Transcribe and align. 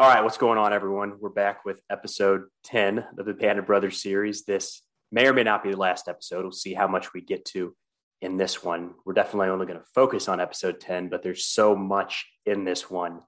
All 0.00 0.08
right, 0.08 0.24
what's 0.24 0.38
going 0.38 0.56
on, 0.56 0.72
everyone? 0.72 1.18
We're 1.20 1.28
back 1.28 1.66
with 1.66 1.82
episode 1.90 2.44
10 2.64 3.04
of 3.18 3.26
the 3.26 3.34
Band 3.34 3.58
of 3.58 3.66
Brothers 3.66 4.00
series. 4.00 4.46
This 4.46 4.80
may 5.12 5.26
or 5.26 5.34
may 5.34 5.42
not 5.42 5.62
be 5.62 5.72
the 5.72 5.76
last 5.76 6.08
episode. 6.08 6.40
We'll 6.40 6.52
see 6.52 6.72
how 6.72 6.88
much 6.88 7.12
we 7.12 7.20
get 7.20 7.44
to 7.48 7.76
in 8.22 8.38
this 8.38 8.64
one. 8.64 8.94
We're 9.04 9.12
definitely 9.12 9.50
only 9.50 9.66
going 9.66 9.78
to 9.78 9.84
focus 9.94 10.26
on 10.26 10.40
episode 10.40 10.80
10, 10.80 11.10
but 11.10 11.22
there's 11.22 11.44
so 11.44 11.76
much 11.76 12.24
in 12.46 12.64
this 12.64 12.88
one 12.88 13.20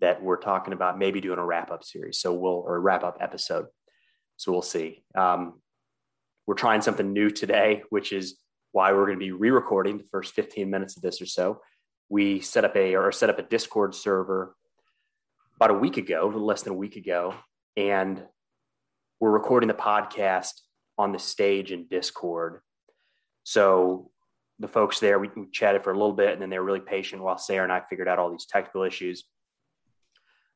that 0.00 0.20
we're 0.20 0.40
talking 0.40 0.72
about 0.72 0.98
maybe 0.98 1.20
doing 1.20 1.38
a 1.38 1.44
wrap 1.44 1.70
up 1.70 1.84
series. 1.84 2.20
So 2.20 2.34
we'll, 2.34 2.64
or 2.66 2.80
wrap 2.80 3.04
up 3.04 3.18
episode. 3.20 3.66
So 4.38 4.50
we'll 4.50 4.62
see. 4.62 5.04
Um, 5.14 5.60
we're 6.48 6.54
trying 6.54 6.82
something 6.82 7.12
new 7.12 7.30
today, 7.30 7.84
which 7.90 8.12
is 8.12 8.38
why 8.72 8.90
we're 8.90 9.06
going 9.06 9.20
to 9.20 9.24
be 9.24 9.30
re 9.30 9.50
recording 9.50 9.98
the 9.98 10.08
first 10.10 10.34
15 10.34 10.68
minutes 10.68 10.96
of 10.96 11.02
this 11.04 11.22
or 11.22 11.26
so. 11.26 11.60
We 12.08 12.40
set 12.40 12.64
up 12.64 12.74
a, 12.74 12.96
or 12.96 13.12
set 13.12 13.30
up 13.30 13.38
a 13.38 13.42
Discord 13.42 13.94
server 13.94 14.56
about 15.58 15.70
a 15.72 15.74
week 15.74 15.96
ago, 15.96 16.22
a 16.22 16.26
little 16.26 16.46
less 16.46 16.62
than 16.62 16.72
a 16.72 16.76
week 16.76 16.94
ago, 16.94 17.34
and 17.76 18.22
we're 19.18 19.32
recording 19.32 19.66
the 19.66 19.74
podcast 19.74 20.52
on 20.96 21.10
the 21.10 21.18
stage 21.18 21.72
in 21.72 21.88
Discord. 21.88 22.60
So 23.42 24.12
the 24.60 24.68
folks 24.68 25.00
there, 25.00 25.18
we, 25.18 25.30
chatted 25.50 25.82
for 25.82 25.90
a 25.90 25.98
little 25.98 26.12
bit, 26.12 26.32
and 26.32 26.40
then 26.40 26.48
they 26.48 26.60
were 26.60 26.64
really 26.64 26.78
patient 26.78 27.22
while 27.22 27.38
Sarah 27.38 27.64
and 27.64 27.72
I 27.72 27.82
figured 27.90 28.06
out 28.06 28.20
all 28.20 28.30
these 28.30 28.46
technical 28.46 28.84
issues. 28.84 29.24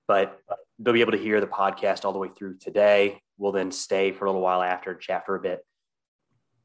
But 0.06 0.38
they'll 0.78 0.94
be 0.94 1.00
able 1.00 1.12
to 1.12 1.18
hear 1.18 1.40
the 1.40 1.48
podcast 1.48 2.04
all 2.04 2.12
the 2.12 2.20
way 2.20 2.30
through 2.38 2.58
today. 2.58 3.20
We'll 3.38 3.50
then 3.50 3.72
stay 3.72 4.12
for 4.12 4.26
a 4.26 4.28
little 4.28 4.40
while 4.40 4.62
after 4.62 4.92
and 4.92 5.00
chat 5.00 5.26
for 5.26 5.34
a 5.34 5.40
bit. 5.40 5.66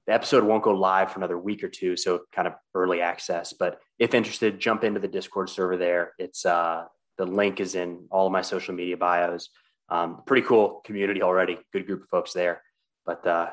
The 0.05 0.13
episode 0.13 0.43
won't 0.43 0.63
go 0.63 0.73
live 0.73 1.11
for 1.11 1.17
another 1.17 1.39
week 1.39 1.63
or 1.63 1.69
two, 1.69 1.97
so 1.97 2.21
kind 2.31 2.47
of 2.47 2.53
early 2.75 3.01
access. 3.01 3.51
But 3.51 3.79
if 3.97 4.13
interested, 4.13 4.59
jump 4.59 4.83
into 4.83 4.99
the 4.99 5.07
Discord 5.07 5.49
server 5.49 5.75
there. 5.75 6.13
It's 6.19 6.45
uh, 6.45 6.83
the 7.17 7.25
link 7.25 7.59
is 7.59 7.75
in 7.75 8.07
all 8.11 8.27
of 8.27 8.31
my 8.31 8.41
social 8.41 8.73
media 8.73 8.97
bios. 8.97 9.49
Um, 9.89 10.23
pretty 10.25 10.45
cool 10.45 10.81
community 10.85 11.21
already. 11.21 11.57
Good 11.71 11.87
group 11.87 12.03
of 12.03 12.09
folks 12.09 12.33
there. 12.33 12.61
But 13.05 13.25
uh, 13.25 13.49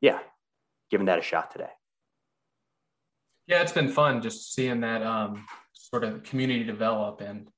yeah, 0.00 0.20
giving 0.90 1.06
that 1.06 1.18
a 1.18 1.22
shot 1.22 1.50
today. 1.50 1.70
Yeah, 3.46 3.62
it's 3.62 3.72
been 3.72 3.88
fun 3.88 4.22
just 4.22 4.54
seeing 4.54 4.80
that 4.80 5.02
um, 5.02 5.44
sort 5.72 6.04
of 6.04 6.22
community 6.22 6.64
develop 6.64 7.20
and 7.20 7.48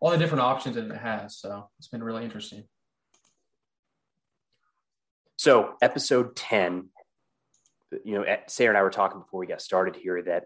all 0.00 0.10
the 0.10 0.18
different 0.18 0.42
options 0.42 0.76
that 0.76 0.90
it 0.90 0.96
has. 0.96 1.38
So 1.38 1.68
it's 1.78 1.88
been 1.88 2.02
really 2.02 2.24
interesting. 2.24 2.64
So, 5.36 5.74
episode 5.82 6.36
10, 6.36 6.88
you 8.04 8.14
know, 8.14 8.24
Sarah 8.46 8.70
and 8.70 8.78
I 8.78 8.82
were 8.82 8.90
talking 8.90 9.20
before 9.20 9.40
we 9.40 9.46
got 9.46 9.60
started 9.60 9.96
here 9.96 10.22
that 10.22 10.44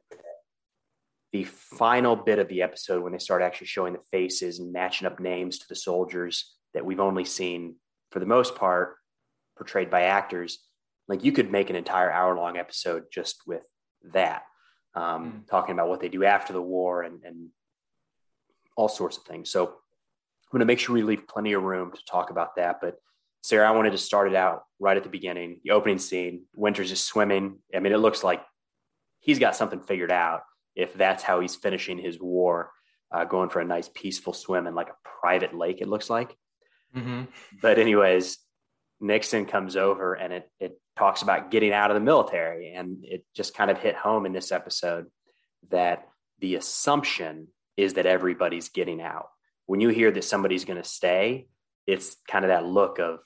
the 1.37 1.45
final 1.45 2.17
bit 2.17 2.39
of 2.39 2.49
the 2.49 2.63
episode 2.63 3.03
when 3.03 3.13
they 3.13 3.19
start 3.19 3.43
actually 3.43 3.67
showing 3.67 3.93
the 3.93 4.01
faces 4.11 4.59
and 4.59 4.73
matching 4.73 5.07
up 5.07 5.21
names 5.21 5.59
to 5.59 5.67
the 5.69 5.77
soldiers 5.77 6.57
that 6.73 6.85
we've 6.85 7.01
only 7.01 7.27
seen 7.27 7.77
for 8.11 8.21
the 8.21 8.27
most 8.27 8.55
part 8.55 8.97
portrayed 9.59 9.91
by 9.91 10.03
actors 10.05 10.61
like 11.09 11.25
you 11.25 11.33
could 11.33 11.53
make 11.53 11.69
an 11.69 11.77
entire 11.77 12.11
hour 12.11 12.35
long 12.35 12.57
episode 12.57 13.05
just 13.13 13.43
with 13.47 13.61
that 14.15 14.45
um, 14.95 15.43
mm. 15.45 15.51
talking 15.51 15.75
about 15.75 15.91
what 15.91 16.01
they 16.01 16.09
do 16.09 16.25
after 16.25 16.55
the 16.55 16.63
war 16.63 17.03
and, 17.03 17.23
and 17.23 17.49
all 18.77 18.89
sorts 18.89 19.19
of 19.19 19.25
things. 19.25 19.51
So 19.51 19.67
i'm 19.67 20.53
going 20.53 20.61
to 20.61 20.67
make 20.67 20.79
sure 20.79 20.95
we 20.95 21.03
leave 21.03 21.29
plenty 21.29 21.53
of 21.53 21.63
room 21.63 21.93
to 21.93 22.05
talk 22.09 22.31
about 22.31 22.57
that 22.57 22.77
but 22.81 22.95
sarah 23.43 23.69
i 23.69 23.73
wanted 23.73 23.91
to 23.91 23.99
start 23.99 24.29
it 24.29 24.37
out 24.37 24.63
right 24.79 24.97
at 24.97 25.03
the 25.03 25.11
beginning 25.11 25.61
the 25.65 25.73
opening 25.73 25.99
scene. 25.99 26.45
Winters 26.55 26.93
is 26.93 27.05
swimming. 27.05 27.59
I 27.75 27.81
mean 27.81 27.93
it 27.93 27.99
looks 27.99 28.25
like 28.25 28.43
he's 29.21 29.39
got 29.39 29.55
something 29.55 29.81
figured 29.81 30.13
out 30.13 30.43
if 30.77 30.95
that's 30.95 31.23
how 31.23 31.41
he's 31.41 31.57
finishing 31.57 31.99
his 31.99 32.21
war, 32.21 32.71
uh, 33.11 33.25
going 33.25 33.49
for 33.49 33.61
a 33.61 33.65
nice 33.65 33.89
peaceful 33.93 34.33
swim 34.33 34.67
in 34.67 34.75
like 34.75 34.91
a 34.91 35.09
private 35.21 35.55
lake, 35.55 35.81
it 35.81 35.89
looks 35.89 36.11
like. 36.11 36.37
Mm-hmm. 36.95 37.25
But, 37.63 37.79
anyways, 37.79 38.39
Nixon 39.01 39.47
comes 39.47 39.75
over 39.77 40.15
and 40.15 40.33
it, 40.33 40.51
it 40.61 40.81
talks 40.97 41.23
about 41.23 41.51
getting 41.51 41.73
out 41.73 41.91
of 41.91 41.95
the 41.95 42.01
military. 42.01 42.73
And 42.75 43.05
it 43.05 43.25
just 43.35 43.55
kind 43.55 43.71
of 43.71 43.79
hit 43.79 43.97
home 43.97 44.27
in 44.27 44.33
this 44.33 44.53
episode 44.53 45.07
that 45.71 46.07
the 46.41 46.57
assumption 46.57 47.49
is 47.77 47.95
that 47.95 48.07
everybody's 48.07 48.69
getting 48.69 49.01
out. 49.01 49.29
When 49.67 49.81
you 49.81 49.89
hear 49.89 50.11
that 50.11 50.25
somebody's 50.25 50.65
going 50.65 50.83
to 50.83 50.89
stay, 50.89 51.49
it's 51.87 52.17
kind 52.29 52.45
of 52.45 52.51
that 52.51 52.67
look 52.67 52.99
of, 52.99 53.21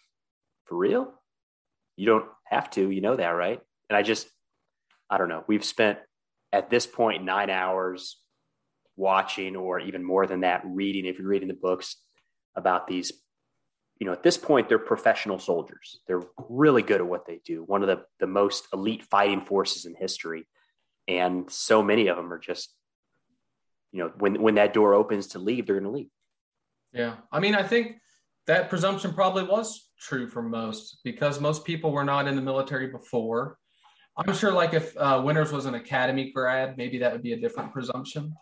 for 0.64 0.76
real? 0.76 1.12
You 1.96 2.06
don't 2.06 2.26
have 2.44 2.70
to, 2.70 2.90
you 2.90 3.00
know 3.00 3.16
that, 3.16 3.30
right? 3.30 3.60
And 3.88 3.96
I 3.96 4.02
just, 4.02 4.28
I 5.08 5.18
don't 5.18 5.28
know. 5.28 5.44
We've 5.46 5.64
spent 5.64 5.98
at 6.52 6.70
this 6.70 6.86
point 6.86 7.24
nine 7.24 7.50
hours 7.50 8.16
watching 8.96 9.56
or 9.56 9.80
even 9.80 10.04
more 10.04 10.26
than 10.26 10.40
that 10.40 10.62
reading 10.64 11.06
if 11.06 11.18
you're 11.18 11.28
reading 11.28 11.48
the 11.48 11.54
books 11.54 11.96
about 12.54 12.86
these 12.86 13.12
you 13.98 14.06
know 14.06 14.12
at 14.12 14.22
this 14.22 14.36
point 14.36 14.68
they're 14.68 14.78
professional 14.78 15.38
soldiers. 15.38 16.00
They're 16.06 16.22
really 16.48 16.82
good 16.82 17.00
at 17.00 17.06
what 17.06 17.26
they 17.26 17.40
do. 17.44 17.62
One 17.62 17.82
of 17.82 17.88
the, 17.88 18.02
the 18.18 18.26
most 18.26 18.66
elite 18.72 19.04
fighting 19.04 19.42
forces 19.42 19.84
in 19.84 19.94
history. 19.94 20.46
And 21.06 21.50
so 21.50 21.82
many 21.82 22.08
of 22.08 22.16
them 22.16 22.32
are 22.32 22.38
just 22.38 22.74
you 23.92 24.00
know 24.00 24.12
when 24.18 24.40
when 24.40 24.54
that 24.56 24.72
door 24.72 24.94
opens 24.94 25.28
to 25.28 25.38
leave 25.38 25.66
they're 25.66 25.80
going 25.80 25.90
to 25.90 25.96
leave. 25.96 26.10
Yeah. 26.92 27.16
I 27.30 27.40
mean 27.40 27.54
i 27.54 27.62
think 27.62 27.96
that 28.46 28.68
presumption 28.68 29.12
probably 29.12 29.44
was 29.44 29.90
true 30.00 30.26
for 30.26 30.42
most 30.42 30.98
because 31.04 31.40
most 31.40 31.64
people 31.64 31.92
were 31.92 32.04
not 32.04 32.26
in 32.26 32.36
the 32.36 32.42
military 32.42 32.88
before 32.88 33.58
I'm 34.26 34.34
sure, 34.34 34.52
like 34.52 34.74
if 34.74 34.96
uh, 34.96 35.22
Winters 35.24 35.50
was 35.50 35.66
an 35.66 35.74
academy 35.74 36.30
grad, 36.30 36.76
maybe 36.76 36.98
that 36.98 37.12
would 37.12 37.22
be 37.22 37.32
a 37.32 37.40
different 37.40 37.72
presumption. 37.72 38.34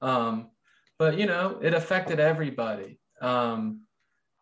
Um, 0.00 0.50
but 0.98 1.18
you 1.18 1.26
know, 1.26 1.58
it 1.60 1.74
affected 1.74 2.20
everybody. 2.20 2.98
Um, 3.20 3.82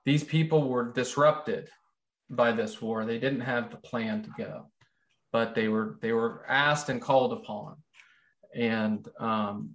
these 0.05 0.25
people 0.25 0.69
were 0.69 0.93
disrupted 0.93 1.71
by 2.29 2.53
this 2.53 2.83
war. 2.83 3.05
They 3.05 3.19
didn't 3.19 3.41
have 3.41 3.71
the 3.71 3.77
plan 3.79 4.23
to 4.23 4.31
go, 4.37 4.71
but 5.33 5.55
they 5.55 5.69
were 5.69 5.99
they 6.03 6.13
were 6.13 6.45
asked 6.49 6.89
and 6.89 7.01
called 7.01 7.33
upon, 7.33 7.77
and 8.55 9.07
um, 9.19 9.71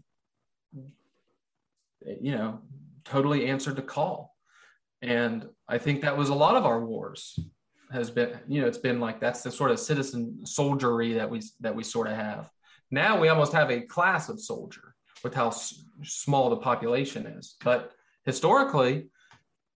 you 2.21 2.31
know, 2.31 2.59
totally 3.05 3.47
answered 3.47 3.75
the 3.75 3.81
call. 3.81 4.35
And 5.01 5.47
I 5.67 5.77
think 5.77 6.01
that 6.01 6.17
was 6.17 6.29
a 6.29 6.35
lot 6.35 6.55
of 6.55 6.65
our 6.65 6.83
wars 6.83 7.39
has 7.91 8.09
been 8.11 8.39
you 8.47 8.61
know 8.61 8.67
it's 8.67 8.77
been 8.77 8.99
like 8.99 9.19
that's 9.19 9.43
the 9.43 9.51
sort 9.51 9.71
of 9.71 9.79
citizen 9.79 10.45
soldiery 10.45 11.13
that 11.13 11.29
we 11.29 11.41
that 11.59 11.75
we 11.75 11.83
sort 11.83 12.07
of 12.07 12.15
have. 12.15 12.49
Now 12.91 13.19
we 13.19 13.29
almost 13.29 13.53
have 13.53 13.69
a 13.71 13.81
class 13.81 14.29
of 14.29 14.39
soldier 14.39 14.95
with 15.23 15.33
how 15.33 15.47
s- 15.47 15.83
small 16.03 16.49
the 16.49 16.57
population 16.57 17.25
is. 17.25 17.55
But 17.63 17.91
historically 18.25 19.09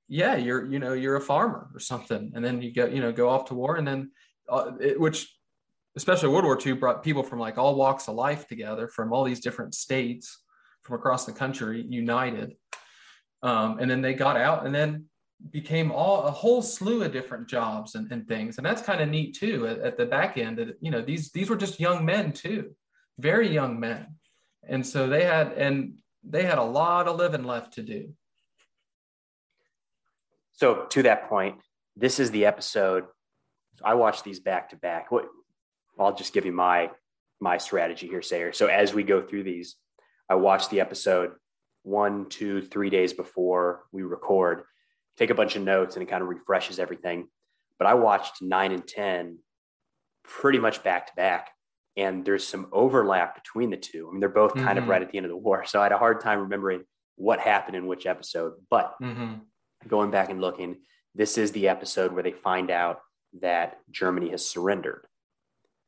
yeah 0.08 0.34
you're 0.34 0.66
you 0.66 0.80
know 0.80 0.92
you're 0.92 1.16
a 1.16 1.20
farmer 1.20 1.70
or 1.72 1.78
something 1.78 2.32
and 2.34 2.44
then 2.44 2.60
you 2.60 2.72
go 2.72 2.84
you 2.86 3.00
know 3.00 3.12
go 3.12 3.28
off 3.28 3.44
to 3.44 3.54
war 3.54 3.76
and 3.76 3.86
then 3.86 4.10
uh, 4.48 4.72
it, 4.80 4.98
which 5.00 5.32
especially 5.96 6.28
world 6.28 6.44
war 6.44 6.58
ii 6.66 6.72
brought 6.72 7.04
people 7.04 7.22
from 7.22 7.38
like 7.38 7.56
all 7.56 7.76
walks 7.76 8.08
of 8.08 8.16
life 8.16 8.48
together 8.48 8.88
from 8.88 9.12
all 9.12 9.22
these 9.22 9.38
different 9.38 9.72
states 9.72 10.42
from 10.82 10.96
across 10.96 11.24
the 11.26 11.32
country 11.32 11.86
united. 11.88 12.56
Um, 13.42 13.78
and 13.78 13.90
then 13.90 14.02
they 14.02 14.14
got 14.14 14.36
out 14.36 14.66
and 14.66 14.74
then 14.74 15.06
became 15.50 15.90
all 15.90 16.24
a 16.24 16.30
whole 16.30 16.62
slew 16.62 17.02
of 17.02 17.12
different 17.12 17.48
jobs 17.48 17.94
and, 17.94 18.10
and 18.12 18.28
things. 18.28 18.58
And 18.58 18.66
that's 18.66 18.82
kind 18.82 19.00
of 19.00 19.08
neat 19.08 19.36
too 19.36 19.66
at, 19.66 19.78
at, 19.78 19.96
the 19.96 20.06
back 20.06 20.36
end 20.36 20.58
that 20.58 20.76
you 20.80 20.90
know 20.90 21.00
these 21.00 21.30
these 21.32 21.48
were 21.48 21.56
just 21.56 21.80
young 21.80 22.04
men 22.04 22.32
too 22.32 22.74
very 23.20 23.52
young 23.52 23.78
men. 23.78 24.16
And 24.66 24.86
so 24.86 25.08
they 25.08 25.24
had 25.24 25.52
and 25.52 25.94
they 26.24 26.44
had 26.44 26.58
a 26.58 26.64
lot 26.64 27.08
of 27.08 27.16
living 27.16 27.44
left 27.44 27.74
to 27.74 27.82
do. 27.82 28.14
So 30.52 30.86
to 30.90 31.02
that 31.04 31.28
point 31.28 31.56
this 31.96 32.20
is 32.20 32.30
the 32.30 32.46
episode 32.46 33.04
i 33.84 33.94
watched 33.94 34.24
these 34.24 34.40
back 34.40 34.70
to 34.70 34.76
back. 34.76 35.10
What 35.10 35.26
i'll 35.98 36.14
just 36.14 36.32
give 36.32 36.46
you 36.46 36.52
my 36.52 36.90
my 37.40 37.58
strategy 37.58 38.06
here 38.06 38.22
sayer. 38.22 38.52
So 38.52 38.66
as 38.66 38.92
we 38.92 39.02
go 39.02 39.22
through 39.22 39.44
these 39.44 39.76
i 40.28 40.34
watch 40.34 40.68
the 40.68 40.80
episode 40.80 41.32
one 41.82 42.28
two 42.28 42.62
three 42.62 42.90
days 42.90 43.12
before 43.12 43.84
we 43.92 44.02
record 44.02 44.64
take 45.20 45.30
a 45.30 45.34
bunch 45.34 45.54
of 45.54 45.62
notes 45.62 45.96
and 45.96 46.02
it 46.02 46.10
kind 46.10 46.22
of 46.22 46.28
refreshes 46.28 46.78
everything. 46.78 47.28
But 47.78 47.86
I 47.86 47.94
watched 47.94 48.40
nine 48.40 48.72
and 48.72 48.86
10 48.86 49.38
pretty 50.24 50.58
much 50.58 50.82
back 50.82 51.08
to 51.08 51.12
back. 51.14 51.50
And 51.96 52.24
there's 52.24 52.46
some 52.46 52.68
overlap 52.72 53.34
between 53.34 53.68
the 53.68 53.76
two. 53.76 54.08
I 54.08 54.12
mean, 54.12 54.20
they're 54.20 54.28
both 54.30 54.54
kind 54.54 54.68
mm-hmm. 54.68 54.78
of 54.78 54.88
right 54.88 55.02
at 55.02 55.10
the 55.10 55.18
end 55.18 55.26
of 55.26 55.30
the 55.30 55.36
war. 55.36 55.64
So 55.66 55.80
I 55.80 55.84
had 55.84 55.92
a 55.92 55.98
hard 55.98 56.20
time 56.20 56.40
remembering 56.40 56.84
what 57.16 57.38
happened 57.38 57.76
in 57.76 57.86
which 57.86 58.06
episode. 58.06 58.54
But 58.70 58.94
mm-hmm. 59.02 59.34
going 59.86 60.10
back 60.10 60.30
and 60.30 60.40
looking, 60.40 60.76
this 61.14 61.36
is 61.36 61.52
the 61.52 61.68
episode 61.68 62.12
where 62.12 62.22
they 62.22 62.32
find 62.32 62.70
out 62.70 63.00
that 63.40 63.78
Germany 63.90 64.30
has 64.30 64.48
surrendered. 64.48 65.06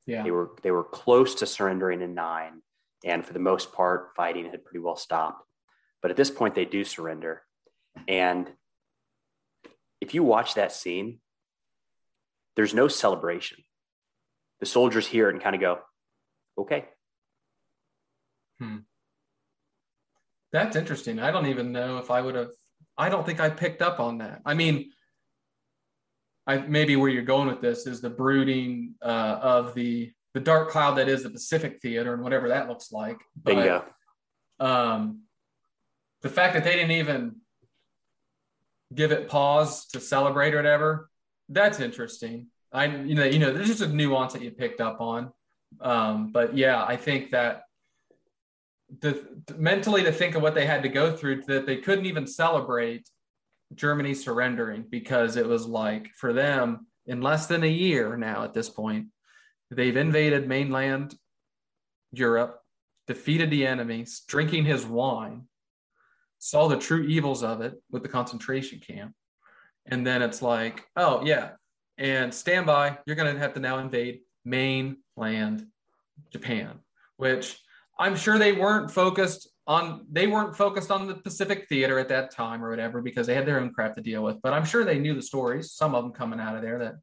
Yeah. 0.07 0.23
They 0.23 0.31
were 0.31 0.51
they 0.63 0.73
were 0.73 0.85
close 0.85 1.37
to 1.37 1.47
surrendering 1.47 2.03
in 2.03 2.15
nine. 2.15 2.61
And 3.05 3.25
for 3.25 3.33
the 3.33 3.39
most 3.39 3.73
part, 3.73 4.11
fighting 4.17 4.51
had 4.51 4.65
pretty 4.65 4.81
well 4.81 4.97
stopped. 4.97 5.45
But 6.03 6.11
at 6.11 6.17
this 6.17 6.31
point, 6.31 6.55
they 6.55 6.65
do 6.65 6.85
surrender. 6.85 7.43
And 8.09 8.51
if 10.03 10.15
you 10.15 10.25
watch 10.25 10.55
that 10.55 10.73
scene, 10.73 11.21
there's 12.57 12.75
no 12.75 12.89
celebration. 12.89 13.59
The 14.59 14.67
soldiers 14.67 15.07
hear 15.07 15.29
it 15.29 15.35
and 15.35 15.43
kind 15.43 15.55
of 15.55 15.61
go, 15.61 15.79
okay. 16.59 16.87
Hmm. 18.59 18.79
That's 20.53 20.75
interesting. 20.75 21.21
I 21.21 21.31
don't 21.31 21.47
even 21.47 21.71
know 21.71 21.99
if 21.99 22.11
I 22.11 22.21
would 22.21 22.35
have. 22.35 22.51
I 22.99 23.11
don't 23.11 23.25
think 23.25 23.39
I 23.39 23.49
picked 23.49 23.81
up 23.81 24.01
on 24.01 24.19
that. 24.19 24.43
I 24.45 24.55
mean, 24.55 24.91
I 26.49 26.59
maybe 26.59 26.97
where 26.97 27.09
you're 27.09 27.23
going 27.23 27.47
with 27.47 27.61
this 27.61 27.87
is 27.87 28.01
the 28.01 28.11
brooding 28.11 28.97
uh, 29.01 29.39
of 29.41 29.75
the 29.75 30.13
the 30.35 30.41
dark 30.41 30.71
cloud 30.71 30.95
that 30.95 31.09
is 31.09 31.23
the 31.23 31.31
Pacific 31.31 31.79
Theater 31.81 32.13
and 32.13 32.23
whatever 32.25 32.49
that 32.49 32.69
looks 32.69 32.91
like. 32.91 33.19
But, 33.41 33.55
Bingo. 33.55 33.85
Um, 34.59 35.23
the 36.23 36.29
fact 36.29 36.55
that 36.55 36.65
they 36.65 36.75
didn't 36.75 36.91
even 36.91 37.37
give 38.95 39.13
it 39.13 39.29
pause 39.29 39.87
to 39.89 40.01
celebrate 40.01 40.55
or 40.55 40.59
whatever, 40.59 41.09
that's 41.49 41.81
interesting. 41.81 42.49
I 42.73 42.87
you 42.87 43.15
know 43.15 43.25
you 43.25 43.39
know 43.39 43.53
there's 43.53 43.69
just 43.69 43.83
a 43.83 43.89
nuance 43.89 44.33
that 44.33 44.43
you 44.43 44.51
picked 44.51 44.81
up 44.81 45.01
on. 45.01 45.33
Um, 45.81 46.33
but 46.33 46.57
yeah, 46.57 46.85
I 46.85 46.97
think 46.97 47.31
that 47.31 47.63
the, 49.01 49.27
mentally 49.57 50.03
to 50.03 50.13
think 50.13 50.35
of 50.35 50.43
what 50.43 50.55
they 50.55 50.67
had 50.67 50.83
to 50.83 50.89
go 50.89 51.17
through 51.17 51.43
that 51.45 51.67
they 51.67 51.79
couldn't 51.79 52.07
even 52.07 52.27
celebrate 52.27 53.09
Germany 53.75 54.15
surrendering 54.15 54.85
because 54.91 55.37
it 55.37 55.47
was 55.47 55.67
like 55.67 56.11
for 56.17 56.33
them 56.33 56.87
in 57.07 57.23
less 57.23 57.47
than 57.47 57.65
a 57.65 57.69
year 57.69 58.17
now 58.17 58.45
at 58.45 58.53
this 58.53 58.69
point 58.69 59.07
they've 59.71 59.97
invaded 59.97 60.47
mainland 60.47 61.17
Europe, 62.13 62.61
defeated 63.07 63.51
the 63.51 63.67
enemies, 63.67 64.23
drinking 64.29 64.65
his 64.65 64.85
wine, 64.85 65.49
saw 66.43 66.67
the 66.67 66.77
true 66.77 67.05
evils 67.05 67.45
of 67.45 67.61
it 67.61 67.81
with 67.93 68.03
the 68.03 68.09
concentration 68.09 68.81
camp. 68.81 69.15
And 69.87 70.05
then 70.05 70.23
it's 70.23 70.43
like, 70.43 70.85
oh, 70.97 71.25
yeah. 71.25 71.51
And 71.99 72.35
stand 72.35 72.67
by, 72.67 72.99
you're 73.07 73.15
going 73.15 73.33
to 73.33 73.39
have 73.39 73.55
to 73.55 73.61
now 73.61 73.79
invade 73.79 74.23
mainland 74.45 75.69
Japan, 76.33 76.81
which 77.17 77.61
I'm 77.97 78.17
sure 78.17 78.39
they 78.39 78.53
weren't 78.53 78.91
focused 78.91 79.49
on 79.69 80.05
they 80.11 80.27
weren't 80.27 80.57
focused 80.57 80.91
on 80.91 81.07
the 81.07 81.15
Pacific 81.15 81.69
Theater 81.69 82.01
at 82.01 82.09
that 82.09 82.33
time 82.33 82.65
or 82.65 82.71
whatever 82.71 83.01
because 83.01 83.29
they 83.29 83.35
had 83.35 83.47
their 83.47 83.61
own 83.61 83.73
crap 83.73 83.95
to 83.95 84.03
deal 84.03 84.25
with. 84.25 84.43
But 84.43 84.53
I'm 84.53 84.65
sure 84.65 84.85
they 84.85 84.99
knew 84.99 85.15
the 85.15 85.23
stories, 85.23 85.71
some 85.71 85.95
of 85.95 86.03
them 86.03 86.13
coming 86.13 86.41
out 86.41 86.57
of 86.57 86.63
there 86.63 86.81
that 86.81 86.95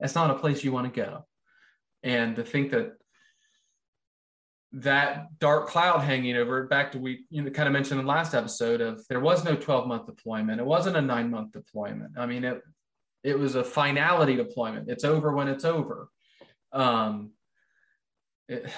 it's 0.00 0.14
not 0.14 0.30
a 0.30 0.38
place 0.38 0.62
you 0.62 0.72
want 0.72 0.92
to 0.92 1.00
go. 1.00 1.24
And 2.02 2.36
to 2.36 2.44
think 2.44 2.72
that 2.72 2.92
that 4.74 5.38
dark 5.38 5.68
cloud 5.68 5.98
hanging 5.98 6.36
over 6.36 6.60
it, 6.60 6.70
back 6.70 6.92
to 6.92 6.98
we 6.98 7.24
you 7.28 7.42
know 7.42 7.50
kind 7.50 7.66
of 7.66 7.72
mentioned 7.72 8.00
in 8.00 8.06
the 8.06 8.12
last 8.12 8.34
episode 8.34 8.80
of 8.80 9.06
there 9.08 9.20
was 9.20 9.44
no 9.44 9.54
12 9.54 9.86
month 9.86 10.06
deployment. 10.06 10.60
It 10.60 10.66
wasn't 10.66 10.96
a 10.96 11.02
nine 11.02 11.30
month 11.30 11.52
deployment. 11.52 12.18
I 12.18 12.26
mean 12.26 12.44
it 12.44 12.62
it 13.22 13.38
was 13.38 13.54
a 13.54 13.62
finality 13.62 14.34
deployment. 14.34 14.88
It's 14.88 15.04
over 15.04 15.32
when 15.32 15.48
it's 15.48 15.64
over. 15.64 16.08
Um, 16.72 17.32
it, 18.48 18.68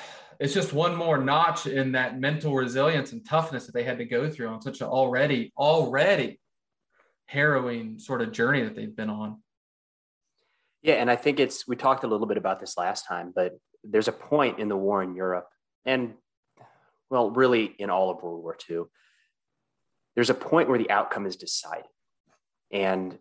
it's 0.41 0.53
just 0.53 0.73
one 0.73 0.97
more 0.97 1.17
notch 1.17 1.67
in 1.67 1.93
that 1.93 2.19
mental 2.19 2.55
resilience 2.55 3.13
and 3.13 3.25
toughness 3.25 3.67
that 3.67 3.73
they 3.73 3.85
had 3.85 3.99
to 3.99 4.05
go 4.05 4.29
through 4.29 4.49
on 4.49 4.61
such 4.61 4.81
an 4.81 4.89
already 4.89 5.53
already 5.57 6.41
harrowing 7.27 7.99
sort 7.99 8.21
of 8.21 8.33
journey 8.33 8.63
that 8.63 8.75
they've 8.75 8.95
been 8.95 9.11
on. 9.11 9.41
Yeah, 10.83 10.95
and 10.95 11.11
I 11.11 11.17
think 11.17 11.41
it's 11.41 11.67
we 11.69 11.77
talked 11.77 12.05
a 12.05 12.09
little 12.09 12.27
bit 12.27 12.37
about 12.37 12.61
this 12.61 12.77
last 12.77 13.07
time, 13.07 13.33
but 13.35 13.53
there's 13.85 14.09
a 14.09 14.13
point 14.13 14.59
in 14.59 14.69
the 14.69 14.77
war 14.77 15.03
in 15.03 15.15
Europe 15.15 15.49
and 15.85 16.15
well, 17.11 17.31
really 17.31 17.65
in 17.65 17.91
all 17.91 18.11
of 18.11 18.23
World 18.23 18.43
War 18.43 18.57
II, 18.69 18.83
there's 20.15 20.31
a 20.31 20.35
point 20.35 20.69
where 20.69 20.79
the 20.79 20.91
outcome 20.91 21.27
is 21.27 21.37
decided. 21.37 21.87
And 22.71 23.19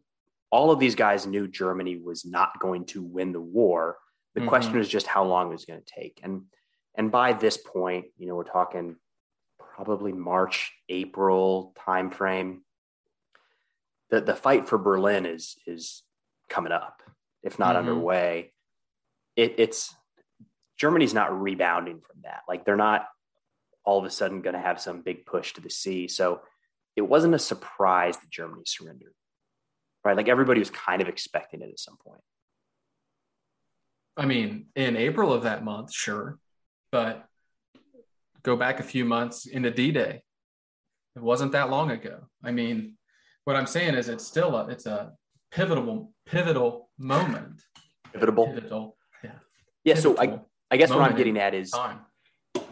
all 0.51 0.71
of 0.71 0.79
these 0.79 0.95
guys 0.95 1.27
knew 1.27 1.47
Germany 1.47 1.97
was 1.97 2.25
not 2.25 2.59
going 2.59 2.85
to 2.87 3.01
win 3.01 3.31
the 3.31 3.41
war. 3.41 3.97
The 4.35 4.41
mm-hmm. 4.41 4.49
question 4.49 4.77
was 4.77 4.89
just 4.89 5.07
how 5.07 5.23
long 5.23 5.47
it 5.47 5.53
was 5.53 5.65
going 5.65 5.81
to 5.81 5.93
take. 5.93 6.19
And 6.23 6.43
and 6.95 7.11
by 7.11 7.33
this 7.33 7.57
point, 7.57 8.05
you 8.17 8.27
know, 8.27 8.35
we're 8.35 8.43
talking 8.43 8.95
probably 9.59 10.13
March, 10.13 10.71
April 10.89 11.73
timeframe. 11.87 12.59
The 14.11 14.21
the 14.21 14.35
fight 14.35 14.67
for 14.67 14.77
Berlin 14.77 15.25
is 15.25 15.55
is 15.65 16.03
coming 16.49 16.71
up, 16.71 17.01
if 17.41 17.57
not 17.57 17.75
mm-hmm. 17.75 17.89
underway. 17.89 18.53
It, 19.35 19.55
it's 19.57 19.95
Germany's 20.77 21.13
not 21.13 21.39
rebounding 21.39 22.01
from 22.01 22.21
that. 22.23 22.41
Like 22.47 22.65
they're 22.65 22.75
not 22.75 23.05
all 23.85 23.99
of 23.99 24.05
a 24.05 24.09
sudden 24.09 24.41
going 24.41 24.55
to 24.55 24.61
have 24.61 24.79
some 24.79 25.01
big 25.01 25.25
push 25.25 25.53
to 25.53 25.61
the 25.61 25.69
sea. 25.69 26.07
So 26.07 26.41
it 26.95 27.01
wasn't 27.01 27.35
a 27.35 27.39
surprise 27.39 28.17
that 28.17 28.29
Germany 28.29 28.63
surrendered, 28.65 29.13
right? 30.03 30.15
Like 30.15 30.29
everybody 30.29 30.59
was 30.59 30.69
kind 30.69 31.01
of 31.01 31.09
expecting 31.09 31.61
it 31.61 31.69
at 31.69 31.79
some 31.79 31.97
point. 32.05 32.21
I 34.15 34.25
mean, 34.25 34.67
in 34.75 34.95
April 34.95 35.33
of 35.33 35.43
that 35.43 35.63
month, 35.63 35.93
sure 35.93 36.37
but 36.93 37.25
go 38.43 38.55
back 38.55 38.79
a 38.79 38.83
few 38.83 39.03
months 39.03 39.47
into 39.47 39.71
D-Day. 39.71 40.21
It 41.15 41.21
wasn't 41.21 41.51
that 41.53 41.71
long 41.71 41.89
ago. 41.89 42.19
I 42.43 42.51
mean, 42.51 42.99
what 43.45 43.55
I'm 43.55 43.65
saying 43.65 43.95
is 43.95 44.09
it's 44.09 44.25
still 44.25 44.55
a 44.55 44.67
it's 44.67 44.85
a 44.85 45.13
pivotal 45.51 46.13
pivotal 46.27 46.89
moment. 46.99 47.63
Pivotal. 48.13 48.45
Pivotal. 48.45 48.97
Yeah. 49.23 49.31
Yeah. 49.83 49.95
Pivotal 49.95 50.15
so 50.15 50.21
I 50.21 50.39
I 50.73 50.77
guess 50.77 50.89
what 50.89 51.01
I'm 51.01 51.15
getting 51.15 51.37
at 51.37 51.53
is 51.53 51.69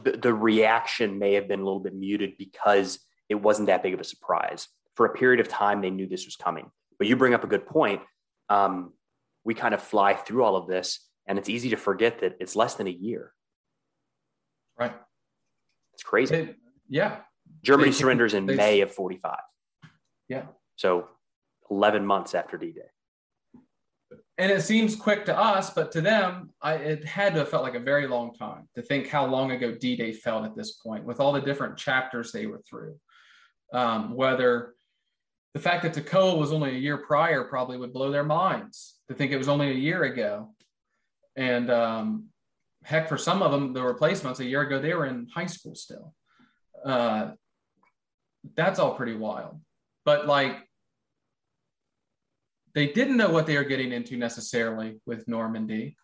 the, 0.04 0.12
the 0.14 0.34
reaction 0.34 1.20
may 1.20 1.34
have 1.34 1.48
been 1.48 1.60
a 1.60 1.64
little 1.64 1.80
bit 1.80 1.94
muted 1.94 2.34
because 2.36 3.00
it 3.30 3.36
wasn't 3.36 3.68
that 3.68 3.84
big 3.84 3.94
of 3.94 4.00
a 4.00 4.04
surprise. 4.04 4.68
For 4.96 5.06
a 5.06 5.14
period 5.14 5.40
of 5.40 5.48
time, 5.48 5.82
they 5.82 5.92
knew 5.92 6.08
this 6.08 6.26
was 6.26 6.36
coming. 6.36 6.72
But 6.98 7.08
you 7.08 7.16
bring 7.16 7.36
up 7.36 7.44
a 7.44 7.48
good 7.48 7.68
point. 7.68 8.02
Um, 8.50 8.94
we 9.44 9.54
kind 9.54 9.76
of 9.76 9.84
fly 9.84 10.16
through 10.16 10.44
all 10.44 10.56
of 10.56 10.66
this, 10.66 11.08
and 11.28 11.38
it's 11.38 11.48
easy 11.48 11.70
to 11.70 11.78
forget 11.78 12.22
that 12.22 12.38
it's 12.40 12.56
less 12.56 12.74
than 12.74 12.88
a 12.88 12.92
year. 12.92 13.34
Right. 14.80 14.96
It's 15.94 16.02
crazy. 16.02 16.36
It, 16.36 16.56
yeah. 16.90 17.18
Germany 17.62 17.92
they, 17.92 17.96
surrenders 17.96 18.34
in 18.34 18.48
they, 18.48 18.56
May 18.56 18.82
of 18.82 18.92
45. 18.92 19.38
Yeah. 20.28 20.46
So 20.76 21.08
11 21.70 22.04
months 22.04 22.34
after 22.34 22.58
D 22.58 22.72
Day. 22.72 22.82
And 24.42 24.52
it 24.52 24.64
seems 24.64 24.96
quick 24.96 25.24
to 25.26 25.38
us, 25.38 25.70
but 25.70 25.92
to 25.92 26.02
them, 26.02 26.50
I, 26.64 26.74
it 26.74 27.06
had 27.06 27.34
to 27.34 27.42
have 27.42 27.50
felt 27.50 27.62
like 27.62 27.76
a 27.76 27.80
very 27.80 28.08
long 28.08 28.34
time 28.34 28.68
to 28.74 28.82
think 28.82 29.08
how 29.08 29.28
long 29.28 29.52
ago 29.52 29.76
D 29.76 29.96
Day 29.96 30.14
felt 30.14 30.46
at 30.46 30.56
this 30.56 30.72
point 30.72 31.06
with 31.06 31.20
all 31.20 31.32
the 31.32 31.42
different 31.42 31.78
chapters 31.78 32.32
they 32.32 32.48
were 32.48 32.64
through. 32.68 32.96
Um, 33.72 34.16
whether 34.16 34.74
the 35.54 35.60
fact 35.60 35.84
that 35.84 35.94
Toccoa 35.94 36.40
was 36.40 36.52
only 36.52 36.72
a 36.72 36.80
year 36.80 36.98
prior 36.98 37.44
probably 37.44 37.78
would 37.78 37.94
blow 37.94 38.10
their 38.10 38.24
minds 38.24 38.96
to 39.10 39.14
think 39.14 39.32
it 39.32 39.38
was 39.38 39.48
only 39.48 39.70
a 39.70 39.76
year 39.76 40.06
ago. 40.06 40.56
And 41.36 41.70
um, 41.70 42.30
heck, 42.84 43.10
for 43.10 43.20
some 43.20 43.44
of 43.44 43.52
them, 43.52 43.74
the 43.74 43.84
replacements 43.84 44.40
a 44.40 44.46
year 44.46 44.62
ago, 44.62 44.80
they 44.80 44.96
were 44.96 45.06
in 45.06 45.28
high 45.32 45.46
school 45.46 45.76
still. 45.76 46.16
Uh, 46.84 47.34
that's 48.56 48.80
all 48.80 48.96
pretty 48.96 49.14
wild. 49.14 49.62
But 50.04 50.26
like, 50.26 50.68
they 52.74 52.88
didn't 52.88 53.18
know 53.18 53.30
what 53.30 53.46
they 53.46 53.58
were 53.58 53.64
getting 53.64 53.92
into 53.92 54.18
necessarily 54.18 55.00
with 55.06 55.28
Normandy. 55.28 55.96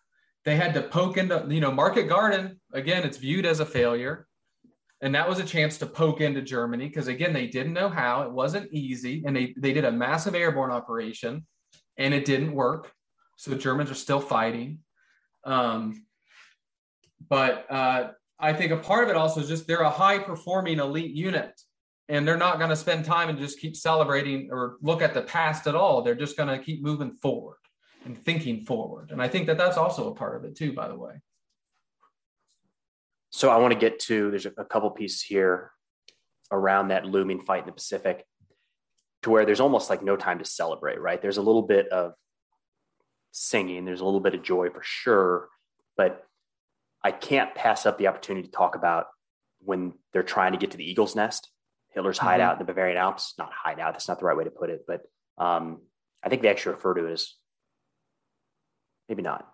They 0.44 0.56
had 0.56 0.74
to 0.74 0.82
poke 0.82 1.16
into, 1.16 1.46
you 1.48 1.60
know, 1.60 1.72
Market 1.72 2.08
Garden, 2.08 2.60
again, 2.72 3.04
it's 3.04 3.18
viewed 3.18 3.46
as 3.46 3.60
a 3.60 3.66
failure. 3.66 4.26
And 5.00 5.14
that 5.14 5.28
was 5.28 5.38
a 5.38 5.44
chance 5.44 5.78
to 5.78 5.86
poke 5.86 6.20
into 6.20 6.42
Germany 6.42 6.88
because, 6.88 7.06
again, 7.06 7.32
they 7.32 7.46
didn't 7.46 7.72
know 7.72 7.88
how. 7.88 8.22
It 8.22 8.32
wasn't 8.32 8.72
easy. 8.72 9.22
And 9.24 9.36
they, 9.36 9.54
they 9.56 9.72
did 9.72 9.84
a 9.84 9.92
massive 9.92 10.34
airborne 10.34 10.72
operation 10.72 11.46
and 11.96 12.12
it 12.14 12.24
didn't 12.24 12.52
work. 12.52 12.90
So 13.36 13.50
the 13.50 13.56
Germans 13.56 13.90
are 13.90 13.94
still 13.94 14.20
fighting. 14.20 14.80
Um, 15.44 16.04
but 17.28 17.66
uh, 17.70 18.10
I 18.38 18.52
think 18.52 18.72
a 18.72 18.76
part 18.76 19.04
of 19.04 19.10
it 19.10 19.16
also 19.16 19.40
is 19.40 19.48
just 19.48 19.66
they're 19.66 19.80
a 19.80 19.90
high 19.90 20.18
performing 20.18 20.78
elite 20.78 21.14
unit 21.14 21.52
and 22.08 22.26
they're 22.26 22.36
not 22.36 22.58
going 22.58 22.70
to 22.70 22.76
spend 22.76 23.04
time 23.04 23.28
and 23.28 23.38
just 23.38 23.60
keep 23.60 23.76
celebrating 23.76 24.48
or 24.50 24.78
look 24.80 25.02
at 25.02 25.12
the 25.12 25.22
past 25.22 25.66
at 25.66 25.74
all. 25.74 26.02
They're 26.02 26.14
just 26.14 26.36
going 26.36 26.48
to 26.48 26.62
keep 26.62 26.82
moving 26.82 27.12
forward 27.12 27.58
and 28.04 28.16
thinking 28.16 28.64
forward. 28.64 29.10
And 29.10 29.20
I 29.20 29.28
think 29.28 29.46
that 29.46 29.58
that's 29.58 29.76
also 29.76 30.10
a 30.10 30.14
part 30.14 30.36
of 30.36 30.44
it 30.44 30.56
too, 30.56 30.72
by 30.72 30.88
the 30.88 30.96
way. 30.96 31.20
So 33.30 33.50
I 33.50 33.58
want 33.58 33.74
to 33.74 33.78
get 33.78 33.98
to 34.00 34.30
there's 34.30 34.46
a, 34.46 34.64
couple 34.64 34.90
pieces 34.90 35.20
here 35.20 35.70
around 36.50 36.88
that 36.88 37.04
looming 37.04 37.40
fight 37.40 37.60
in 37.60 37.66
the 37.66 37.72
Pacific 37.72 38.24
to 39.22 39.30
where 39.30 39.44
there's 39.44 39.60
almost 39.60 39.90
like 39.90 40.02
no 40.02 40.16
time 40.16 40.38
to 40.38 40.44
celebrate, 40.46 41.00
right? 41.00 41.20
There's 41.20 41.36
a 41.36 41.42
little 41.42 41.62
bit 41.62 41.88
of 41.88 42.14
singing, 43.32 43.84
there's 43.84 44.00
a 44.00 44.04
little 44.04 44.20
bit 44.20 44.34
of 44.34 44.42
joy 44.42 44.70
for 44.70 44.80
sure, 44.82 45.48
but 45.96 46.24
I 47.04 47.10
can't 47.10 47.54
pass 47.54 47.84
up 47.84 47.98
the 47.98 48.06
opportunity 48.06 48.46
to 48.46 48.52
talk 48.52 48.76
about 48.76 49.06
when 49.60 49.92
they're 50.12 50.22
trying 50.22 50.52
to 50.52 50.58
get 50.58 50.70
to 50.70 50.76
the 50.78 50.90
Eagle's 50.90 51.14
Nest, 51.14 51.50
Hitler's 51.98 52.18
mm-hmm. 52.18 52.26
hideout 52.26 52.52
in 52.54 52.58
the 52.58 52.64
Bavarian 52.64 52.96
Alps. 52.96 53.34
Not 53.38 53.50
hideout, 53.52 53.92
that's 53.92 54.08
not 54.08 54.18
the 54.18 54.24
right 54.24 54.36
way 54.36 54.44
to 54.44 54.50
put 54.50 54.70
it, 54.70 54.84
but 54.86 55.02
um, 55.36 55.80
I 56.22 56.28
think 56.28 56.42
they 56.42 56.48
actually 56.48 56.76
refer 56.76 56.94
to 56.94 57.06
it 57.06 57.12
as 57.12 57.34
maybe 59.08 59.22
not. 59.22 59.48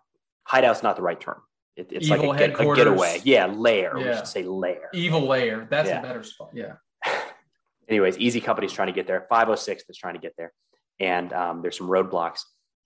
Hideout's 0.44 0.82
not 0.82 0.96
the 0.96 1.02
right 1.02 1.20
term. 1.20 1.40
It, 1.76 1.88
it's 1.90 2.06
Evil 2.06 2.28
like 2.28 2.40
a, 2.40 2.48
get, 2.48 2.60
a, 2.60 2.74
getaway. 2.74 3.20
Yeah, 3.24 3.46
lair. 3.46 3.98
Yeah. 3.98 4.10
We 4.10 4.16
should 4.16 4.26
say 4.26 4.42
lair. 4.44 4.90
Evil 4.92 5.22
lair. 5.22 5.66
That's 5.68 5.88
yeah. 5.88 6.00
a 6.00 6.02
better 6.02 6.22
spot. 6.22 6.50
Yeah. 6.54 6.74
Anyways, 7.88 8.18
Easy 8.18 8.40
Company's 8.40 8.72
trying 8.72 8.88
to 8.88 8.92
get 8.92 9.06
there. 9.06 9.26
506 9.28 9.84
is 9.88 9.96
trying 9.96 10.14
to 10.14 10.20
get 10.20 10.34
there. 10.36 10.52
And 11.00 11.32
um, 11.32 11.62
there's 11.62 11.76
some 11.76 11.88
roadblocks. 11.88 12.40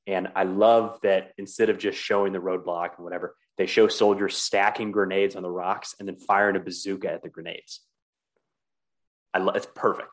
And 0.06 0.28
I 0.34 0.44
love 0.44 0.98
that 1.02 1.32
instead 1.36 1.68
of 1.68 1.78
just 1.78 1.98
showing 1.98 2.32
the 2.32 2.38
roadblock 2.38 2.96
and 2.96 3.04
whatever, 3.04 3.36
they 3.58 3.66
show 3.66 3.88
soldiers 3.88 4.36
stacking 4.36 4.90
grenades 4.90 5.36
on 5.36 5.42
the 5.42 5.50
rocks 5.50 5.94
and 5.98 6.08
then 6.08 6.16
firing 6.16 6.56
a 6.56 6.60
bazooka 6.60 7.12
at 7.12 7.22
the 7.22 7.28
grenades. 7.28 7.80
I 9.34 9.38
love 9.38 9.56
it's 9.56 9.68
perfect. 9.74 10.08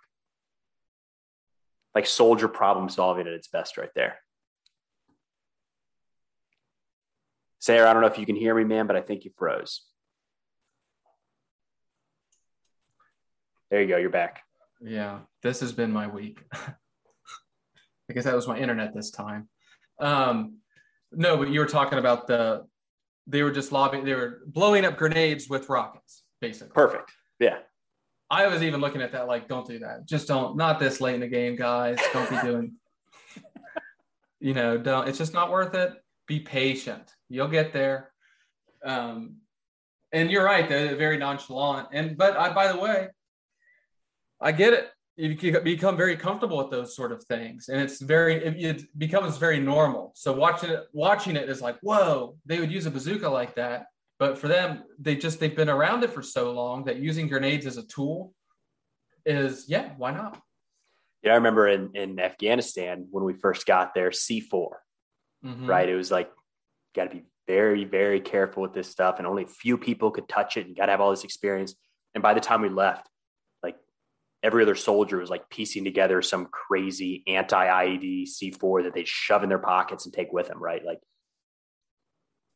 like 1.93 2.05
soldier 2.05 2.47
problem 2.47 2.89
solving 2.89 3.27
at 3.27 3.33
its 3.33 3.47
best 3.47 3.77
right 3.77 3.89
there. 3.95 4.17
Sarah, 7.59 7.89
I 7.89 7.93
don't 7.93 8.01
know 8.01 8.09
if 8.09 8.19
you 8.19 8.25
can 8.25 8.35
hear 8.35 8.53
me, 8.53 8.63
man, 8.63 8.85
but 8.85 8.95
I 8.95 9.01
think 9.01 9.25
you 9.25 9.31
froze. 9.37 9.81
There 13.71 13.81
you 13.81 13.87
go. 13.87 13.97
You're 13.97 14.09
back. 14.09 14.43
Yeah, 14.81 15.19
this 15.41 15.61
has 15.61 15.71
been 15.71 15.91
my 15.91 16.07
week. 16.07 16.39
I 16.53 18.13
guess 18.13 18.25
that 18.25 18.35
was 18.35 18.47
my 18.47 18.57
internet 18.57 18.93
this 18.93 19.09
time. 19.09 19.49
Um, 19.99 20.57
no, 21.11 21.37
but 21.37 21.49
you 21.49 21.59
were 21.59 21.65
talking 21.65 21.97
about 21.97 22.27
the 22.27 22.65
they 23.27 23.41
were 23.41 23.51
just 23.51 23.71
lobbing, 23.71 24.05
they 24.05 24.13
were 24.13 24.41
blowing 24.45 24.85
up 24.85 24.97
grenades 24.97 25.49
with 25.49 25.69
rockets, 25.69 26.23
basically. 26.41 26.73
Perfect. 26.73 27.11
Yeah. 27.39 27.57
I 28.29 28.47
was 28.47 28.63
even 28.63 28.81
looking 28.81 29.01
at 29.01 29.11
that 29.11 29.27
like, 29.27 29.47
don't 29.47 29.67
do 29.67 29.79
that. 29.79 30.05
Just 30.05 30.27
don't. 30.27 30.57
Not 30.57 30.79
this 30.79 30.99
late 30.99 31.15
in 31.15 31.21
the 31.21 31.27
game, 31.27 31.55
guys. 31.55 31.97
Don't 32.11 32.29
be 32.29 32.41
doing. 32.41 32.73
you 34.39 34.53
know, 34.53 34.77
don't. 34.77 35.07
It's 35.07 35.17
just 35.17 35.33
not 35.33 35.51
worth 35.51 35.75
it. 35.75 35.93
Be 36.27 36.39
patient. 36.39 37.13
You'll 37.29 37.47
get 37.47 37.71
there. 37.71 38.11
Um, 38.83 39.37
and 40.11 40.31
you're 40.31 40.43
right. 40.43 40.67
They're 40.67 40.95
very 40.95 41.17
nonchalant. 41.17 41.89
And 41.91 42.17
but 42.17 42.37
I, 42.37 42.53
by 42.53 42.71
the 42.71 42.79
way, 42.79 43.09
I 44.41 44.51
get 44.51 44.73
it. 44.73 44.89
You 45.17 45.61
become 45.61 45.95
very 45.95 46.17
comfortable 46.17 46.57
with 46.57 46.71
those 46.71 46.93
sort 46.93 47.13
of 47.13 47.23
things, 47.23 47.69
and 47.69 47.79
it's 47.79 48.01
very 48.01 48.35
it, 48.35 48.83
becomes 48.97 49.37
very 49.37 49.61
normal. 49.61 50.11
So 50.13 50.33
watching 50.33 50.71
it, 50.71 50.87
watching 50.91 51.37
it 51.37 51.47
is 51.47 51.61
like, 51.61 51.77
whoa, 51.81 52.35
they 52.45 52.59
would 52.59 52.71
use 52.71 52.85
a 52.85 52.91
bazooka 52.91 53.29
like 53.29 53.55
that. 53.55 53.85
But 54.17 54.37
for 54.37 54.47
them, 54.47 54.83
they 54.97 55.15
just 55.15 55.39
they've 55.39 55.55
been 55.55 55.69
around 55.69 56.03
it 56.03 56.11
for 56.11 56.21
so 56.21 56.51
long 56.51 56.85
that 56.85 56.97
using 56.97 57.27
grenades 57.27 57.65
as 57.65 57.77
a 57.77 57.83
tool 57.83 58.33
is 59.25 59.65
yeah, 59.67 59.91
why 59.97 60.11
not? 60.11 60.39
Yeah, 61.21 61.33
I 61.33 61.35
remember 61.35 61.67
in 61.67 61.91
in 61.95 62.19
Afghanistan 62.19 63.07
when 63.11 63.25
we 63.25 63.33
first 63.33 63.65
got 63.65 63.93
there, 63.93 64.11
C 64.11 64.39
4 64.39 64.79
mm-hmm. 65.43 65.65
right? 65.65 65.89
It 65.89 65.95
was 65.95 66.11
like 66.11 66.31
got 66.95 67.05
to 67.05 67.09
be 67.09 67.23
very 67.47 67.83
very 67.83 68.21
careful 68.21 68.63
with 68.63 68.73
this 68.73 68.89
stuff, 68.89 69.15
and 69.17 69.27
only 69.27 69.43
a 69.43 69.47
few 69.47 69.77
people 69.77 70.11
could 70.11 70.29
touch 70.29 70.55
it. 70.55 70.65
and 70.65 70.75
got 70.75 70.85
to 70.85 70.91
have 70.91 71.01
all 71.01 71.11
this 71.11 71.25
experience. 71.25 71.75
And 72.13 72.21
by 72.21 72.33
the 72.33 72.39
time 72.39 72.61
we 72.61 72.69
left, 72.69 73.09
like 73.61 73.75
every 74.41 74.63
other 74.63 74.75
soldier 74.75 75.17
was 75.17 75.29
like 75.29 75.49
piecing 75.49 75.83
together 75.83 76.21
some 76.21 76.45
crazy 76.45 77.23
anti-IED 77.27 78.29
C4 78.29 78.83
that 78.83 78.93
they 78.93 79.03
shove 79.03 79.43
in 79.43 79.49
their 79.49 79.59
pockets 79.59 80.05
and 80.05 80.13
take 80.13 80.31
with 80.31 80.47
them, 80.47 80.63
right? 80.63 80.85
Like 80.85 80.99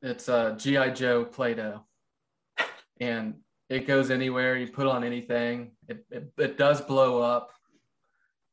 it's 0.01 0.27
a 0.29 0.35
uh, 0.35 0.55
GI 0.55 0.91
Joe 0.91 1.25
Play-Doh, 1.25 1.83
and 2.99 3.35
it 3.69 3.85
goes 3.85 4.11
anywhere. 4.11 4.57
You 4.57 4.67
put 4.67 4.87
on 4.87 5.03
anything, 5.03 5.71
it, 5.87 6.05
it, 6.09 6.31
it 6.37 6.57
does 6.57 6.81
blow 6.81 7.21
up, 7.21 7.51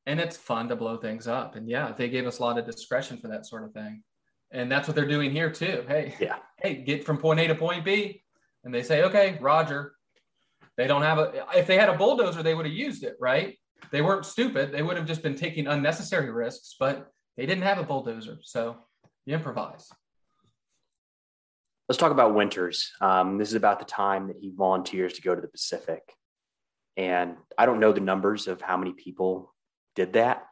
and 0.07 0.21
it's 0.21 0.37
fun 0.37 0.69
to 0.69 0.77
blow 0.77 0.97
things 0.97 1.29
up. 1.29 1.57
And 1.57 1.69
yeah, 1.69 1.93
they 1.97 2.09
gave 2.09 2.27
us 2.27 2.39
a 2.39 2.43
lot 2.43 2.59
of 2.59 2.67
discretion 2.67 3.17
for 3.19 3.29
that 3.29 3.47
sort 3.47 3.65
of 3.65 3.73
thing, 3.73 4.03
and 4.51 4.71
that's 4.71 4.89
what 4.89 4.95
they're 4.95 5.07
doing 5.09 5.31
here 5.31 5.51
too. 5.51 5.85
Hey, 5.87 6.15
yeah, 6.21 6.39
hey, 6.61 6.75
get 6.75 7.05
from 7.05 7.19
point 7.19 7.41
A 7.41 7.47
to 7.49 7.55
point 7.55 7.85
B, 7.85 8.23
and 8.65 8.75
they 8.75 8.83
say, 8.83 9.05
okay, 9.05 9.39
Roger, 9.41 9.95
they 10.77 10.87
don't 10.87 11.03
have 11.03 11.19
a, 11.19 11.47
if 11.55 11.67
they 11.67 11.77
had 11.77 11.89
a 11.89 11.97
bulldozer, 11.97 12.43
they 12.43 12.55
would 12.55 12.67
have 12.67 12.75
used 12.75 13.05
it, 13.05 13.17
right? 13.21 13.57
They 13.93 14.03
weren't 14.03 14.27
stupid. 14.27 14.73
They 14.73 14.83
would 14.83 14.97
have 14.97 15.07
just 15.07 15.23
been 15.23 15.37
taking 15.37 15.69
unnecessary 15.69 16.31
risks, 16.31 16.75
but 16.79 17.09
they 17.37 17.47
didn't 17.47 17.65
have 17.65 17.79
a 17.79 17.85
bulldozer. 17.85 18.39
So 18.43 18.77
you 19.27 19.35
improvise. 19.35 19.89
Let's 21.89 21.99
talk 21.99 22.13
about 22.13 22.35
Winters. 22.35 22.93
Um, 23.01 23.39
this 23.39 23.49
is 23.49 23.55
about 23.55 23.79
the 23.79 23.85
time 23.85 24.29
that 24.29 24.37
he 24.41 24.51
volunteers 24.51 25.15
to 25.15 25.23
go 25.23 25.35
to 25.35 25.41
the 25.41 25.49
Pacific. 25.49 26.03
And 26.97 27.37
I 27.57 27.67
don't 27.67 27.79
know 27.79 27.93
the 27.93 28.01
numbers 28.01 28.49
of 28.49 28.61
how 28.61 28.77
many 28.77 28.93
people 28.93 29.55
did 29.95 30.15
that. 30.15 30.45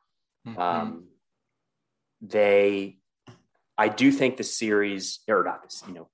Mm-hmm. 0.46 0.60
Um, 0.60 1.04
they, 2.20 2.98
I 3.76 3.88
do 3.88 4.12
think 4.12 4.36
the 4.36 4.44
series, 4.44 5.20
or 5.26 5.42
not 5.42 5.62
this, 5.62 5.82
you 5.88 5.94
know, 5.94 6.08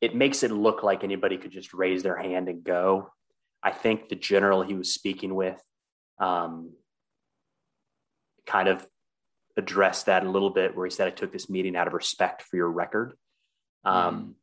it 0.00 0.14
makes 0.14 0.42
it 0.42 0.50
look 0.50 0.82
like 0.82 1.04
anybody 1.04 1.38
could 1.38 1.52
just 1.52 1.74
raise 1.74 2.02
their 2.02 2.16
hand 2.16 2.48
and 2.48 2.64
go. 2.64 3.12
I 3.62 3.70
think 3.70 4.08
the 4.08 4.16
general 4.16 4.62
he 4.62 4.74
was 4.74 4.94
speaking 4.94 5.34
with 5.34 5.60
um, 6.18 6.72
kind 8.46 8.68
of 8.68 8.86
addressed 9.56 10.06
that 10.06 10.24
a 10.24 10.30
little 10.30 10.50
bit, 10.50 10.76
where 10.76 10.86
he 10.86 10.90
said, 10.90 11.08
I 11.08 11.10
took 11.10 11.32
this 11.32 11.50
meeting 11.50 11.76
out 11.76 11.88
of 11.88 11.92
respect 11.92 12.42
for 12.42 12.56
your 12.56 12.70
record. 12.70 13.12
Um, 13.84 14.16
mm. 14.16 14.34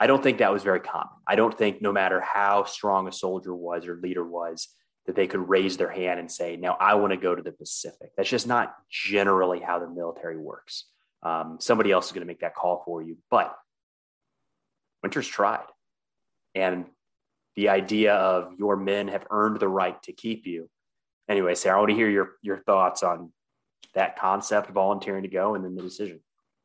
I 0.00 0.06
don't 0.06 0.22
think 0.22 0.38
that 0.38 0.52
was 0.52 0.62
very 0.62 0.80
common. 0.80 1.12
I 1.26 1.36
don't 1.36 1.56
think, 1.56 1.82
no 1.82 1.92
matter 1.92 2.20
how 2.20 2.64
strong 2.64 3.06
a 3.06 3.12
soldier 3.12 3.54
was 3.54 3.86
or 3.86 4.00
leader 4.02 4.24
was, 4.24 4.68
that 5.06 5.14
they 5.14 5.26
could 5.26 5.46
raise 5.48 5.76
their 5.76 5.90
hand 5.90 6.18
and 6.18 6.30
say, 6.30 6.56
Now 6.56 6.76
I 6.80 6.94
want 6.94 7.12
to 7.12 7.18
go 7.18 7.34
to 7.34 7.42
the 7.42 7.52
Pacific. 7.52 8.10
That's 8.16 8.28
just 8.28 8.46
not 8.46 8.74
generally 8.90 9.60
how 9.60 9.78
the 9.78 9.88
military 9.88 10.38
works. 10.38 10.86
Um, 11.22 11.58
somebody 11.60 11.92
else 11.92 12.06
is 12.06 12.12
going 12.12 12.22
to 12.22 12.26
make 12.26 12.40
that 12.40 12.54
call 12.54 12.82
for 12.86 13.02
you. 13.02 13.18
But 13.30 13.54
Winters 15.02 15.28
tried. 15.28 15.66
And 16.54 16.86
the 17.56 17.68
idea 17.68 18.14
of 18.14 18.54
your 18.58 18.76
men 18.76 19.08
have 19.08 19.26
earned 19.30 19.60
the 19.60 19.68
right 19.68 20.02
to 20.04 20.12
keep 20.12 20.46
you. 20.46 20.68
Anyway, 21.28 21.54
Sarah, 21.54 21.76
I 21.76 21.80
want 21.80 21.90
to 21.90 21.96
hear 21.96 22.08
your 22.08 22.32
your 22.42 22.58
thoughts 22.58 23.02
on 23.02 23.32
that 23.94 24.18
concept, 24.18 24.70
volunteering 24.70 25.22
to 25.22 25.28
go, 25.28 25.54
and 25.54 25.64
then 25.64 25.74
the 25.74 25.82
decision. 25.82 26.20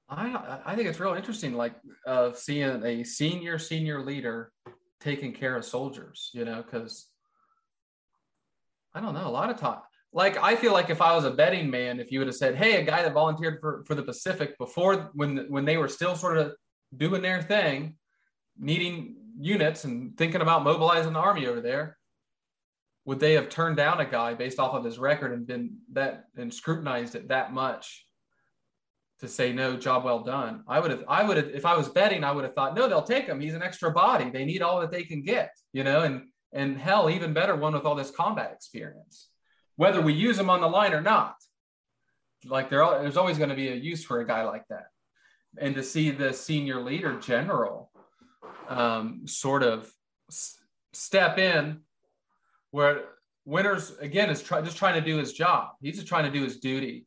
I 0.10 0.60
I 0.66 0.76
think 0.76 0.88
it's 0.88 1.00
real 1.00 1.14
interesting, 1.14 1.54
like 1.54 1.76
uh, 2.06 2.34
seeing 2.34 2.84
a 2.84 3.04
senior 3.04 3.58
senior 3.58 4.04
leader 4.04 4.52
taking 5.00 5.34
care 5.34 5.56
of 5.56 5.66
soldiers. 5.66 6.30
You 6.34 6.46
know, 6.46 6.64
because 6.64 7.08
I 8.94 9.02
don't 9.02 9.14
know 9.14 9.28
a 9.28 9.30
lot 9.30 9.50
of 9.50 9.58
time. 9.58 9.80
Like 10.14 10.38
I 10.42 10.56
feel 10.56 10.74
like 10.74 10.90
if 10.90 11.02
I 11.02 11.16
was 11.16 11.26
a 11.26 11.32
betting 11.32 11.70
man, 11.70 12.00
if 12.00 12.12
you 12.12 12.20
would 12.20 12.28
have 12.28 12.36
said, 12.36 12.56
"Hey, 12.56 12.80
a 12.80 12.84
guy 12.84 13.02
that 13.02 13.14
volunteered 13.14 13.60
for 13.60 13.84
for 13.86 13.96
the 13.96 14.04
Pacific 14.04 14.58
before 14.58 15.10
when 15.14 15.46
when 15.50 15.66
they 15.66 15.78
were 15.78 15.90
still 15.90 16.16
sort 16.16 16.38
of 16.38 16.54
doing 16.96 17.22
their 17.22 17.42
thing, 17.42 17.98
needing 18.58 19.18
units 19.40 19.84
and 19.84 20.16
thinking 20.18 20.42
about 20.42 20.64
mobilizing 20.64 21.14
the 21.14 21.20
army 21.20 21.48
over 21.48 21.62
there, 21.62 21.98
would 23.06 23.20
they 23.20 23.34
have 23.34 23.50
turned 23.50 23.76
down 23.76 24.00
a 24.00 24.06
guy 24.06 24.34
based 24.34 24.60
off 24.60 24.74
of 24.74 24.86
his 24.86 25.00
record 25.00 25.34
and 25.34 25.48
been 25.48 25.78
that 25.92 26.26
and 26.38 26.54
scrutinized 26.54 27.16
it 27.16 27.28
that 27.28 27.52
much 27.52 28.05
to 29.19 29.27
say 29.27 29.53
no, 29.53 29.77
job 29.77 30.03
well 30.03 30.19
done? 30.19 30.63
I 30.67 30.79
would 30.79 30.91
have, 30.91 31.03
I 31.07 31.24
would 31.24 31.38
have, 31.38 31.50
if 31.50 31.65
I 31.65 31.75
was 31.75 31.89
betting, 31.89 32.24
I 32.24 32.31
would 32.31 32.43
have 32.43 32.53
thought, 32.53 32.75
no, 32.75 32.88
they'll 32.88 33.01
take 33.01 33.25
him. 33.25 33.39
He's 33.39 33.53
an 33.53 33.63
extra 33.63 33.91
body. 33.91 34.29
They 34.29 34.45
need 34.45 34.62
all 34.62 34.79
that 34.81 34.91
they 34.91 35.03
can 35.03 35.22
get, 35.22 35.51
you 35.74 35.84
know, 35.84 36.01
and 36.01 36.24
and 36.53 36.77
hell, 36.77 37.10
even 37.10 37.34
better, 37.34 37.55
one 37.55 37.74
with 37.74 37.86
all 37.86 37.95
this 37.95 38.12
combat 38.12 38.51
experience. 38.53 39.27
Whether 39.75 40.01
we 40.01 40.13
use 40.13 40.39
him 40.39 40.50
on 40.50 40.62
the 40.62 40.69
line 40.69 40.93
or 40.93 41.01
not, 41.01 41.36
like 42.45 42.69
there, 42.69 42.81
are, 42.81 43.01
there's 43.01 43.17
always 43.17 43.38
going 43.38 43.50
to 43.50 43.55
be 43.55 43.67
a 43.67 43.75
use 43.75 44.05
for 44.05 44.22
a 44.22 44.27
guy 44.27 44.43
like 44.43 44.63
that. 44.69 44.86
And 45.57 45.75
to 45.75 45.84
see 45.84 46.12
the 46.12 46.31
senior 46.31 46.81
leader 46.81 47.19
general 47.19 47.91
um, 48.69 49.27
sort 49.27 49.63
of 49.63 49.91
s- 50.29 50.57
step 50.93 51.38
in 51.38 51.81
where 52.72 53.03
Winters 53.43 53.98
again 54.00 54.29
is 54.29 54.41
try, 54.41 54.62
just 54.62 54.77
trying 54.77 54.95
to 54.95 55.05
do 55.05 55.17
his 55.17 55.34
job. 55.34 55.72
He's 55.81 55.95
just 55.95 56.07
trying 56.07 56.25
to 56.25 56.31
do 56.31 56.43
his 56.43 56.60
duty. 56.60 57.05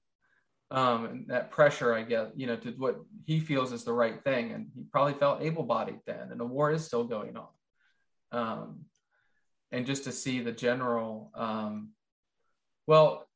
Um, 0.70 1.06
and 1.06 1.28
that 1.28 1.50
pressure, 1.50 1.94
I 1.94 2.02
guess, 2.02 2.28
you 2.36 2.46
know, 2.46 2.56
to 2.56 2.70
what 2.72 3.00
he 3.24 3.40
feels 3.40 3.72
is 3.72 3.84
the 3.84 3.92
right 3.92 4.22
thing. 4.22 4.52
And 4.52 4.66
he 4.74 4.84
probably 4.92 5.14
felt 5.14 5.42
able-bodied 5.42 6.00
then, 6.06 6.28
and 6.30 6.38
the 6.38 6.44
war 6.44 6.70
is 6.72 6.84
still 6.84 7.04
going 7.04 7.36
on. 7.36 7.48
Um, 8.32 8.84
and 9.72 9.86
just 9.86 10.04
to 10.04 10.12
see 10.12 10.40
the 10.40 10.52
general, 10.52 11.30
um, 11.34 11.90
well, 12.86 13.26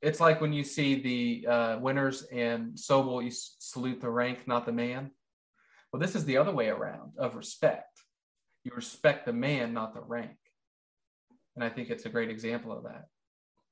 it's 0.00 0.20
like 0.20 0.40
when 0.40 0.54
you 0.54 0.64
see 0.64 0.94
the 0.94 1.46
uh, 1.46 1.78
Winters 1.78 2.22
and 2.32 2.72
Sobel, 2.76 3.22
you 3.22 3.30
salute 3.30 4.00
the 4.00 4.08
rank, 4.08 4.48
not 4.48 4.64
the 4.64 4.72
man. 4.72 5.10
Well, 5.92 6.00
this 6.00 6.14
is 6.14 6.24
the 6.24 6.38
other 6.38 6.52
way 6.52 6.68
around 6.68 7.12
of 7.18 7.34
respect. 7.34 8.00
You 8.64 8.72
respect 8.74 9.26
the 9.26 9.32
man, 9.34 9.74
not 9.74 9.92
the 9.92 10.00
rank. 10.00 10.38
And 11.56 11.64
I 11.64 11.68
think 11.68 11.90
it's 11.90 12.06
a 12.06 12.10
great 12.10 12.30
example 12.30 12.72
of 12.72 12.84
that. 12.84 13.06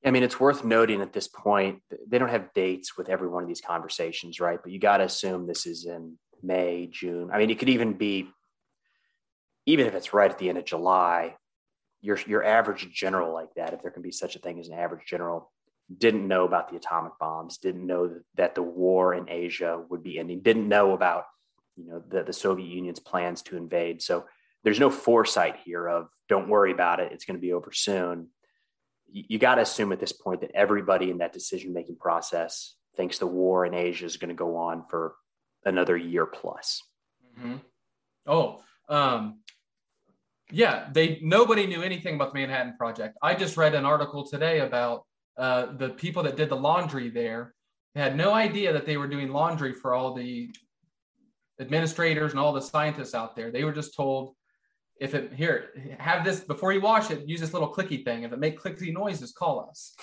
I 0.05 0.11
mean, 0.11 0.23
it's 0.23 0.39
worth 0.39 0.63
noting 0.63 1.01
at 1.01 1.11
this 1.11 1.27
point, 1.27 1.81
they 2.07 2.17
don't 2.17 2.29
have 2.29 2.53
dates 2.53 2.97
with 2.97 3.09
every 3.09 3.27
one 3.27 3.43
of 3.43 3.49
these 3.49 3.61
conversations, 3.61 4.39
right? 4.39 4.59
But 4.61 4.71
you 4.71 4.79
got 4.79 4.97
to 4.97 5.03
assume 5.03 5.45
this 5.45 5.65
is 5.65 5.85
in 5.85 6.17
May, 6.41 6.87
June. 6.87 7.29
I 7.33 7.37
mean, 7.37 7.49
it 7.49 7.59
could 7.59 7.69
even 7.69 7.93
be, 7.93 8.29
even 9.65 9.87
if 9.87 9.93
it's 9.93 10.13
right 10.13 10.31
at 10.31 10.39
the 10.39 10.47
end 10.47 10.57
of 10.57 10.65
July, 10.65 11.35
your, 12.01 12.17
your 12.27 12.45
average 12.45 12.89
general 12.93 13.33
like 13.33 13.53
that, 13.55 13.73
if 13.73 13.81
there 13.81 13.91
can 13.91 14.01
be 14.01 14.11
such 14.11 14.37
a 14.37 14.39
thing 14.39 14.57
as 14.59 14.69
an 14.69 14.73
average 14.73 15.05
general, 15.05 15.51
didn't 15.97 16.27
know 16.27 16.45
about 16.45 16.69
the 16.69 16.77
atomic 16.77 17.13
bombs, 17.19 17.57
didn't 17.57 17.85
know 17.85 18.19
that 18.35 18.55
the 18.55 18.63
war 18.63 19.13
in 19.13 19.29
Asia 19.29 19.83
would 19.89 20.03
be 20.03 20.19
ending, 20.19 20.41
didn't 20.41 20.67
know 20.67 20.93
about 20.93 21.25
you 21.75 21.85
know 21.85 22.03
the, 22.07 22.23
the 22.23 22.33
Soviet 22.33 22.67
Union's 22.67 22.99
plans 22.99 23.41
to 23.43 23.57
invade. 23.57 24.01
So 24.01 24.25
there's 24.63 24.79
no 24.79 24.89
foresight 24.89 25.57
here 25.63 25.87
of 25.87 26.09
don't 26.27 26.49
worry 26.49 26.71
about 26.71 26.99
it, 26.99 27.11
it's 27.11 27.25
going 27.25 27.37
to 27.37 27.41
be 27.41 27.53
over 27.53 27.71
soon. 27.71 28.27
You, 29.11 29.39
got 29.39 29.55
to 29.55 29.61
assume 29.61 29.91
at 29.91 29.99
this 29.99 30.11
point 30.11 30.41
that 30.41 30.51
everybody 30.53 31.09
in 31.09 31.19
that 31.19 31.33
decision 31.33 31.73
making 31.73 31.97
process 31.97 32.75
thinks 32.95 33.17
the 33.17 33.27
war 33.27 33.65
in 33.65 33.73
Asia 33.73 34.05
is 34.05 34.17
going 34.17 34.29
to 34.29 34.35
go 34.35 34.57
on 34.57 34.85
for 34.89 35.15
another 35.65 35.97
year 35.97 36.25
plus. 36.25 36.83
Mm-hmm. 37.37 37.55
Oh, 38.27 38.61
um, 38.87 39.39
yeah, 40.51 40.89
they 40.91 41.19
nobody 41.21 41.67
knew 41.67 41.81
anything 41.81 42.15
about 42.15 42.33
the 42.33 42.39
Manhattan 42.39 42.75
Project. 42.77 43.17
I 43.21 43.35
just 43.35 43.57
read 43.57 43.75
an 43.75 43.85
article 43.85 44.27
today 44.27 44.59
about 44.59 45.05
uh, 45.37 45.73
the 45.77 45.89
people 45.89 46.23
that 46.23 46.35
did 46.35 46.49
the 46.49 46.55
laundry 46.55 47.09
there 47.09 47.53
had 47.95 48.15
no 48.15 48.33
idea 48.33 48.73
that 48.73 48.85
they 48.85 48.97
were 48.97 49.07
doing 49.07 49.29
laundry 49.29 49.73
for 49.73 49.93
all 49.93 50.13
the 50.13 50.51
administrators 51.59 52.31
and 52.31 52.39
all 52.39 52.53
the 52.53 52.61
scientists 52.61 53.13
out 53.13 53.35
there. 53.35 53.51
They 53.51 53.63
were 53.63 53.73
just 53.73 53.95
told, 53.95 54.35
if 54.99 55.15
it 55.15 55.33
here, 55.33 55.69
have 55.97 56.25
this 56.25 56.41
before 56.41 56.73
you 56.73 56.81
wash 56.81 57.09
it, 57.11 57.27
use 57.27 57.39
this 57.39 57.53
little 57.53 57.73
clicky 57.73 58.03
thing. 58.03 58.23
If 58.23 58.33
it 58.33 58.39
make 58.39 58.59
clicky 58.59 58.93
noises, 58.93 59.31
call 59.31 59.67
us. 59.69 59.95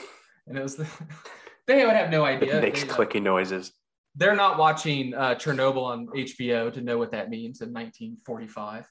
And 0.46 0.56
it 0.56 0.62
was 0.62 0.76
the, 0.76 0.86
they 1.66 1.84
would 1.84 1.94
have 1.94 2.10
no 2.10 2.24
idea. 2.24 2.58
It 2.58 2.62
makes 2.62 2.82
they, 2.82 2.88
clicky 2.88 3.22
noises. 3.22 3.72
They're 4.14 4.36
not 4.36 4.58
watching 4.58 5.14
uh, 5.14 5.34
Chernobyl 5.34 5.84
on 5.84 6.06
HBO 6.08 6.72
to 6.72 6.80
know 6.80 6.96
what 6.96 7.12
that 7.12 7.28
means 7.28 7.60
in 7.60 7.68
1945. 7.72 8.86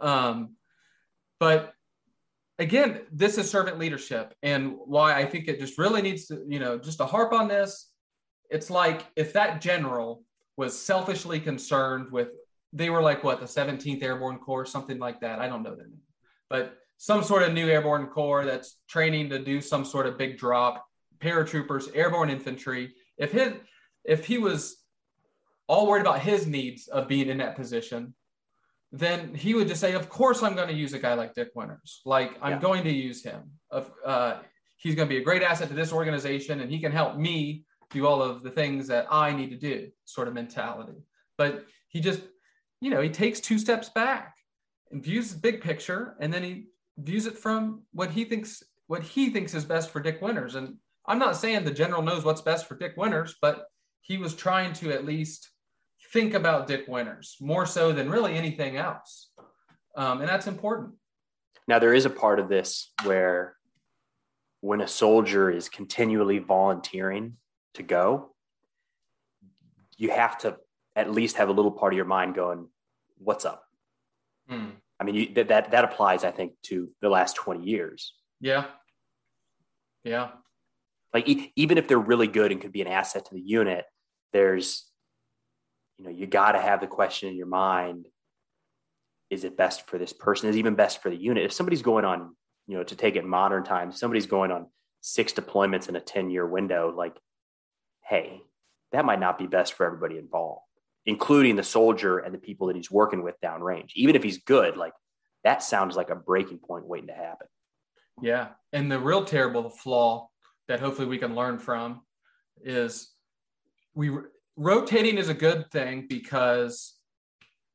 Um, 0.00 0.56
but 1.40 1.72
again, 2.58 3.00
this 3.10 3.38
is 3.38 3.50
servant 3.50 3.78
leadership, 3.78 4.34
and 4.42 4.74
why 4.84 5.14
I 5.14 5.24
think 5.24 5.48
it 5.48 5.58
just 5.58 5.78
really 5.78 6.02
needs 6.02 6.26
to, 6.26 6.44
you 6.46 6.58
know, 6.58 6.78
just 6.78 6.98
to 6.98 7.06
harp 7.06 7.32
on 7.32 7.48
this. 7.48 7.90
It's 8.50 8.68
like 8.70 9.06
if 9.16 9.32
that 9.32 9.60
general 9.60 10.22
was 10.56 10.78
selfishly 10.78 11.40
concerned 11.40 12.10
with, 12.10 12.28
they 12.72 12.90
were 12.90 13.02
like 13.02 13.24
what 13.24 13.40
the 13.40 13.46
17th 13.46 14.02
Airborne 14.02 14.38
Corps, 14.38 14.66
something 14.66 14.98
like 14.98 15.20
that. 15.20 15.38
I 15.40 15.48
don't 15.48 15.62
know 15.62 15.74
their 15.74 15.86
name, 15.86 16.00
but 16.50 16.76
some 16.98 17.22
sort 17.22 17.44
of 17.44 17.52
new 17.52 17.68
airborne 17.68 18.08
corps 18.08 18.44
that's 18.44 18.76
training 18.88 19.30
to 19.30 19.38
do 19.38 19.60
some 19.60 19.84
sort 19.84 20.06
of 20.06 20.18
big 20.18 20.36
drop, 20.36 20.84
paratroopers, 21.20 21.88
airborne 21.94 22.28
infantry. 22.28 22.92
If 23.16 23.32
his, 23.32 23.52
if 24.04 24.26
he 24.26 24.38
was 24.38 24.76
all 25.68 25.86
worried 25.86 26.00
about 26.00 26.20
his 26.20 26.46
needs 26.46 26.88
of 26.88 27.06
being 27.06 27.28
in 27.28 27.38
that 27.38 27.56
position, 27.56 28.14
then 28.90 29.34
he 29.34 29.54
would 29.54 29.68
just 29.68 29.80
say, 29.80 29.92
"Of 29.92 30.08
course, 30.08 30.42
I'm 30.42 30.56
going 30.56 30.68
to 30.68 30.74
use 30.74 30.92
a 30.92 30.98
guy 30.98 31.14
like 31.14 31.34
Dick 31.34 31.50
Winters. 31.54 32.00
Like 32.04 32.36
I'm 32.42 32.52
yeah. 32.52 32.58
going 32.58 32.84
to 32.84 32.90
use 32.90 33.22
him. 33.22 33.50
Of 33.70 33.90
uh, 34.04 34.38
he's 34.76 34.94
going 34.94 35.08
to 35.08 35.14
be 35.14 35.20
a 35.20 35.24
great 35.24 35.42
asset 35.42 35.68
to 35.68 35.74
this 35.74 35.92
organization, 35.92 36.60
and 36.60 36.70
he 36.70 36.80
can 36.80 36.90
help 36.90 37.16
me 37.16 37.64
do 37.90 38.06
all 38.06 38.22
of 38.22 38.42
the 38.42 38.50
things 38.50 38.88
that 38.88 39.06
I 39.10 39.32
need 39.32 39.50
to 39.50 39.56
do." 39.56 39.90
Sort 40.04 40.26
of 40.26 40.34
mentality. 40.34 40.98
But 41.36 41.66
he 41.88 42.00
just, 42.00 42.22
you 42.80 42.90
know, 42.90 43.00
he 43.00 43.10
takes 43.10 43.40
two 43.40 43.58
steps 43.58 43.88
back 43.88 44.34
and 44.90 45.02
views 45.02 45.32
the 45.32 45.38
big 45.38 45.60
picture, 45.60 46.16
and 46.20 46.32
then 46.32 46.42
he 46.42 46.66
views 46.96 47.26
it 47.26 47.38
from 47.38 47.82
what 47.92 48.10
he 48.10 48.24
thinks 48.24 48.62
what 48.86 49.02
he 49.02 49.30
thinks 49.30 49.54
is 49.54 49.64
best 49.64 49.90
for 49.90 50.00
Dick 50.00 50.22
Winters. 50.22 50.54
And 50.54 50.76
I'm 51.06 51.18
not 51.18 51.36
saying 51.36 51.64
the 51.64 51.70
general 51.70 52.02
knows 52.02 52.24
what's 52.24 52.40
best 52.40 52.66
for 52.66 52.74
Dick 52.74 52.94
Winters, 52.96 53.36
but 53.40 53.66
he 54.00 54.16
was 54.16 54.34
trying 54.34 54.72
to 54.74 54.92
at 54.92 55.04
least 55.04 55.50
think 56.12 56.32
about 56.32 56.66
Dick 56.66 56.88
Winters 56.88 57.36
more 57.40 57.66
so 57.66 57.92
than 57.92 58.10
really 58.10 58.34
anything 58.34 58.78
else. 58.78 59.30
Um, 59.94 60.20
and 60.20 60.28
that's 60.28 60.46
important. 60.46 60.94
Now, 61.66 61.78
there 61.78 61.92
is 61.92 62.06
a 62.06 62.10
part 62.10 62.40
of 62.40 62.48
this 62.48 62.92
where 63.04 63.56
when 64.60 64.80
a 64.80 64.88
soldier 64.88 65.50
is 65.50 65.68
continually 65.68 66.38
volunteering 66.38 67.36
to 67.74 67.82
go, 67.82 68.34
you 69.98 70.10
have 70.10 70.38
to 70.38 70.56
at 70.98 71.10
least 71.10 71.36
have 71.36 71.48
a 71.48 71.52
little 71.52 71.70
part 71.70 71.92
of 71.92 71.96
your 71.96 72.06
mind 72.06 72.34
going, 72.34 72.68
What's 73.18 73.44
up? 73.44 73.64
Mm. 74.50 74.72
I 75.00 75.04
mean, 75.04 75.14
you, 75.14 75.34
that, 75.34 75.48
that, 75.48 75.70
that 75.72 75.84
applies, 75.84 76.24
I 76.24 76.30
think, 76.30 76.52
to 76.64 76.90
the 77.00 77.08
last 77.08 77.36
20 77.36 77.64
years. 77.64 78.14
Yeah. 78.40 78.66
Yeah. 80.04 80.30
Like, 81.12 81.28
e- 81.28 81.52
even 81.56 81.78
if 81.78 81.88
they're 81.88 81.98
really 81.98 82.28
good 82.28 82.52
and 82.52 82.60
could 82.60 82.72
be 82.72 82.80
an 82.80 82.86
asset 82.88 83.24
to 83.26 83.34
the 83.34 83.40
unit, 83.40 83.84
there's 84.32 84.88
you 85.98 86.04
know, 86.04 86.10
you 86.10 86.26
got 86.26 86.52
to 86.52 86.60
have 86.60 86.80
the 86.80 86.86
question 86.86 87.28
in 87.28 87.36
your 87.36 87.46
mind 87.46 88.06
is 89.30 89.44
it 89.44 89.58
best 89.58 89.86
for 89.86 89.98
this 89.98 90.12
person? 90.12 90.48
Is 90.48 90.56
even 90.56 90.74
best 90.74 91.02
for 91.02 91.10
the 91.10 91.16
unit? 91.16 91.44
If 91.44 91.52
somebody's 91.52 91.82
going 91.82 92.06
on, 92.06 92.34
you 92.66 92.76
know, 92.78 92.82
to 92.84 92.96
take 92.96 93.14
it 93.16 93.26
modern 93.26 93.62
times, 93.62 94.00
somebody's 94.00 94.26
going 94.26 94.50
on 94.50 94.68
six 95.02 95.32
deployments 95.32 95.88
in 95.88 95.96
a 95.96 96.00
10 96.00 96.30
year 96.30 96.46
window, 96.46 96.94
like, 96.96 97.14
hey, 98.08 98.40
that 98.92 99.04
might 99.04 99.20
not 99.20 99.38
be 99.38 99.46
best 99.46 99.74
for 99.74 99.84
everybody 99.84 100.16
involved, 100.16 100.62
including 101.08 101.56
the 101.56 101.62
soldier 101.62 102.18
and 102.18 102.34
the 102.34 102.38
people 102.38 102.66
that 102.66 102.76
he's 102.76 102.90
working 102.90 103.22
with 103.22 103.34
downrange. 103.42 103.92
Even 103.94 104.14
if 104.14 104.22
he's 104.22 104.36
good, 104.42 104.76
like 104.76 104.92
that 105.42 105.62
sounds 105.62 105.96
like 105.96 106.10
a 106.10 106.14
breaking 106.14 106.58
point 106.58 106.86
waiting 106.86 107.08
to 107.08 107.14
happen. 107.14 107.46
Yeah. 108.20 108.48
And 108.74 108.92
the 108.92 108.98
real 108.98 109.24
terrible 109.24 109.70
flaw 109.70 110.28
that 110.68 110.80
hopefully 110.80 111.08
we 111.08 111.16
can 111.16 111.34
learn 111.34 111.58
from 111.58 112.02
is 112.62 113.14
we 113.94 114.10
rotating 114.56 115.16
is 115.16 115.30
a 115.30 115.34
good 115.34 115.70
thing 115.70 116.04
because 116.10 116.98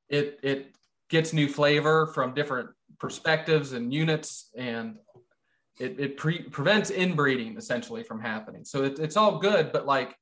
it 0.10 0.39
it 0.43 0.75
gets 1.10 1.34
new 1.34 1.47
flavor 1.47 2.05
from 2.13 2.36
different 2.36 2.69
perspectives 2.99 3.73
and 3.73 3.91
units 3.91 4.51
and 4.55 4.97
it, 5.79 5.99
it 5.99 6.17
pre- 6.17 6.43
prevents 6.43 6.91
inbreeding 6.91 7.58
essentially 7.58 8.03
from 8.03 8.19
happening 8.19 8.63
so 8.63 8.84
it, 8.84 8.99
it's 8.99 9.17
all 9.17 9.39
good 9.39 9.71
but 9.71 9.86
like 9.86 10.15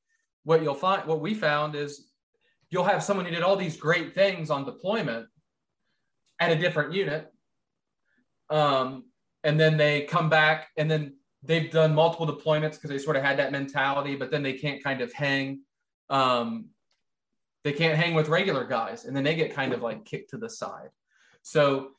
what 0.44 0.62
you'll 0.62 0.74
find 0.74 1.06
what 1.06 1.20
we 1.20 1.34
found 1.34 1.74
is 1.74 2.11
you'll 2.72 2.84
have 2.84 3.04
someone 3.04 3.26
who 3.26 3.30
did 3.30 3.42
all 3.42 3.54
these 3.54 3.76
great 3.76 4.14
things 4.14 4.50
on 4.50 4.64
deployment 4.64 5.26
at 6.40 6.50
a 6.50 6.56
different 6.56 6.94
unit. 6.94 7.30
Um, 8.48 9.04
and 9.44 9.60
then 9.60 9.76
they 9.76 10.02
come 10.02 10.30
back 10.30 10.68
and 10.78 10.90
then 10.90 11.16
they've 11.42 11.70
done 11.70 11.94
multiple 11.94 12.26
deployments 12.26 12.72
because 12.72 12.88
they 12.88 12.98
sort 12.98 13.16
of 13.16 13.22
had 13.22 13.38
that 13.38 13.52
mentality 13.52 14.16
but 14.16 14.30
then 14.30 14.42
they 14.42 14.54
can't 14.54 14.82
kind 14.82 15.00
of 15.00 15.12
hang 15.12 15.60
um, 16.10 16.66
they 17.64 17.72
can't 17.72 17.96
hang 17.96 18.14
with 18.14 18.28
regular 18.28 18.64
guys 18.64 19.04
and 19.04 19.14
then 19.14 19.24
they 19.24 19.34
get 19.34 19.54
kind 19.54 19.72
of 19.72 19.82
like 19.82 20.04
kicked 20.04 20.30
to 20.30 20.38
the 20.38 20.48
side. 20.48 20.88
So 21.42 21.90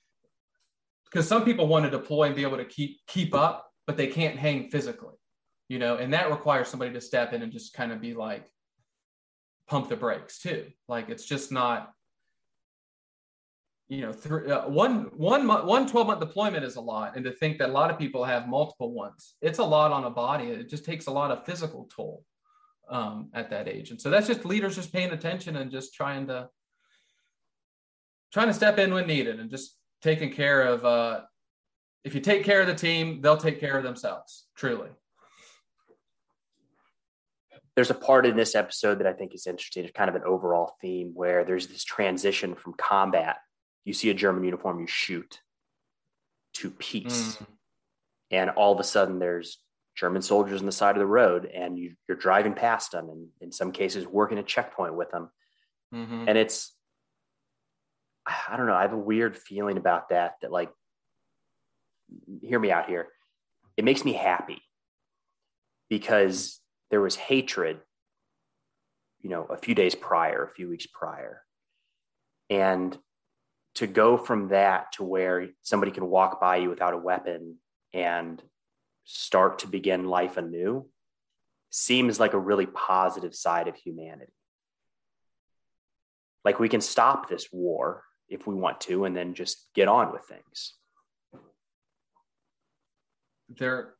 because 1.05 1.27
some 1.27 1.45
people 1.45 1.67
want 1.67 1.85
to 1.85 1.91
deploy 1.91 2.25
and 2.25 2.35
be 2.35 2.43
able 2.43 2.57
to 2.57 2.65
keep 2.65 2.97
keep 3.05 3.35
up 3.35 3.71
but 3.85 3.95
they 3.95 4.07
can't 4.07 4.39
hang 4.39 4.69
physically 4.69 5.15
you 5.69 5.77
know 5.77 5.97
and 5.97 6.11
that 6.13 6.31
requires 6.31 6.67
somebody 6.67 6.91
to 6.93 7.01
step 7.01 7.33
in 7.33 7.43
and 7.43 7.51
just 7.51 7.73
kind 7.73 7.91
of 7.91 8.01
be 8.01 8.15
like 8.15 8.49
pump 9.73 9.89
the 9.89 9.95
brakes 9.95 10.39
too 10.39 10.65
like 10.87 11.09
it's 11.09 11.25
just 11.25 11.51
not 11.51 11.91
you 13.87 14.01
know 14.01 14.13
three, 14.13 14.49
uh, 14.51 14.67
one 14.69 15.09
one 15.15 15.47
one 15.47 15.87
12 15.87 16.07
month 16.07 16.19
deployment 16.19 16.63
is 16.63 16.75
a 16.75 16.81
lot 16.81 17.15
and 17.15 17.25
to 17.25 17.31
think 17.31 17.57
that 17.57 17.69
a 17.69 17.71
lot 17.71 17.89
of 17.91 17.97
people 17.97 18.23
have 18.23 18.47
multiple 18.47 18.91
ones 18.93 19.35
it's 19.41 19.59
a 19.59 19.63
lot 19.63 19.91
on 19.91 20.03
a 20.03 20.09
body 20.09 20.45
it 20.45 20.69
just 20.69 20.85
takes 20.85 21.07
a 21.07 21.11
lot 21.11 21.31
of 21.31 21.45
physical 21.45 21.89
toll 21.95 22.23
um, 22.89 23.29
at 23.33 23.49
that 23.49 23.67
age. 23.67 23.91
And 23.91 23.99
so 23.99 24.09
that's 24.09 24.27
just 24.27 24.45
leaders 24.45 24.75
just 24.75 24.93
paying 24.93 25.11
attention 25.11 25.55
and 25.57 25.71
just 25.71 25.93
trying 25.93 26.27
to 26.27 26.49
trying 28.31 28.47
to 28.47 28.53
step 28.53 28.79
in 28.79 28.93
when 28.93 29.07
needed 29.07 29.39
and 29.39 29.49
just 29.49 29.77
taking 30.01 30.31
care 30.31 30.63
of 30.63 30.85
uh, 30.85 31.21
if 32.03 32.13
you 32.15 32.21
take 32.21 32.43
care 32.43 32.61
of 32.61 32.67
the 32.67 32.75
team, 32.75 33.21
they'll 33.21 33.37
take 33.37 33.59
care 33.59 33.77
of 33.77 33.83
themselves, 33.83 34.45
truly. 34.55 34.89
There's 37.75 37.89
a 37.89 37.95
part 37.95 38.25
in 38.25 38.35
this 38.35 38.55
episode 38.55 38.99
that 38.99 39.07
I 39.07 39.13
think 39.13 39.33
is 39.33 39.47
interesting. 39.47 39.83
It's 39.83 39.93
kind 39.93 40.09
of 40.09 40.15
an 40.15 40.23
overall 40.25 40.75
theme 40.81 41.11
where 41.13 41.43
there's 41.43 41.67
this 41.67 41.83
transition 41.83 42.55
from 42.55 42.73
combat. 42.73 43.37
You 43.83 43.93
see 43.93 44.09
a 44.09 44.13
German 44.13 44.43
uniform, 44.43 44.79
you 44.79 44.87
shoot 44.87 45.39
to 46.55 46.69
peace. 46.69 47.37
Mm. 47.37 47.45
And 48.31 48.49
all 48.51 48.73
of 48.73 48.79
a 48.79 48.83
sudden 48.83 49.19
there's 49.19 49.59
German 49.95 50.21
soldiers 50.21 50.59
on 50.59 50.65
the 50.65 50.71
side 50.71 50.95
of 50.95 50.99
the 50.99 51.05
road 51.05 51.45
and 51.45 51.77
you, 51.77 51.95
are 52.09 52.15
driving 52.15 52.53
past 52.53 52.91
them 52.91 53.09
and 53.09 53.27
in 53.41 53.51
some 53.51 53.71
cases 53.71 54.07
working 54.07 54.37
a 54.37 54.43
checkpoint 54.43 54.95
with 54.95 55.11
them. 55.11 55.29
Mm-hmm. 55.93 56.25
And 56.27 56.37
it's, 56.37 56.75
I 58.25 58.55
don't 58.55 58.67
know, 58.67 58.75
I 58.75 58.81
have 58.81 58.93
a 58.93 58.97
weird 58.97 59.37
feeling 59.37 59.77
about 59.77 60.09
that, 60.09 60.35
that 60.41 60.51
like, 60.51 60.69
hear 62.41 62.59
me 62.59 62.71
out 62.71 62.87
here. 62.87 63.07
It 63.77 63.85
makes 63.85 64.05
me 64.05 64.13
happy 64.13 64.61
because 65.89 66.59
there 66.93 67.01
was 67.01 67.15
hatred, 67.15 67.79
you 69.23 69.29
know, 69.31 69.45
a 69.45 69.57
few 69.57 69.73
days 69.73 69.95
prior, 69.95 70.43
a 70.43 70.51
few 70.51 70.69
weeks 70.69 70.85
prior. 70.85 71.41
And 72.51 72.95
to 73.73 73.87
go 73.87 74.15
from 74.15 74.49
that 74.49 74.91
to 74.91 75.03
where 75.03 75.47
somebody 75.63 75.91
can 75.91 76.05
walk 76.05 76.39
by 76.39 76.57
you 76.57 76.69
without 76.69 76.93
a 76.93 76.97
weapon 76.97 77.55
and 77.95 78.39
start 79.05 79.57
to 79.59 79.67
begin 79.67 80.05
life 80.05 80.37
anew 80.37 80.87
seems 81.71 82.19
like 82.19 82.33
a 82.33 82.39
really 82.39 82.67
positive 82.67 83.33
side 83.33 83.67
of 83.67 83.75
humanity. 83.75 84.31
Like 86.45 86.59
we 86.59 86.69
can 86.69 86.81
stop 86.81 87.27
this 87.27 87.47
war 87.51 88.03
if 88.29 88.45
we 88.45 88.53
want 88.53 88.79
to 88.81 89.05
and 89.05 89.17
then 89.17 89.33
just 89.33 89.67
get 89.73 89.87
on 89.87 90.11
with 90.11 90.25
things. 90.25 90.75
There, 93.49 93.95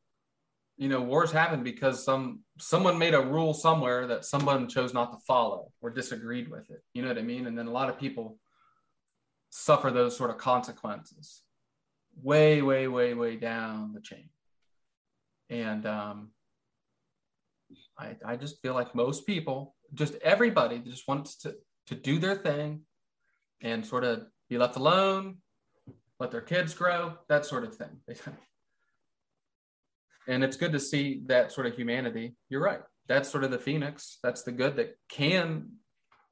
you 0.76 0.88
know, 0.88 1.00
wars 1.00 1.30
happen 1.30 1.62
because 1.62 2.04
some 2.04 2.40
someone 2.58 2.98
made 2.98 3.14
a 3.14 3.20
rule 3.20 3.54
somewhere 3.54 4.06
that 4.08 4.24
someone 4.24 4.68
chose 4.68 4.92
not 4.92 5.12
to 5.12 5.18
follow 5.26 5.70
or 5.80 5.90
disagreed 5.90 6.50
with 6.50 6.68
it. 6.70 6.82
You 6.94 7.02
know 7.02 7.08
what 7.08 7.18
I 7.18 7.22
mean? 7.22 7.46
And 7.46 7.56
then 7.56 7.66
a 7.66 7.72
lot 7.72 7.88
of 7.88 7.98
people 7.98 8.38
suffer 9.50 9.90
those 9.90 10.16
sort 10.16 10.30
of 10.30 10.38
consequences 10.38 11.42
way, 12.22 12.62
way, 12.62 12.88
way, 12.88 13.14
way 13.14 13.36
down 13.36 13.92
the 13.92 14.00
chain. 14.00 14.28
And 15.50 15.86
um, 15.86 16.30
I, 17.98 18.16
I 18.24 18.36
just 18.36 18.60
feel 18.62 18.74
like 18.74 18.94
most 18.94 19.26
people, 19.26 19.74
just 19.94 20.14
everybody, 20.16 20.78
just 20.78 21.06
wants 21.06 21.36
to, 21.38 21.54
to 21.86 21.94
do 21.94 22.18
their 22.18 22.36
thing 22.36 22.80
and 23.62 23.86
sort 23.86 24.04
of 24.04 24.26
be 24.48 24.58
left 24.58 24.76
alone, 24.76 25.38
let 26.18 26.30
their 26.30 26.40
kids 26.40 26.74
grow, 26.74 27.14
that 27.28 27.46
sort 27.46 27.64
of 27.64 27.76
thing. 27.76 28.00
and 30.28 30.42
it's 30.42 30.56
good 30.56 30.72
to 30.72 30.80
see 30.80 31.22
that 31.26 31.52
sort 31.52 31.66
of 31.66 31.74
humanity. 31.74 32.34
You're 32.48 32.62
right. 32.62 32.80
That's 33.06 33.28
sort 33.28 33.44
of 33.44 33.50
the 33.50 33.58
phoenix. 33.58 34.18
That's 34.22 34.42
the 34.42 34.52
good 34.52 34.76
that 34.76 34.96
can, 35.08 35.68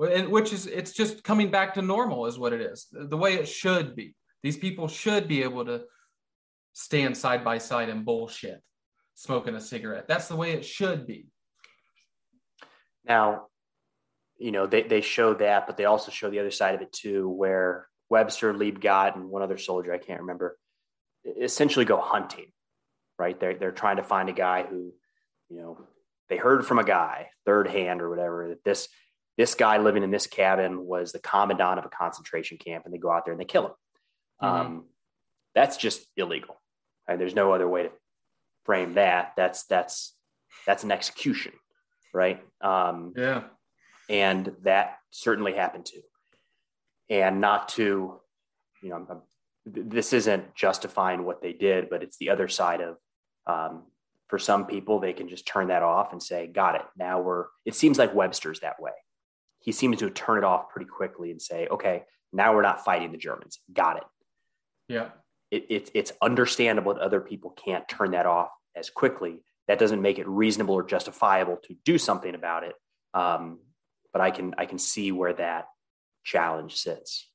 and 0.00 0.28
which 0.28 0.52
is 0.52 0.66
it's 0.66 0.92
just 0.92 1.22
coming 1.22 1.50
back 1.50 1.74
to 1.74 1.82
normal 1.82 2.26
is 2.26 2.38
what 2.38 2.52
it 2.52 2.60
is. 2.60 2.88
The 2.92 3.16
way 3.16 3.34
it 3.34 3.46
should 3.46 3.94
be. 3.94 4.14
These 4.42 4.56
people 4.56 4.88
should 4.88 5.28
be 5.28 5.42
able 5.42 5.64
to 5.66 5.82
stand 6.72 7.16
side 7.16 7.44
by 7.44 7.58
side 7.58 7.88
and 7.88 8.04
bullshit, 8.04 8.60
smoking 9.14 9.54
a 9.54 9.60
cigarette. 9.60 10.08
That's 10.08 10.28
the 10.28 10.36
way 10.36 10.52
it 10.52 10.64
should 10.64 11.06
be. 11.06 11.26
Now, 13.04 13.46
you 14.38 14.52
know, 14.52 14.66
they, 14.66 14.82
they 14.82 15.00
show 15.00 15.34
that, 15.34 15.66
but 15.66 15.76
they 15.76 15.84
also 15.84 16.10
show 16.10 16.30
the 16.30 16.40
other 16.40 16.50
side 16.50 16.74
of 16.74 16.80
it 16.80 16.92
too, 16.92 17.28
where 17.28 17.88
Webster, 18.08 18.52
Liebgott, 18.52 19.14
and 19.14 19.28
one 19.28 19.42
other 19.42 19.58
soldier, 19.58 19.92
I 19.92 19.98
can't 19.98 20.20
remember, 20.20 20.58
essentially 21.40 21.84
go 21.84 22.00
hunting, 22.00 22.52
right? 23.22 23.38
They're, 23.38 23.54
they're 23.54 23.70
trying 23.70 23.98
to 23.98 24.02
find 24.02 24.28
a 24.28 24.32
guy 24.32 24.64
who, 24.68 24.92
you 25.48 25.56
know, 25.56 25.78
they 26.28 26.36
heard 26.36 26.66
from 26.66 26.80
a 26.80 26.84
guy, 26.84 27.28
third 27.46 27.68
hand 27.68 28.02
or 28.02 28.10
whatever, 28.10 28.48
that 28.48 28.64
this, 28.64 28.88
this 29.38 29.54
guy 29.54 29.78
living 29.78 30.02
in 30.02 30.10
this 30.10 30.26
cabin 30.26 30.84
was 30.84 31.12
the 31.12 31.20
commandant 31.20 31.78
of 31.78 31.84
a 31.84 31.88
concentration 31.88 32.58
camp, 32.58 32.84
and 32.84 32.92
they 32.92 32.98
go 32.98 33.12
out 33.12 33.24
there 33.24 33.32
and 33.32 33.40
they 33.40 33.44
kill 33.54 33.66
him. 33.66 33.72
Mm-hmm. 34.42 34.60
Um, 34.60 34.84
that's 35.54 35.76
just 35.76 36.04
illegal. 36.16 36.60
Right? 37.06 37.18
There's 37.18 37.34
no 37.34 37.52
other 37.52 37.68
way 37.68 37.84
to 37.84 37.90
frame 38.64 38.94
that. 38.94 39.32
That's 39.36 39.64
that's 39.66 40.14
that's 40.66 40.84
an 40.84 40.92
execution, 40.92 41.52
right? 42.12 42.40
Um, 42.60 43.12
yeah, 43.16 43.42
and 44.08 44.54
that 44.62 44.98
certainly 45.10 45.52
happened 45.54 45.86
too. 45.86 46.02
And 47.08 47.40
not 47.40 47.68
to, 47.70 48.20
you 48.82 48.88
know, 48.90 48.96
I'm, 48.96 49.22
this 49.66 50.12
isn't 50.12 50.54
justifying 50.54 51.24
what 51.24 51.42
they 51.42 51.52
did, 51.52 51.90
but 51.90 52.02
it's 52.02 52.18
the 52.18 52.30
other 52.30 52.48
side 52.48 52.80
of. 52.80 52.96
Um, 53.46 53.84
for 54.28 54.38
some 54.38 54.66
people, 54.66 54.98
they 54.98 55.12
can 55.12 55.28
just 55.28 55.46
turn 55.46 55.68
that 55.68 55.82
off 55.82 56.12
and 56.12 56.22
say, 56.22 56.46
"Got 56.46 56.76
it." 56.76 56.84
Now 56.96 57.20
we're. 57.20 57.46
It 57.64 57.74
seems 57.74 57.98
like 57.98 58.14
Webster's 58.14 58.60
that 58.60 58.80
way. 58.80 58.92
He 59.60 59.72
seems 59.72 59.98
to 59.98 60.10
turn 60.10 60.38
it 60.38 60.44
off 60.44 60.70
pretty 60.70 60.88
quickly 60.88 61.30
and 61.30 61.40
say, 61.40 61.66
"Okay, 61.68 62.04
now 62.32 62.54
we're 62.54 62.62
not 62.62 62.84
fighting 62.84 63.12
the 63.12 63.18
Germans. 63.18 63.58
Got 63.72 63.98
it." 63.98 64.04
Yeah 64.88 65.08
it, 65.52 65.66
it, 65.68 65.90
it's 65.94 66.12
understandable 66.22 66.94
that 66.94 67.02
other 67.02 67.20
people 67.20 67.50
can't 67.50 67.86
turn 67.86 68.12
that 68.12 68.26
off 68.26 68.48
as 68.74 68.88
quickly. 68.90 69.42
That 69.68 69.78
doesn't 69.78 70.02
make 70.02 70.18
it 70.18 70.26
reasonable 70.26 70.74
or 70.74 70.82
justifiable 70.82 71.58
to 71.64 71.76
do 71.84 71.98
something 71.98 72.34
about 72.34 72.64
it. 72.64 72.72
Um, 73.14 73.60
but 74.12 74.22
I 74.22 74.30
can 74.30 74.54
I 74.58 74.64
can 74.66 74.78
see 74.78 75.12
where 75.12 75.34
that 75.34 75.66
challenge 76.24 76.76
sits. 76.76 77.30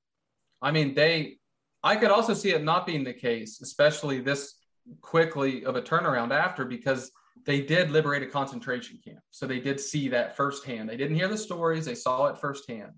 I 0.61 0.71
mean, 0.71 0.95
they. 0.95 1.37
I 1.83 1.95
could 1.95 2.09
also 2.09 2.33
see 2.33 2.49
it 2.49 2.63
not 2.63 2.87
being 2.87 3.03
the 3.03 3.13
case, 3.13 3.61
especially 3.61 4.19
this 4.19 4.55
quickly 5.01 5.65
of 5.65 5.75
a 5.75 5.81
turnaround 5.81 6.31
after, 6.31 6.65
because 6.65 7.11
they 7.45 7.61
did 7.61 7.91
liberate 7.91 8.23
a 8.23 8.27
concentration 8.27 8.99
camp. 9.03 9.19
So 9.31 9.47
they 9.47 9.59
did 9.59 9.79
see 9.79 10.09
that 10.09 10.35
firsthand. 10.35 10.89
They 10.89 10.97
didn't 10.97 11.15
hear 11.15 11.27
the 11.27 11.37
stories; 11.37 11.85
they 11.85 11.95
saw 11.95 12.27
it 12.27 12.37
firsthand. 12.37 12.91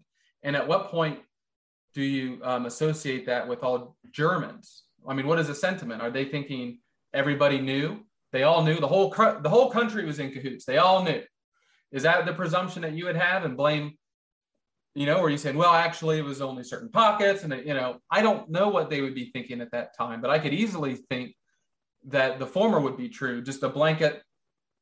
And 0.43 0.55
at 0.55 0.67
what 0.67 0.89
point 0.89 1.19
do 1.93 2.01
you 2.01 2.39
um, 2.43 2.65
associate 2.65 3.25
that 3.25 3.47
with 3.47 3.63
all 3.63 3.95
Germans? 4.11 4.83
I 5.07 5.13
mean, 5.13 5.27
what 5.27 5.39
is 5.39 5.47
the 5.47 5.55
sentiment? 5.55 6.01
Are 6.01 6.11
they 6.11 6.25
thinking 6.25 6.79
everybody 7.13 7.59
knew? 7.59 7.99
They 8.31 8.43
all 8.43 8.63
knew 8.63 8.79
the 8.79 8.87
whole 8.87 9.09
the 9.09 9.49
whole 9.49 9.71
country 9.71 10.05
was 10.05 10.19
in 10.19 10.31
cahoots. 10.31 10.65
They 10.65 10.77
all 10.77 11.03
knew. 11.03 11.23
Is 11.91 12.03
that 12.03 12.25
the 12.25 12.33
presumption 12.33 12.83
that 12.83 12.93
you 12.93 13.05
would 13.05 13.15
have 13.15 13.43
and 13.43 13.57
blame? 13.57 13.93
You 14.95 15.05
know, 15.05 15.19
or 15.19 15.29
you 15.29 15.37
saying, 15.37 15.55
well, 15.55 15.73
actually, 15.73 16.17
it 16.17 16.25
was 16.25 16.41
only 16.41 16.63
certain 16.63 16.89
pockets, 16.89 17.43
and 17.43 17.53
you 17.65 17.73
know, 17.73 17.97
I 18.11 18.21
don't 18.21 18.49
know 18.49 18.69
what 18.69 18.89
they 18.89 19.01
would 19.01 19.15
be 19.15 19.29
thinking 19.31 19.61
at 19.61 19.71
that 19.71 19.95
time, 19.95 20.21
but 20.21 20.29
I 20.29 20.39
could 20.39 20.53
easily 20.53 20.95
think 20.95 21.35
that 22.07 22.39
the 22.39 22.47
former 22.47 22.79
would 22.79 22.97
be 22.97 23.09
true. 23.09 23.41
Just 23.41 23.63
a 23.63 23.69
blanket, 23.69 24.23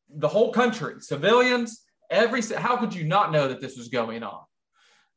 the 0.10 0.28
whole 0.28 0.52
country, 0.52 0.96
civilians, 1.00 1.84
every. 2.10 2.42
How 2.42 2.78
could 2.78 2.94
you 2.94 3.04
not 3.04 3.32
know 3.32 3.48
that 3.48 3.62
this 3.62 3.78
was 3.78 3.88
going 3.90 4.24
on? 4.24 4.42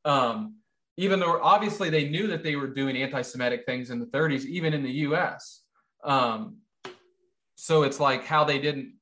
Um, 0.04 0.56
even 0.96 1.20
though 1.20 1.40
obviously 1.42 1.88
they 1.88 2.08
knew 2.08 2.26
that 2.26 2.42
they 2.42 2.56
were 2.56 2.66
doing 2.66 2.96
anti-Semitic 2.96 3.64
things 3.64 3.90
in 3.90 3.98
the 3.98 4.06
30s, 4.06 4.44
even 4.44 4.74
in 4.74 4.82
the 4.82 4.90
U.S. 4.90 5.62
Um, 6.04 6.58
so 7.54 7.82
it's 7.82 8.00
like 8.00 8.24
how 8.24 8.44
they 8.44 8.58
didn't. 8.58 8.94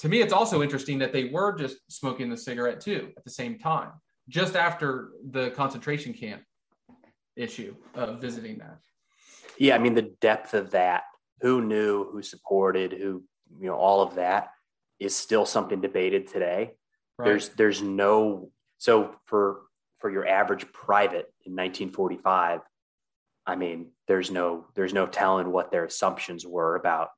To 0.00 0.08
me, 0.08 0.20
it's 0.20 0.32
also 0.32 0.62
interesting 0.62 0.98
that 0.98 1.12
they 1.12 1.24
were 1.24 1.56
just 1.56 1.78
smoking 1.88 2.28
the 2.28 2.36
cigarette 2.36 2.80
too 2.80 3.12
at 3.16 3.24
the 3.24 3.30
same 3.30 3.58
time, 3.58 3.90
just 4.28 4.56
after 4.56 5.12
the 5.30 5.50
concentration 5.50 6.12
camp 6.12 6.42
issue 7.36 7.74
of 7.94 8.20
visiting 8.20 8.58
that. 8.58 8.78
Yeah, 9.58 9.76
I 9.76 9.78
mean 9.78 9.94
the 9.94 10.14
depth 10.20 10.54
of 10.54 10.70
that, 10.72 11.04
who 11.44 11.60
knew, 11.60 12.10
who 12.10 12.22
supported, 12.22 12.92
who 12.92 13.22
you 13.60 13.66
know, 13.66 13.74
all 13.74 14.02
of 14.02 14.14
that 14.16 14.48
is 14.98 15.14
still 15.14 15.46
something 15.46 15.80
debated 15.80 16.26
today. 16.26 16.72
Right. 17.18 17.26
There's 17.26 17.50
there's 17.50 17.82
no 17.82 18.50
so 18.78 19.14
for 19.26 19.62
for 20.04 20.10
your 20.10 20.28
average 20.28 20.70
private 20.72 21.32
in 21.46 21.52
1945 21.52 22.60
i 23.46 23.56
mean 23.56 23.86
there's 24.06 24.30
no 24.30 24.66
there's 24.74 24.92
no 24.92 25.06
telling 25.06 25.50
what 25.50 25.70
their 25.70 25.86
assumptions 25.86 26.46
were 26.46 26.76
about 26.76 27.08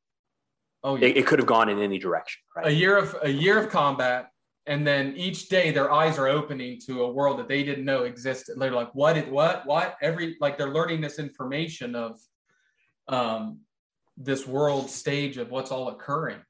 oh 0.85 0.95
yeah. 0.95 1.09
it, 1.09 1.17
it 1.17 1.27
could 1.27 1.41
have 1.41 1.49
gone 1.49 1.69
in 1.69 1.81
any 1.81 1.99
direction 1.99 2.41
right 2.55 2.67
a 2.69 2.73
year 2.73 2.97
of 2.97 3.17
a 3.23 3.29
year 3.29 3.59
of 3.59 3.71
combat 3.71 4.29
and 4.67 4.87
then 4.87 5.15
each 5.17 5.49
day 5.49 5.73
their 5.73 5.93
eyes 5.93 6.17
are 6.17 6.29
opening 6.29 6.79
to 6.87 7.03
a 7.03 7.11
world 7.11 7.41
that 7.41 7.49
they 7.49 7.65
didn't 7.65 7.85
know 7.85 8.05
existed 8.05 8.57
they're 8.57 8.71
like 8.71 8.95
what 8.95 9.17
what 9.33 9.67
what 9.67 9.97
every 10.01 10.37
like 10.41 10.57
they're 10.57 10.73
learning 10.73 11.01
this 11.01 11.19
information 11.19 11.97
of 11.97 12.21
um 13.09 13.59
this 14.17 14.47
world 14.47 14.91
stage 14.91 15.37
of 15.37 15.51
what's 15.51 15.71
all 15.71 15.89
occurring 15.89 16.41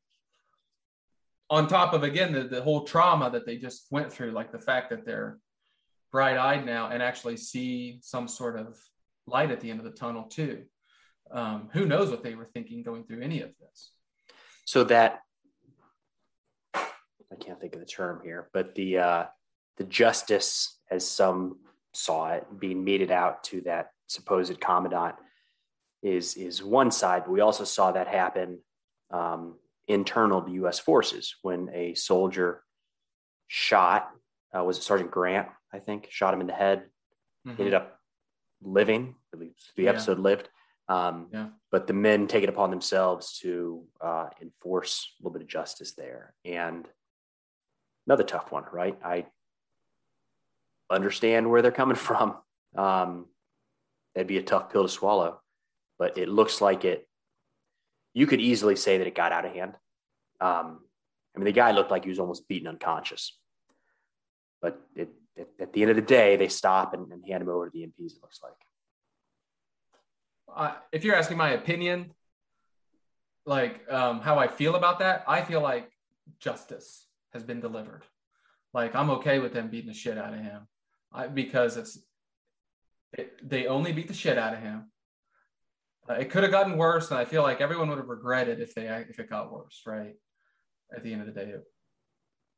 on 1.51 1.69
top 1.69 1.93
of 1.93 2.03
again 2.03 2.33
the, 2.33 2.45
the 2.45 2.63
whole 2.63 2.85
trauma 2.85 3.31
that 3.31 3.47
they 3.47 3.57
just 3.57 3.87
went 3.91 4.13
through 4.13 4.33
like 4.33 4.53
the 4.53 4.59
fact 4.59 4.91
that 4.91 5.05
they're 5.05 5.39
bright 6.13 6.37
eyed 6.37 6.65
now 6.65 6.89
and 6.89 7.03
actually 7.03 7.37
see 7.37 7.99
some 8.03 8.29
sort 8.29 8.59
of 8.59 8.77
light 9.27 9.51
at 9.51 9.61
the 9.61 9.71
end 9.71 9.81
of 9.81 9.85
the 9.85 9.91
tunnel 9.91 10.25
too. 10.25 10.63
Um, 11.31 11.69
who 11.73 11.87
knows 11.87 12.11
what 12.11 12.23
they 12.23 12.35
were 12.35 12.49
thinking 12.55 12.83
going 12.83 13.05
through 13.05 13.21
any 13.21 13.43
of 13.43 13.51
this? 13.61 13.91
So 14.65 14.85
that 14.85 15.21
I 16.75 17.35
can't 17.41 17.61
think 17.61 17.75
of 17.75 17.81
the 17.81 17.87
term 17.87 18.21
here, 18.25 18.49
but 18.53 18.75
the 18.75 18.99
uh, 18.99 19.25
the 19.77 19.85
justice, 19.85 20.79
as 20.91 21.07
some 21.07 21.59
saw 21.93 22.33
it, 22.33 22.47
being 22.59 22.85
meted 22.85 23.11
out 23.11 23.45
to 23.45 23.61
that 23.63 23.91
supposed 24.07 24.61
commandant 24.61 25.17
is 26.07 26.37
is 26.37 26.63
one 26.63 26.91
side, 26.91 27.25
but 27.25 27.33
we 27.33 27.41
also 27.41 27.65
saw 27.65 27.93
that 27.93 28.09
happen 28.09 28.61
um, 29.11 29.57
internal 29.89 30.43
to 30.43 30.53
U.S. 30.53 30.79
forces 30.79 31.35
when 31.43 31.69
a 31.73 31.95
soldier 31.95 32.63
shot 33.49 34.11
uh, 34.57 34.63
was 34.65 34.79
it 34.79 34.83
Sergeant 34.83 35.11
Grant 35.11 35.49
I 35.77 35.79
think, 35.79 36.09
shot 36.11 36.35
him 36.35 36.41
in 36.41 36.47
the 36.47 36.53
head. 36.53 36.85
Mm-hmm. 37.47 37.61
Ended 37.61 37.75
up 37.75 38.01
living, 38.63 39.15
at 39.33 39.39
least 39.39 39.73
the 39.77 39.89
episode 39.89 40.19
lived. 40.19 40.49
Um, 40.89 41.29
yeah. 41.33 41.49
But 41.71 41.87
the 41.87 41.93
men 41.93 42.27
take 42.27 42.43
it 42.43 42.49
upon 42.49 42.71
themselves 42.71 43.39
to 43.41 43.85
uh, 44.01 44.29
enforce 44.41 45.13
a 45.21 45.23
little 45.23 45.33
bit 45.33 45.43
of 45.43 45.49
justice 45.49 45.95
there. 45.95 46.35
And 46.45 46.89
another 48.07 48.25
tough 48.25 48.51
one, 48.51 48.65
right? 48.73 48.99
I 49.05 49.27
understand 50.91 51.51
where 51.51 51.63
they're 51.63 51.73
coming 51.73 51.97
from. 52.09 52.37
Um, 52.77 53.27
that'd 54.15 54.29
be 54.29 54.39
a 54.39 54.43
tough 54.43 54.71
pill 54.71 54.83
to 54.83 54.89
swallow, 54.89 55.41
but 55.99 56.19
it 56.19 56.29
looks 56.29 56.61
like 56.61 56.85
it. 56.85 57.09
You 58.15 58.27
could 58.27 58.41
easily 58.41 58.77
say 58.77 58.99
that 58.99 59.07
it 59.07 59.15
got 59.15 59.33
out 59.33 59.45
of 59.45 59.53
hand. 59.53 59.75
Um, 60.41 60.81
I 61.35 61.39
mean, 61.39 61.45
the 61.45 61.53
guy 61.53 61.73
looked 61.73 61.91
like 61.91 62.05
he 62.05 62.11
was 62.11 62.19
almost 62.19 62.49
beaten 62.49 62.69
unconscious, 62.69 63.37
but 64.63 64.81
it 64.95 65.11
at, 65.39 65.49
at, 65.61 65.73
the 65.73 65.83
end 65.83 65.91
of 65.91 65.97
the 65.97 66.03
day, 66.03 66.37
they 66.37 66.49
stop 66.49 66.95
and, 66.95 67.13
and 67.13 67.25
hand 67.27 67.43
him 67.43 67.49
over 67.49 67.67
to 67.67 67.71
the 67.73 67.83
MPs, 67.83 68.17
it 68.17 68.23
looks 68.23 68.41
like. 68.43 68.53
Uh, 70.55 70.75
if 70.93 71.05
you're 71.05 71.15
asking 71.15 71.37
my 71.37 71.51
opinion, 71.51 72.13
like 73.45 73.81
um, 73.93 74.21
how 74.21 74.39
I 74.39 74.49
feel 74.49 74.75
about 74.75 75.01
that, 75.01 75.25
I 75.29 75.43
feel 75.43 75.61
like 75.61 75.91
justice 76.39 77.07
has 77.33 77.43
been 77.43 77.61
delivered. 77.61 78.03
Like 78.73 78.95
I'm 78.95 79.11
okay 79.11 79.39
with 79.39 79.53
them 79.53 79.69
beating 79.69 79.89
the 79.89 79.95
shit 79.95 80.19
out 80.19 80.35
of 80.35 80.41
him 80.41 80.67
I, 81.13 81.27
because 81.29 81.77
it's 81.77 81.99
it, 83.13 83.49
they 83.49 83.67
only 83.67 83.93
beat 83.93 84.09
the 84.09 84.15
shit 84.15 84.39
out 84.39 84.55
of 84.55 84.61
him. 84.61 84.91
It 86.09 86.31
could 86.31 86.43
have 86.43 86.53
gotten 86.53 86.77
worse, 86.77 87.11
and 87.11 87.19
I 87.19 87.25
feel 87.25 87.43
like 87.43 87.61
everyone 87.61 87.89
would 87.89 87.99
have 87.99 88.09
regretted 88.09 88.61
if 88.61 88.75
they 88.75 88.87
if 88.87 89.19
it 89.19 89.29
got 89.29 89.53
worse, 89.53 89.83
right? 89.87 90.15
At 90.95 91.03
the 91.03 91.13
end 91.13 91.23
of 91.23 91.27
the 91.27 91.33
day, 91.33 91.55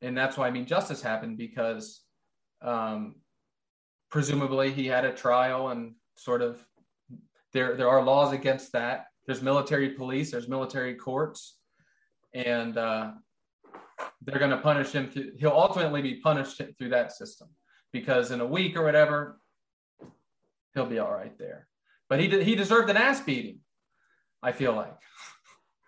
and 0.03 0.17
that's 0.17 0.37
why 0.37 0.47
I 0.47 0.51
mean 0.51 0.67
justice 0.67 1.01
happened 1.01 1.39
because 1.39 2.03
um, 2.63 3.17
presumably, 4.11 4.73
he 4.73 4.87
had 4.87 5.05
a 5.05 5.13
trial 5.13 5.69
and 5.69 5.95
sort 6.17 6.43
of 6.43 6.65
there 7.53 7.77
there 7.77 7.89
are 7.89 8.03
laws 8.03 8.33
against 8.33 8.73
that. 8.73 9.07
There's 9.27 9.43
military 9.43 9.91
police, 9.91 10.31
there's 10.31 10.49
military 10.49 10.95
courts, 10.95 11.59
and 12.35 12.77
uh, 12.77 13.13
they're 14.23 14.39
going 14.39 14.51
to 14.51 14.59
punish 14.59 14.93
him. 14.93 15.09
Through, 15.09 15.33
he'll 15.39 15.51
ultimately 15.51 16.03
be 16.03 16.21
punished 16.21 16.61
through 16.79 16.89
that 16.91 17.13
system 17.13 17.49
because 17.93 18.31
in 18.31 18.41
a 18.41 18.47
week 18.47 18.77
or 18.77 18.85
whatever, 18.85 19.41
he'll 20.75 20.87
be 20.87 20.99
all 20.99 21.13
right 21.13 21.37
there. 21.39 21.68
But 22.09 22.21
he 22.21 22.43
he 22.43 22.55
deserved 22.55 22.91
an 22.91 22.97
ass 22.97 23.21
beating. 23.21 23.61
I 24.43 24.53
feel 24.53 24.75
like. 24.75 24.95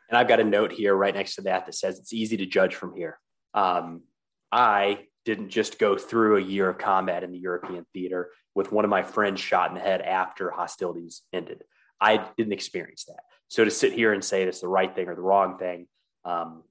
And 0.08 0.18
I've 0.18 0.28
got 0.28 0.40
a 0.40 0.44
note 0.44 0.72
here 0.72 0.94
right 0.94 1.14
next 1.14 1.36
to 1.36 1.42
that 1.42 1.66
that 1.66 1.74
says 1.74 1.98
it's 1.98 2.12
easy 2.12 2.36
to 2.38 2.46
judge 2.46 2.74
from 2.74 2.96
here. 2.96 3.18
Um, 3.54 4.02
I 4.50 5.06
didn't 5.24 5.50
just 5.50 5.78
go 5.78 5.96
through 5.96 6.38
a 6.38 6.42
year 6.42 6.68
of 6.68 6.78
combat 6.78 7.22
in 7.22 7.30
the 7.30 7.38
European 7.38 7.86
theater 7.92 8.30
with 8.54 8.72
one 8.72 8.84
of 8.84 8.90
my 8.90 9.02
friends 9.02 9.40
shot 9.40 9.70
in 9.70 9.76
the 9.76 9.80
head 9.80 10.00
after 10.00 10.50
hostilities 10.50 11.22
ended. 11.32 11.62
I 12.00 12.26
didn't 12.36 12.52
experience 12.52 13.04
that. 13.04 13.20
So 13.48 13.64
to 13.64 13.70
sit 13.70 13.92
here 13.92 14.12
and 14.12 14.24
say 14.24 14.42
it's 14.42 14.60
the 14.60 14.68
right 14.68 14.92
thing 14.92 15.08
or 15.08 15.14
the 15.14 15.22
wrong 15.22 15.58
thing, 15.58 15.86
um, 16.24 16.64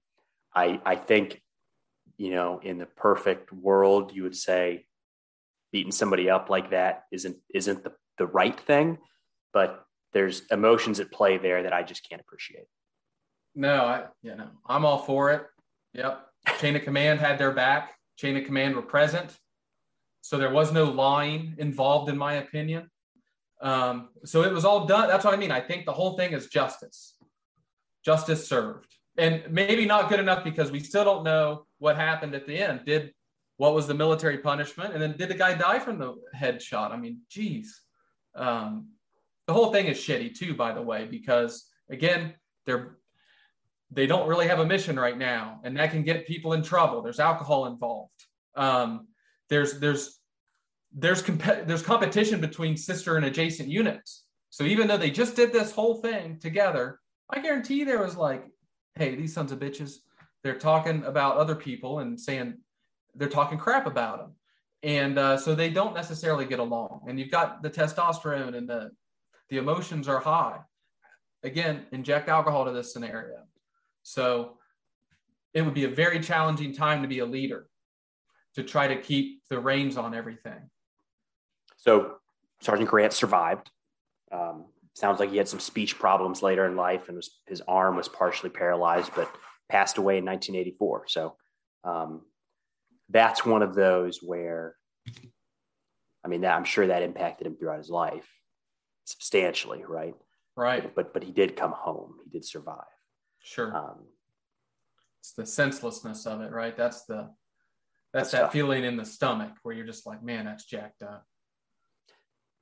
I, 0.54 0.82
I 0.86 0.96
think, 0.96 1.42
you 2.18 2.32
know, 2.32 2.60
in 2.62 2.78
the 2.78 2.86
perfect 2.86 3.54
world, 3.54 4.14
you 4.14 4.24
would 4.24 4.36
say 4.36 4.86
beating 5.72 5.92
somebody 5.92 6.30
up 6.30 6.50
like 6.50 6.72
that 6.72 7.04
isn't 7.12 7.38
isn't 7.54 7.84
the, 7.84 7.94
the 8.18 8.28
right 8.28 8.60
thing, 8.60 8.98
but 9.54 9.86
there's 10.14 10.44
emotions 10.52 11.00
at 11.00 11.12
play 11.12 11.38
there 11.38 11.64
that 11.64 11.74
I 11.74 11.84
just 11.84 12.08
can't 12.08 12.22
appreciate. 12.22 12.66
No, 13.56 13.84
I 13.84 14.06
yeah, 14.22 14.36
no, 14.36 14.48
I'm 14.66 14.86
all 14.86 15.00
for 15.00 15.32
it. 15.32 15.44
Yep. 15.94 16.26
Chain 16.60 16.76
of 16.76 16.84
command 16.84 17.20
had 17.20 17.38
their 17.38 17.52
back. 17.52 17.96
Chain 18.18 18.38
of 18.38 18.46
command 18.46 18.76
were 18.76 18.82
present. 18.82 19.38
So 20.22 20.38
there 20.38 20.52
was 20.52 20.72
no 20.72 20.86
lying 20.86 21.56
involved, 21.58 22.10
in 22.10 22.18
my 22.18 22.34
opinion. 22.34 22.90
Um, 23.62 24.10
so 24.26 24.44
it 24.44 24.54
was 24.54 24.66
all 24.66 24.86
done. 24.86 25.08
That's 25.08 25.26
what 25.26 25.34
I 25.34 25.38
mean. 25.38 25.52
I 25.52 25.62
think 25.62 25.86
the 25.86 25.94
whole 25.94 26.16
thing 26.18 26.34
is 26.34 26.48
justice, 26.48 27.16
justice 28.06 28.48
served, 28.48 28.96
and 29.18 29.44
maybe 29.50 29.86
not 29.86 30.10
good 30.10 30.20
enough 30.20 30.44
because 30.44 30.72
we 30.72 30.80
still 30.80 31.04
don't 31.04 31.24
know 31.24 31.66
what 31.80 31.96
happened 31.96 32.36
at 32.36 32.48
the 32.48 32.58
end. 32.58 32.82
Did 32.86 33.14
what 33.58 33.74
was 33.74 33.88
the 33.88 33.94
military 33.94 34.38
punishment, 34.38 34.94
and 34.94 35.02
then 35.02 35.18
did 35.18 35.30
the 35.30 35.36
guy 35.36 35.54
die 35.54 35.80
from 35.80 35.98
the 35.98 36.16
headshot? 36.36 36.92
I 36.92 36.98
mean, 36.98 37.20
geez, 37.30 37.82
um, 38.36 38.88
the 39.50 39.54
whole 39.54 39.72
thing 39.72 39.88
is 39.88 39.98
shitty 39.98 40.38
too. 40.38 40.54
By 40.54 40.74
the 40.74 40.82
way, 40.84 41.08
because 41.10 41.66
again, 41.90 42.36
they're 42.68 42.98
they 43.90 44.06
don't 44.06 44.28
really 44.28 44.48
have 44.48 44.60
a 44.60 44.66
mission 44.66 45.00
right 45.00 45.18
now, 45.18 45.60
and 45.64 45.76
that 45.76 45.90
can 45.90 46.04
get 46.04 46.28
people 46.28 46.54
in 46.54 46.62
trouble. 46.62 47.02
There's 47.02 47.20
alcohol 47.20 47.66
involved. 47.66 48.12
Um, 48.56 49.08
there's 49.50 49.80
there's 49.80 50.20
there's 50.94 51.24
comp- 51.24 51.66
there's 51.66 51.82
competition 51.82 52.40
between 52.40 52.78
sister 52.78 53.18
and 53.18 53.26
adjacent 53.26 53.70
units. 53.70 54.26
So 54.52 54.66
even 54.66 54.88
though 54.88 54.98
they 54.98 55.10
just 55.10 55.36
did 55.36 55.52
this 55.52 55.72
whole 55.72 55.96
thing 55.96 56.38
together, 56.40 57.00
I 57.28 57.40
guarantee 57.40 57.84
there 57.84 58.04
was 58.04 58.16
like, 58.16 58.46
hey, 58.94 59.16
these 59.16 59.34
sons 59.34 59.52
of 59.52 59.58
bitches, 59.58 59.94
they're 60.44 60.60
talking 60.60 61.04
about 61.06 61.38
other 61.38 61.56
people 61.56 62.00
and 62.02 62.20
saying 62.22 62.54
they're 63.16 63.28
talking 63.30 63.58
crap 63.58 63.88
about 63.88 64.20
them, 64.20 64.36
and 64.84 65.18
uh, 65.18 65.38
so 65.38 65.56
they 65.56 65.72
don't 65.72 65.96
necessarily 65.96 66.46
get 66.46 66.60
along. 66.60 67.02
And 67.08 67.20
you've 67.20 67.32
got 67.32 67.64
the 67.64 67.70
testosterone 67.72 68.56
and 68.56 68.70
the 68.70 68.92
the 69.50 69.58
emotions 69.58 70.08
are 70.08 70.20
high. 70.20 70.60
Again, 71.44 71.86
inject 71.92 72.30
alcohol 72.30 72.66
to 72.66 72.72
this 72.72 72.94
scenario. 72.94 73.38
So 74.04 74.58
it 75.54 75.62
would 75.62 75.74
be 75.74 75.86
a 75.86 75.90
very 75.90 76.20
challenging 76.20 76.74
time 76.74 77.02
to 77.02 77.08
be 77.08 77.20
a 77.20 77.26
leader 77.26 77.68
to 78.56 78.64
try 78.64 78.88
to 78.88 78.96
keep 78.96 79.44
the 79.50 79.60
reins 79.60 79.98
on 79.98 80.14
everything. 80.14 80.70
So 81.78 82.16
Sergeant 82.62 82.90
Grant 82.90 83.14
survived. 83.14 83.72
Um, 84.32 84.66
sounds 84.94 85.20
like 85.20 85.30
he 85.30 85.38
had 85.38 85.48
some 85.48 85.60
speech 85.60 85.98
problems 85.98 86.44
later 86.44 86.66
in 86.66 86.76
life, 86.76 87.08
and 87.08 87.16
was, 87.16 87.40
his 87.48 87.62
arm 87.68 87.96
was 87.96 88.08
partially 88.08 88.50
paralyzed, 88.50 89.12
but 89.16 89.34
passed 89.70 89.98
away 89.98 90.18
in 90.18 90.26
1984. 90.26 91.06
So 91.08 91.36
um, 91.84 92.22
that's 93.10 93.46
one 93.46 93.62
of 93.62 93.76
those 93.76 94.20
where, 94.22 94.76
I 96.24 96.28
mean, 96.28 96.42
that, 96.42 96.56
I'm 96.56 96.66
sure 96.66 96.88
that 96.88 97.02
impacted 97.02 97.48
him 97.48 97.56
throughout 97.56 97.78
his 97.78 97.90
life 97.90 98.28
substantially, 99.10 99.84
right? 99.88 100.16
Right. 100.56 100.94
But 100.96 101.14
but 101.14 101.24
he 101.24 101.32
did 101.32 101.56
come 101.56 101.72
home. 101.72 102.16
He 102.24 102.30
did 102.30 102.46
survive. 102.46 102.84
Sure. 103.42 103.76
Um, 103.76 104.06
it's 105.22 105.34
the 105.34 105.46
senselessness 105.46 106.26
of 106.26 106.42
it, 106.42 106.52
right? 106.52 106.76
That's 106.76 107.06
the 107.06 107.30
that's, 108.14 108.32
that's 108.32 108.32
that 108.32 108.42
tough. 108.42 108.54
feeling 108.54 108.84
in 108.84 108.98
the 108.98 109.06
stomach 109.06 109.52
where 109.64 109.76
you're 109.76 109.86
just 109.86 110.06
like, 110.06 110.24
man, 110.24 110.46
that's 110.46 110.66
jacked 110.66 111.04
up. 111.04 111.26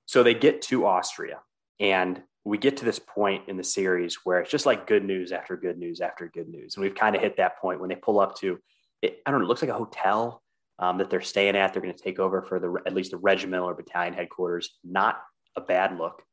So 0.06 0.24
they 0.24 0.34
get 0.34 0.62
to 0.64 0.86
Austria, 0.86 1.40
and 1.80 2.22
we 2.46 2.58
get 2.58 2.78
to 2.78 2.86
this 2.86 3.00
point 3.00 3.44
in 3.48 3.58
the 3.58 3.64
series 3.64 4.20
where 4.24 4.40
it's 4.40 4.52
just 4.52 4.66
like 4.66 4.88
good 4.88 5.04
news 5.04 5.32
after 5.32 5.58
good 5.58 5.78
news 5.78 6.00
after 6.00 6.32
good 6.34 6.48
news, 6.48 6.76
and 6.76 6.84
we've 6.84 6.96
kind 6.96 7.16
of 7.16 7.22
hit 7.22 7.38
that 7.38 7.60
point 7.60 7.80
when 7.80 7.90
they 7.90 7.96
pull 7.96 8.20
up 8.20 8.38
to, 8.40 8.58
it, 9.02 9.20
I 9.26 9.32
don't 9.32 9.42
know, 9.42 9.46
it 9.46 9.50
looks 9.50 9.62
like 9.62 9.72
a 9.72 9.74
hotel 9.74 10.42
um, 10.80 10.98
that 11.00 11.10
they're 11.10 11.22
staying 11.22 11.56
at. 11.58 11.74
They're 11.74 11.82
going 11.82 11.96
to 11.96 12.04
take 12.04 12.20
over 12.20 12.42
for 12.42 12.60
the 12.60 12.82
at 12.86 12.94
least 12.94 13.12
the 13.12 13.18
regimental 13.18 13.68
or 13.70 13.74
battalion 13.76 14.14
headquarters. 14.14 14.78
Not 14.84 15.20
a 15.56 15.62
bad 15.62 15.98
look, 15.98 16.24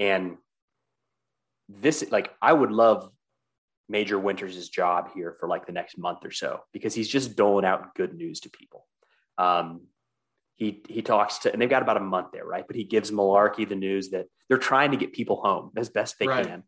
and 0.00 0.38
this 1.68 2.04
like 2.10 2.32
I 2.42 2.52
would 2.52 2.72
love 2.72 3.08
Major 3.88 4.18
Winters' 4.18 4.68
job 4.68 5.10
here 5.14 5.36
for 5.38 5.48
like 5.48 5.66
the 5.66 5.72
next 5.72 5.98
month 5.98 6.24
or 6.24 6.30
so 6.30 6.60
because 6.72 6.94
he's 6.94 7.08
just 7.08 7.36
doling 7.36 7.64
out 7.64 7.94
good 7.94 8.14
news 8.14 8.40
to 8.40 8.50
people. 8.50 8.86
Um, 9.38 9.82
he 10.56 10.82
he 10.88 11.02
talks 11.02 11.38
to, 11.38 11.52
and 11.52 11.60
they've 11.60 11.70
got 11.70 11.82
about 11.82 11.96
a 11.96 12.00
month 12.00 12.28
there, 12.32 12.44
right? 12.44 12.66
But 12.66 12.76
he 12.76 12.84
gives 12.84 13.10
Malarkey 13.10 13.68
the 13.68 13.76
news 13.76 14.10
that 14.10 14.26
they're 14.48 14.58
trying 14.58 14.90
to 14.90 14.96
get 14.96 15.12
people 15.12 15.40
home 15.42 15.70
as 15.76 15.88
best 15.88 16.18
they 16.18 16.26
right. 16.26 16.46
can, 16.46 16.62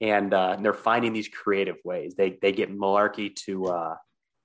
and, 0.00 0.34
uh, 0.34 0.54
and 0.56 0.64
they're 0.64 0.72
finding 0.72 1.12
these 1.12 1.28
creative 1.28 1.76
ways. 1.84 2.14
They 2.16 2.38
they 2.40 2.52
get 2.52 2.70
Malarkey 2.70 3.34
to 3.46 3.66
uh, 3.66 3.94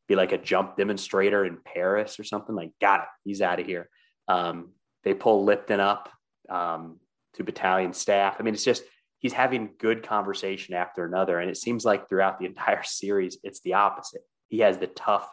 be 0.08 0.16
like 0.16 0.32
a 0.32 0.38
jump 0.38 0.78
demonstrator 0.78 1.46
in 1.46 1.58
Paris 1.64 2.20
or 2.20 2.24
something. 2.24 2.56
Like, 2.56 2.72
got 2.80 3.02
it, 3.02 3.08
he's 3.24 3.42
out 3.42 3.60
of 3.60 3.66
here. 3.66 3.90
Um, 4.28 4.74
they 5.04 5.14
pull 5.14 5.44
Lipton 5.44 5.80
up 5.80 6.10
um, 6.50 7.00
to 7.36 7.44
battalion 7.44 7.94
staff. 7.94 8.38
I 8.40 8.44
mean, 8.44 8.54
it's 8.54 8.64
just 8.64 8.84
he's 9.20 9.34
having 9.34 9.72
good 9.80 10.04
conversation 10.04 10.76
after 10.76 11.06
another. 11.06 11.40
And 11.40 11.50
it 11.50 11.58
seems 11.58 11.86
like 11.86 12.08
throughout 12.08 12.40
the 12.40 12.46
entire 12.54 12.84
series, 12.84 13.38
it's 13.44 13.62
the 13.62 13.74
opposite. 13.74 14.22
He 14.50 14.60
has 14.60 14.78
the 14.78 14.88
tough, 14.88 15.28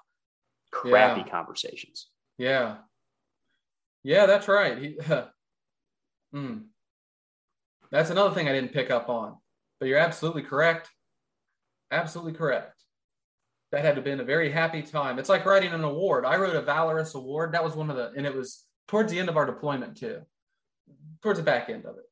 crappy 0.71 1.23
yeah. 1.23 1.29
conversations. 1.29 2.09
Yeah. 2.39 2.77
Yeah, 4.03 4.27
that's 4.27 4.49
right. 4.49 4.79
He, 4.79 4.99
mm. 6.35 6.63
That's 7.91 8.11
another 8.11 8.35
thing 8.35 8.49
I 8.49 8.53
didn't 8.53 8.73
pick 8.73 8.91
up 8.91 9.09
on, 9.09 9.37
but 9.79 9.89
you're 9.89 9.99
absolutely 9.99 10.43
correct. 10.43 10.89
Absolutely 11.91 12.33
correct. 12.33 12.85
That 13.73 13.85
had 13.85 13.91
to 13.91 13.97
have 13.97 14.05
been 14.05 14.21
a 14.21 14.25
very 14.25 14.51
happy 14.51 14.83
time. 14.83 15.19
It's 15.19 15.29
like 15.29 15.45
writing 15.45 15.73
an 15.73 15.85
award. 15.85 16.25
I 16.25 16.37
wrote 16.37 16.57
a 16.57 16.63
Valorous 16.63 17.15
Award. 17.15 17.53
That 17.53 17.65
was 17.65 17.75
one 17.75 17.91
of 17.91 17.97
the, 17.97 18.13
and 18.17 18.27
it 18.27 18.35
was 18.35 18.65
towards 18.89 19.13
the 19.13 19.19
end 19.19 19.29
of 19.29 19.37
our 19.37 19.47
deployment 19.47 19.97
too, 19.97 20.23
towards 21.23 21.39
the 21.39 21.45
back 21.45 21.69
end 21.69 21.85
of 21.85 21.97
it 21.97 22.05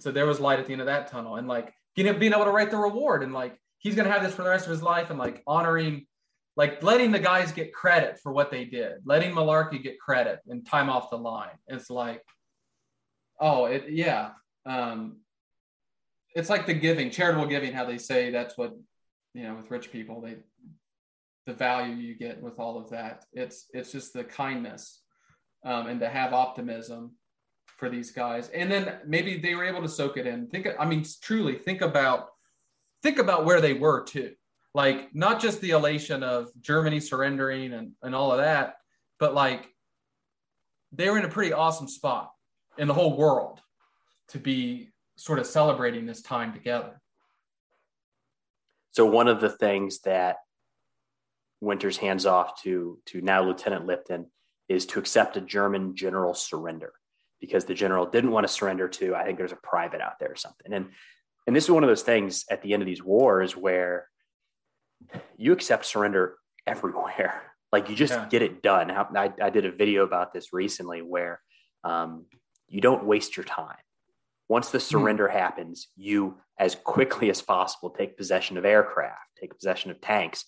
so 0.00 0.10
there 0.10 0.26
was 0.26 0.40
light 0.40 0.58
at 0.58 0.66
the 0.66 0.72
end 0.72 0.80
of 0.80 0.86
that 0.86 1.08
tunnel 1.08 1.36
and 1.36 1.48
like 1.48 1.72
getting 1.96 2.18
being 2.18 2.32
able 2.32 2.44
to 2.44 2.50
write 2.50 2.70
the 2.70 2.76
reward 2.76 3.22
and 3.22 3.32
like 3.32 3.58
he's 3.78 3.94
gonna 3.94 4.10
have 4.10 4.22
this 4.22 4.34
for 4.34 4.42
the 4.42 4.48
rest 4.48 4.66
of 4.66 4.70
his 4.70 4.82
life 4.82 5.10
and 5.10 5.18
like 5.18 5.42
honoring 5.46 6.06
like 6.56 6.82
letting 6.82 7.10
the 7.10 7.18
guys 7.18 7.52
get 7.52 7.72
credit 7.72 8.18
for 8.22 8.32
what 8.32 8.50
they 8.50 8.64
did, 8.64 8.98
letting 9.04 9.34
Malarkey 9.34 9.82
get 9.82 9.98
credit 9.98 10.40
and 10.46 10.66
time 10.66 10.90
off 10.90 11.10
the 11.10 11.16
line. 11.16 11.56
It's 11.66 11.88
like, 11.88 12.22
oh, 13.40 13.66
it 13.66 13.84
yeah. 13.88 14.30
Um, 14.66 15.20
it's 16.34 16.50
like 16.50 16.66
the 16.66 16.74
giving, 16.74 17.10
charitable 17.10 17.46
giving, 17.46 17.72
how 17.72 17.84
they 17.84 17.98
say 17.98 18.30
that's 18.30 18.56
what 18.56 18.74
you 19.34 19.44
know 19.44 19.54
with 19.54 19.70
rich 19.70 19.90
people, 19.90 20.20
they 20.20 20.36
the 21.46 21.54
value 21.54 21.94
you 21.94 22.14
get 22.14 22.40
with 22.40 22.58
all 22.58 22.78
of 22.78 22.90
that. 22.90 23.24
It's 23.32 23.66
it's 23.72 23.90
just 23.90 24.12
the 24.12 24.24
kindness 24.24 25.00
um, 25.64 25.86
and 25.86 26.00
to 26.00 26.08
have 26.08 26.34
optimism 26.34 27.12
for 27.82 27.88
these 27.88 28.12
guys. 28.12 28.48
And 28.50 28.70
then 28.70 28.94
maybe 29.04 29.38
they 29.38 29.56
were 29.56 29.64
able 29.64 29.82
to 29.82 29.88
soak 29.88 30.16
it 30.16 30.24
in. 30.24 30.46
Think, 30.46 30.68
I 30.78 30.84
mean, 30.84 31.04
truly 31.20 31.56
think 31.56 31.80
about 31.80 32.28
think 33.02 33.18
about 33.18 33.44
where 33.44 33.60
they 33.60 33.72
were 33.72 34.04
too. 34.04 34.34
Like 34.72 35.12
not 35.16 35.40
just 35.40 35.60
the 35.60 35.70
elation 35.70 36.22
of 36.22 36.50
Germany 36.60 37.00
surrendering 37.00 37.72
and, 37.72 37.90
and 38.00 38.14
all 38.14 38.30
of 38.30 38.38
that, 38.38 38.76
but 39.18 39.34
like 39.34 39.66
they 40.92 41.10
were 41.10 41.18
in 41.18 41.24
a 41.24 41.28
pretty 41.28 41.52
awesome 41.52 41.88
spot 41.88 42.30
in 42.78 42.86
the 42.86 42.94
whole 42.94 43.16
world 43.16 43.60
to 44.28 44.38
be 44.38 44.92
sort 45.16 45.40
of 45.40 45.46
celebrating 45.46 46.06
this 46.06 46.22
time 46.22 46.52
together. 46.52 47.00
So 48.92 49.06
one 49.06 49.26
of 49.26 49.40
the 49.40 49.50
things 49.50 50.02
that 50.02 50.36
Winters 51.60 51.96
hands 51.96 52.26
off 52.26 52.62
to 52.62 53.00
to 53.06 53.20
now 53.22 53.42
Lieutenant 53.42 53.86
Lipton 53.86 54.26
is 54.68 54.86
to 54.86 55.00
accept 55.00 55.36
a 55.36 55.40
German 55.40 55.96
general 55.96 56.32
surrender 56.32 56.92
because 57.42 57.64
the 57.64 57.74
general 57.74 58.06
didn't 58.06 58.30
want 58.30 58.46
to 58.46 58.52
surrender 58.52 58.88
to, 58.88 59.16
I 59.16 59.24
think 59.24 59.36
there's 59.36 59.52
a 59.52 59.56
private 59.56 60.00
out 60.00 60.20
there 60.20 60.30
or 60.30 60.36
something. 60.36 60.72
And, 60.72 60.90
and 61.46 61.56
this 61.56 61.64
is 61.64 61.70
one 61.72 61.82
of 61.82 61.88
those 61.88 62.02
things 62.02 62.44
at 62.48 62.62
the 62.62 62.72
end 62.72 62.82
of 62.82 62.86
these 62.86 63.02
wars 63.02 63.56
where 63.56 64.08
you 65.36 65.52
accept 65.52 65.84
surrender 65.84 66.36
everywhere. 66.66 67.42
Like 67.72 67.88
you 67.88 67.96
just 67.96 68.12
yeah. 68.12 68.28
get 68.28 68.42
it 68.42 68.62
done. 68.62 68.90
I, 68.90 69.32
I, 69.40 69.48
did 69.48 69.64
a 69.64 69.72
video 69.72 70.04
about 70.04 70.34
this 70.34 70.52
recently 70.52 71.00
where 71.00 71.40
um, 71.84 72.26
you 72.68 72.82
don't 72.82 73.06
waste 73.06 73.34
your 73.34 73.44
time. 73.44 73.78
Once 74.46 74.68
the 74.68 74.76
hmm. 74.76 74.82
surrender 74.82 75.26
mm. 75.26 75.32
happens, 75.32 75.88
you, 75.96 76.36
as 76.58 76.74
quickly 76.74 77.30
as 77.30 77.40
possible, 77.40 77.88
take 77.88 78.18
possession 78.18 78.58
of 78.58 78.66
aircraft, 78.66 79.22
take 79.40 79.56
possession 79.56 79.90
of 79.90 80.02
tanks, 80.02 80.44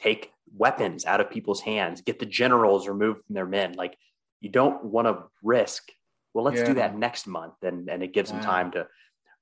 take 0.00 0.30
weapons 0.56 1.04
out 1.04 1.20
of 1.20 1.32
people's 1.32 1.62
hands, 1.62 2.00
get 2.00 2.20
the 2.20 2.26
generals 2.26 2.86
removed 2.86 3.24
from 3.26 3.34
their 3.34 3.44
men. 3.44 3.72
Like 3.72 3.98
you 4.40 4.48
don't 4.48 4.84
want 4.84 5.08
to 5.08 5.24
risk 5.42 5.90
well 6.38 6.44
let's 6.44 6.60
yeah. 6.60 6.66
do 6.66 6.74
that 6.74 6.96
next 6.96 7.26
month 7.26 7.54
and 7.62 7.90
and 7.90 8.00
it 8.00 8.14
gives 8.14 8.30
them 8.30 8.40
time 8.40 8.70
to 8.70 8.86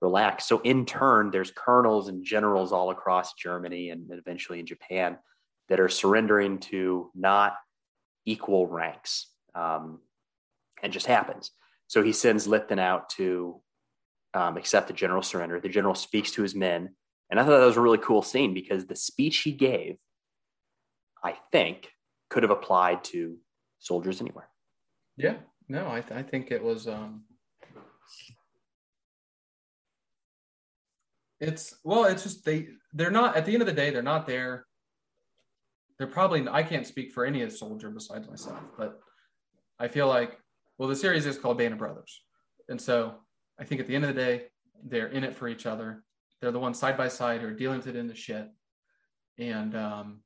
relax. 0.01 0.47
So 0.47 0.61
in 0.61 0.87
turn, 0.87 1.31
there's 1.31 1.51
colonels 1.51 2.09
and 2.09 2.25
generals 2.25 2.73
all 2.73 2.91
across 2.91 3.35
Germany 3.35 3.91
and 3.91 4.11
eventually 4.11 4.61
in 4.61 4.67
Japan 4.67 5.19
that 5.69 5.79
are 5.79 5.89
surrendering 5.89 6.59
to 6.59 7.11
not 7.15 7.57
equal 8.25 8.67
ranks. 8.67 9.27
Um, 9.55 10.01
and 10.83 10.93
just 10.93 11.07
happens. 11.07 11.51
So 11.87 12.03
he 12.03 12.13
sends 12.13 12.47
Lipton 12.47 12.79
out 12.79 13.09
to 13.11 13.61
um, 14.35 14.57
accept 14.57 14.89
the 14.89 14.93
general 14.93 15.23
surrender. 15.23 15.61
The 15.61 15.69
general 15.69 15.95
speaks 15.95 16.31
to 16.33 16.43
his 16.43 16.55
men. 16.55 16.95
And 17.31 17.41
I 17.41 17.45
thought 17.45 17.59
that 17.59 17.67
was 17.67 17.77
a 17.77 17.81
really 17.81 17.99
cool 17.99 18.23
scene 18.23 18.55
because 18.55 18.87
the 18.87 18.97
speech 18.97 19.39
he 19.39 19.53
gave, 19.53 19.97
I 21.23 21.37
think, 21.51 21.89
could 22.31 22.43
have 22.43 22.53
applied 22.53 23.05
to 23.05 23.37
soldiers 23.79 24.21
anywhere. 24.21 24.49
Yeah, 25.17 25.37
no, 25.69 25.91
I, 25.91 26.01
th- 26.01 26.19
I 26.19 26.23
think 26.23 26.51
it 26.51 26.63
was. 26.63 26.87
Um, 26.87 27.25
it's 31.41 31.77
well, 31.85 32.05
it's 32.05 32.23
just 32.23 32.45
they 32.45 32.69
they're 32.93 33.11
not 33.11 33.37
at 33.37 33.45
the 33.45 33.53
end 33.53 33.63
of 33.63 33.67
the 33.67 33.75
day 33.75 33.91
they're 33.91 34.03
not 34.03 34.27
there. 34.27 34.67
They're 35.99 36.07
probably 36.07 36.47
I 36.49 36.63
can't 36.63 36.87
speak 36.87 37.13
for 37.13 37.25
any 37.25 37.49
soldier 37.51 37.91
besides 37.91 38.29
myself, 38.29 38.61
but 38.79 39.01
I 39.79 39.89
feel 39.89 40.09
like 40.09 40.39
well 40.79 40.89
the 40.89 40.97
series 40.97 41.27
is 41.27 41.39
called 41.39 41.59
Band 41.59 41.73
of 41.73 41.79
Brothers, 41.79 42.23
and 42.69 42.81
so 42.81 43.15
I 43.59 43.65
think 43.65 43.81
at 43.81 43.87
the 43.87 43.95
end 43.95 44.05
of 44.05 44.15
the 44.15 44.21
day 44.21 44.45
they're 44.85 45.09
in 45.09 45.25
it 45.25 45.35
for 45.35 45.49
each 45.49 45.67
other. 45.67 46.03
They're 46.41 46.53
the 46.53 46.59
ones 46.59 46.79
side 46.79 46.97
by 46.97 47.09
side 47.09 47.41
who 47.41 47.49
are 47.49 47.55
dealing 47.55 47.79
with 47.79 47.89
it 47.89 47.97
in 47.97 48.07
the 48.07 48.15
shit, 48.15 48.49
and 49.39 49.75
um, 49.75 50.21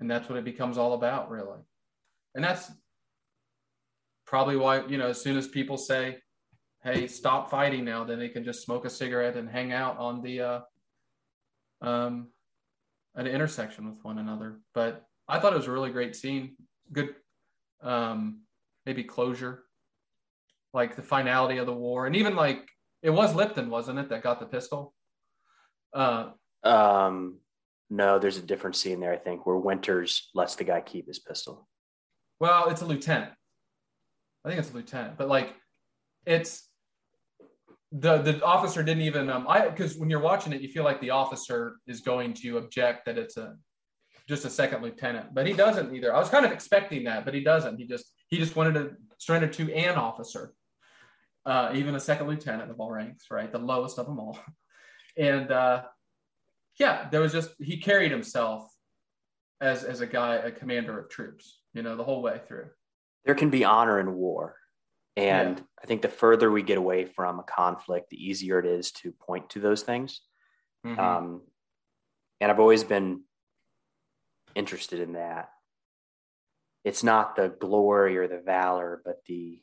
and 0.00 0.10
that's 0.10 0.28
what 0.28 0.38
it 0.38 0.44
becomes 0.44 0.76
all 0.76 0.94
about, 0.94 1.30
really. 1.30 1.60
And 2.34 2.44
that's 2.44 2.70
probably 4.34 4.56
why 4.56 4.84
you 4.88 4.98
know 4.98 5.06
as 5.06 5.22
soon 5.22 5.36
as 5.36 5.46
people 5.46 5.76
say 5.78 6.16
hey 6.82 7.06
stop 7.06 7.48
fighting 7.48 7.84
now 7.84 8.02
then 8.02 8.18
they 8.18 8.28
can 8.28 8.42
just 8.42 8.64
smoke 8.64 8.84
a 8.84 8.90
cigarette 8.90 9.36
and 9.36 9.48
hang 9.48 9.72
out 9.72 9.96
on 9.96 10.20
the 10.22 10.40
uh 10.40 10.60
um 11.82 12.26
an 13.14 13.28
intersection 13.28 13.88
with 13.88 14.02
one 14.02 14.18
another. 14.18 14.58
But 14.74 15.04
i 15.28 15.38
thought 15.38 15.52
it 15.52 15.56
was 15.56 15.68
a 15.68 15.70
really 15.70 15.92
great 15.92 16.16
scene. 16.16 16.56
Good 16.92 17.10
um 17.80 18.40
maybe 18.86 19.04
closure 19.04 19.62
like 20.72 20.96
the 20.96 21.02
finality 21.02 21.58
of 21.58 21.66
the 21.66 21.72
war. 21.72 22.08
And 22.08 22.16
even 22.16 22.34
like 22.34 22.68
it 23.04 23.10
was 23.10 23.36
lipton 23.36 23.70
wasn't 23.70 24.00
it 24.00 24.08
that 24.08 24.24
got 24.24 24.40
the 24.40 24.46
pistol? 24.46 24.94
Uh 25.92 26.30
um 26.64 27.38
no 27.88 28.18
there's 28.18 28.38
a 28.38 28.42
different 28.50 28.74
scene 28.74 28.98
there 28.98 29.12
i 29.12 29.16
think 29.18 29.46
where 29.46 29.56
winters 29.56 30.30
lets 30.34 30.56
the 30.56 30.64
guy 30.64 30.80
keep 30.80 31.06
his 31.06 31.20
pistol. 31.20 31.68
Well 32.40 32.68
it's 32.70 32.82
a 32.82 32.86
lieutenant 32.86 33.34
I 34.44 34.48
think 34.48 34.60
it's 34.60 34.70
a 34.70 34.74
lieutenant, 34.74 35.16
but 35.16 35.28
like 35.28 35.54
it's 36.26 36.68
the 37.92 38.18
the 38.18 38.42
officer 38.44 38.82
didn't 38.82 39.04
even 39.04 39.30
um 39.30 39.46
I 39.48 39.68
because 39.68 39.96
when 39.96 40.10
you're 40.10 40.20
watching 40.20 40.52
it, 40.52 40.60
you 40.60 40.68
feel 40.68 40.84
like 40.84 41.00
the 41.00 41.10
officer 41.10 41.76
is 41.86 42.00
going 42.00 42.34
to 42.34 42.58
object 42.58 43.06
that 43.06 43.16
it's 43.16 43.36
a 43.36 43.56
just 44.28 44.44
a 44.44 44.50
second 44.50 44.82
lieutenant, 44.82 45.34
but 45.34 45.46
he 45.46 45.52
doesn't 45.52 45.94
either. 45.94 46.14
I 46.14 46.18
was 46.18 46.30
kind 46.30 46.46
of 46.46 46.52
expecting 46.52 47.04
that, 47.04 47.24
but 47.24 47.34
he 47.34 47.40
doesn't. 47.40 47.78
He 47.78 47.86
just 47.86 48.12
he 48.28 48.38
just 48.38 48.56
wanted 48.56 48.74
to 48.74 48.90
surrender 49.18 49.48
to 49.48 49.72
an 49.74 49.96
officer, 49.96 50.52
uh, 51.46 51.72
even 51.74 51.94
a 51.94 52.00
second 52.00 52.26
lieutenant 52.26 52.70
of 52.70 52.80
all 52.80 52.90
ranks, 52.90 53.26
right, 53.30 53.50
the 53.50 53.58
lowest 53.58 53.98
of 53.98 54.06
them 54.06 54.18
all, 54.18 54.38
and 55.16 55.50
uh, 55.50 55.82
yeah, 56.78 57.08
there 57.10 57.20
was 57.20 57.32
just 57.32 57.50
he 57.60 57.76
carried 57.76 58.10
himself 58.10 58.68
as 59.60 59.84
as 59.84 60.00
a 60.00 60.06
guy, 60.06 60.36
a 60.36 60.50
commander 60.50 60.98
of 60.98 61.08
troops, 61.08 61.60
you 61.72 61.82
know, 61.82 61.96
the 61.96 62.04
whole 62.04 62.22
way 62.22 62.40
through 62.46 62.66
there 63.24 63.34
can 63.34 63.50
be 63.50 63.64
honor 63.64 63.98
in 63.98 64.14
war. 64.14 64.56
And 65.16 65.58
yeah. 65.58 65.64
I 65.82 65.86
think 65.86 66.02
the 66.02 66.08
further 66.08 66.50
we 66.50 66.62
get 66.62 66.78
away 66.78 67.04
from 67.04 67.38
a 67.38 67.44
conflict, 67.44 68.10
the 68.10 68.22
easier 68.22 68.58
it 68.58 68.66
is 68.66 68.90
to 68.92 69.12
point 69.12 69.50
to 69.50 69.60
those 69.60 69.82
things. 69.82 70.20
Mm-hmm. 70.84 70.98
Um, 70.98 71.42
and 72.40 72.50
I've 72.50 72.60
always 72.60 72.84
been 72.84 73.22
interested 74.54 75.00
in 75.00 75.12
that. 75.12 75.50
It's 76.84 77.02
not 77.02 77.36
the 77.36 77.48
glory 77.48 78.18
or 78.18 78.28
the 78.28 78.40
valor, 78.40 79.00
but 79.04 79.20
the 79.26 79.60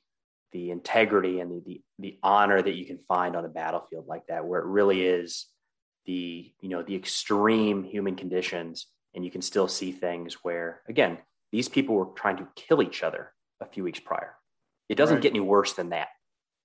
the 0.51 0.71
integrity 0.71 1.39
and 1.39 1.51
the, 1.51 1.61
the 1.65 1.81
the 1.99 2.19
honor 2.23 2.61
that 2.61 2.73
you 2.73 2.85
can 2.85 2.97
find 2.97 3.35
on 3.35 3.45
a 3.45 3.49
battlefield 3.49 4.07
like 4.07 4.25
that, 4.27 4.45
where 4.45 4.59
it 4.59 4.65
really 4.65 5.05
is 5.05 5.45
the 6.05 6.51
you 6.61 6.69
know 6.69 6.81
the 6.81 6.95
extreme 6.95 7.83
human 7.83 8.15
conditions, 8.15 8.87
and 9.13 9.23
you 9.23 9.29
can 9.29 9.41
still 9.41 9.67
see 9.67 9.91
things 9.91 10.37
where 10.41 10.81
again 10.89 11.19
these 11.51 11.69
people 11.69 11.95
were 11.95 12.07
trying 12.15 12.37
to 12.37 12.47
kill 12.55 12.81
each 12.81 13.03
other 13.03 13.33
a 13.61 13.65
few 13.65 13.83
weeks 13.83 13.99
prior. 13.99 14.35
It 14.89 14.95
doesn't 14.95 15.15
right. 15.15 15.23
get 15.23 15.31
any 15.31 15.39
worse 15.39 15.73
than 15.73 15.89
that. 15.89 16.09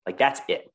Like 0.05 0.17
that's 0.17 0.41
it. 0.49 0.71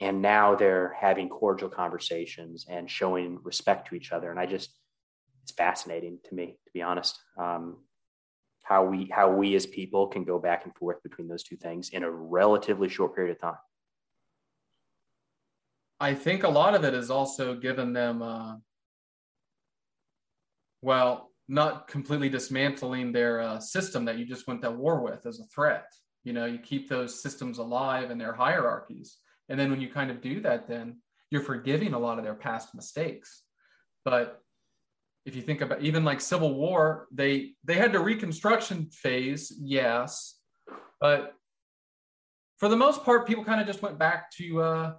And 0.00 0.22
now 0.22 0.54
they're 0.54 0.96
having 0.98 1.28
cordial 1.28 1.68
conversations 1.68 2.66
and 2.68 2.90
showing 2.90 3.38
respect 3.42 3.88
to 3.88 3.94
each 3.94 4.12
other. 4.12 4.30
And 4.30 4.38
I 4.38 4.46
just, 4.46 4.70
it's 5.42 5.52
fascinating 5.52 6.18
to 6.28 6.34
me, 6.34 6.46
to 6.46 6.70
be 6.72 6.82
honest. 6.82 7.18
Um, 7.36 7.78
how 8.64 8.84
we 8.84 9.08
how 9.10 9.32
we 9.32 9.54
as 9.54 9.64
people 9.64 10.08
can 10.08 10.24
go 10.24 10.38
back 10.38 10.64
and 10.64 10.74
forth 10.76 11.02
between 11.02 11.26
those 11.26 11.42
two 11.42 11.56
things 11.56 11.88
in 11.90 12.02
a 12.02 12.10
relatively 12.10 12.88
short 12.88 13.14
period 13.14 13.32
of 13.32 13.40
time. 13.40 13.58
I 16.00 16.14
think 16.14 16.44
a 16.44 16.48
lot 16.48 16.74
of 16.74 16.84
it 16.84 16.94
is 16.94 17.10
also 17.10 17.54
given 17.54 17.92
them, 17.92 18.22
uh, 18.22 18.56
well, 20.82 21.27
not 21.48 21.88
completely 21.88 22.28
dismantling 22.28 23.10
their 23.10 23.40
uh, 23.40 23.58
system 23.58 24.04
that 24.04 24.18
you 24.18 24.26
just 24.26 24.46
went 24.46 24.62
to 24.62 24.70
war 24.70 25.00
with 25.02 25.26
as 25.26 25.40
a 25.40 25.46
threat. 25.46 25.86
You 26.24 26.34
know, 26.34 26.44
you 26.44 26.58
keep 26.58 26.88
those 26.88 27.22
systems 27.22 27.58
alive 27.58 28.10
and 28.10 28.20
their 28.20 28.34
hierarchies. 28.34 29.16
And 29.48 29.58
then 29.58 29.70
when 29.70 29.80
you 29.80 29.88
kind 29.88 30.10
of 30.10 30.20
do 30.20 30.40
that, 30.42 30.68
then 30.68 30.98
you're 31.30 31.42
forgiving 31.42 31.94
a 31.94 31.98
lot 31.98 32.18
of 32.18 32.24
their 32.24 32.34
past 32.34 32.74
mistakes. 32.74 33.42
But 34.04 34.42
if 35.24 35.34
you 35.34 35.42
think 35.42 35.62
about 35.62 35.82
even 35.82 36.04
like 36.04 36.20
Civil 36.20 36.54
War, 36.54 37.06
they 37.12 37.52
they 37.64 37.74
had 37.74 37.92
the 37.92 38.00
Reconstruction 38.00 38.90
phase, 38.90 39.52
yes, 39.60 40.38
but 41.00 41.34
for 42.58 42.68
the 42.68 42.76
most 42.76 43.04
part, 43.04 43.26
people 43.26 43.44
kind 43.44 43.60
of 43.60 43.66
just 43.66 43.82
went 43.82 43.98
back 43.98 44.30
to 44.32 44.62
uh, 44.62 44.92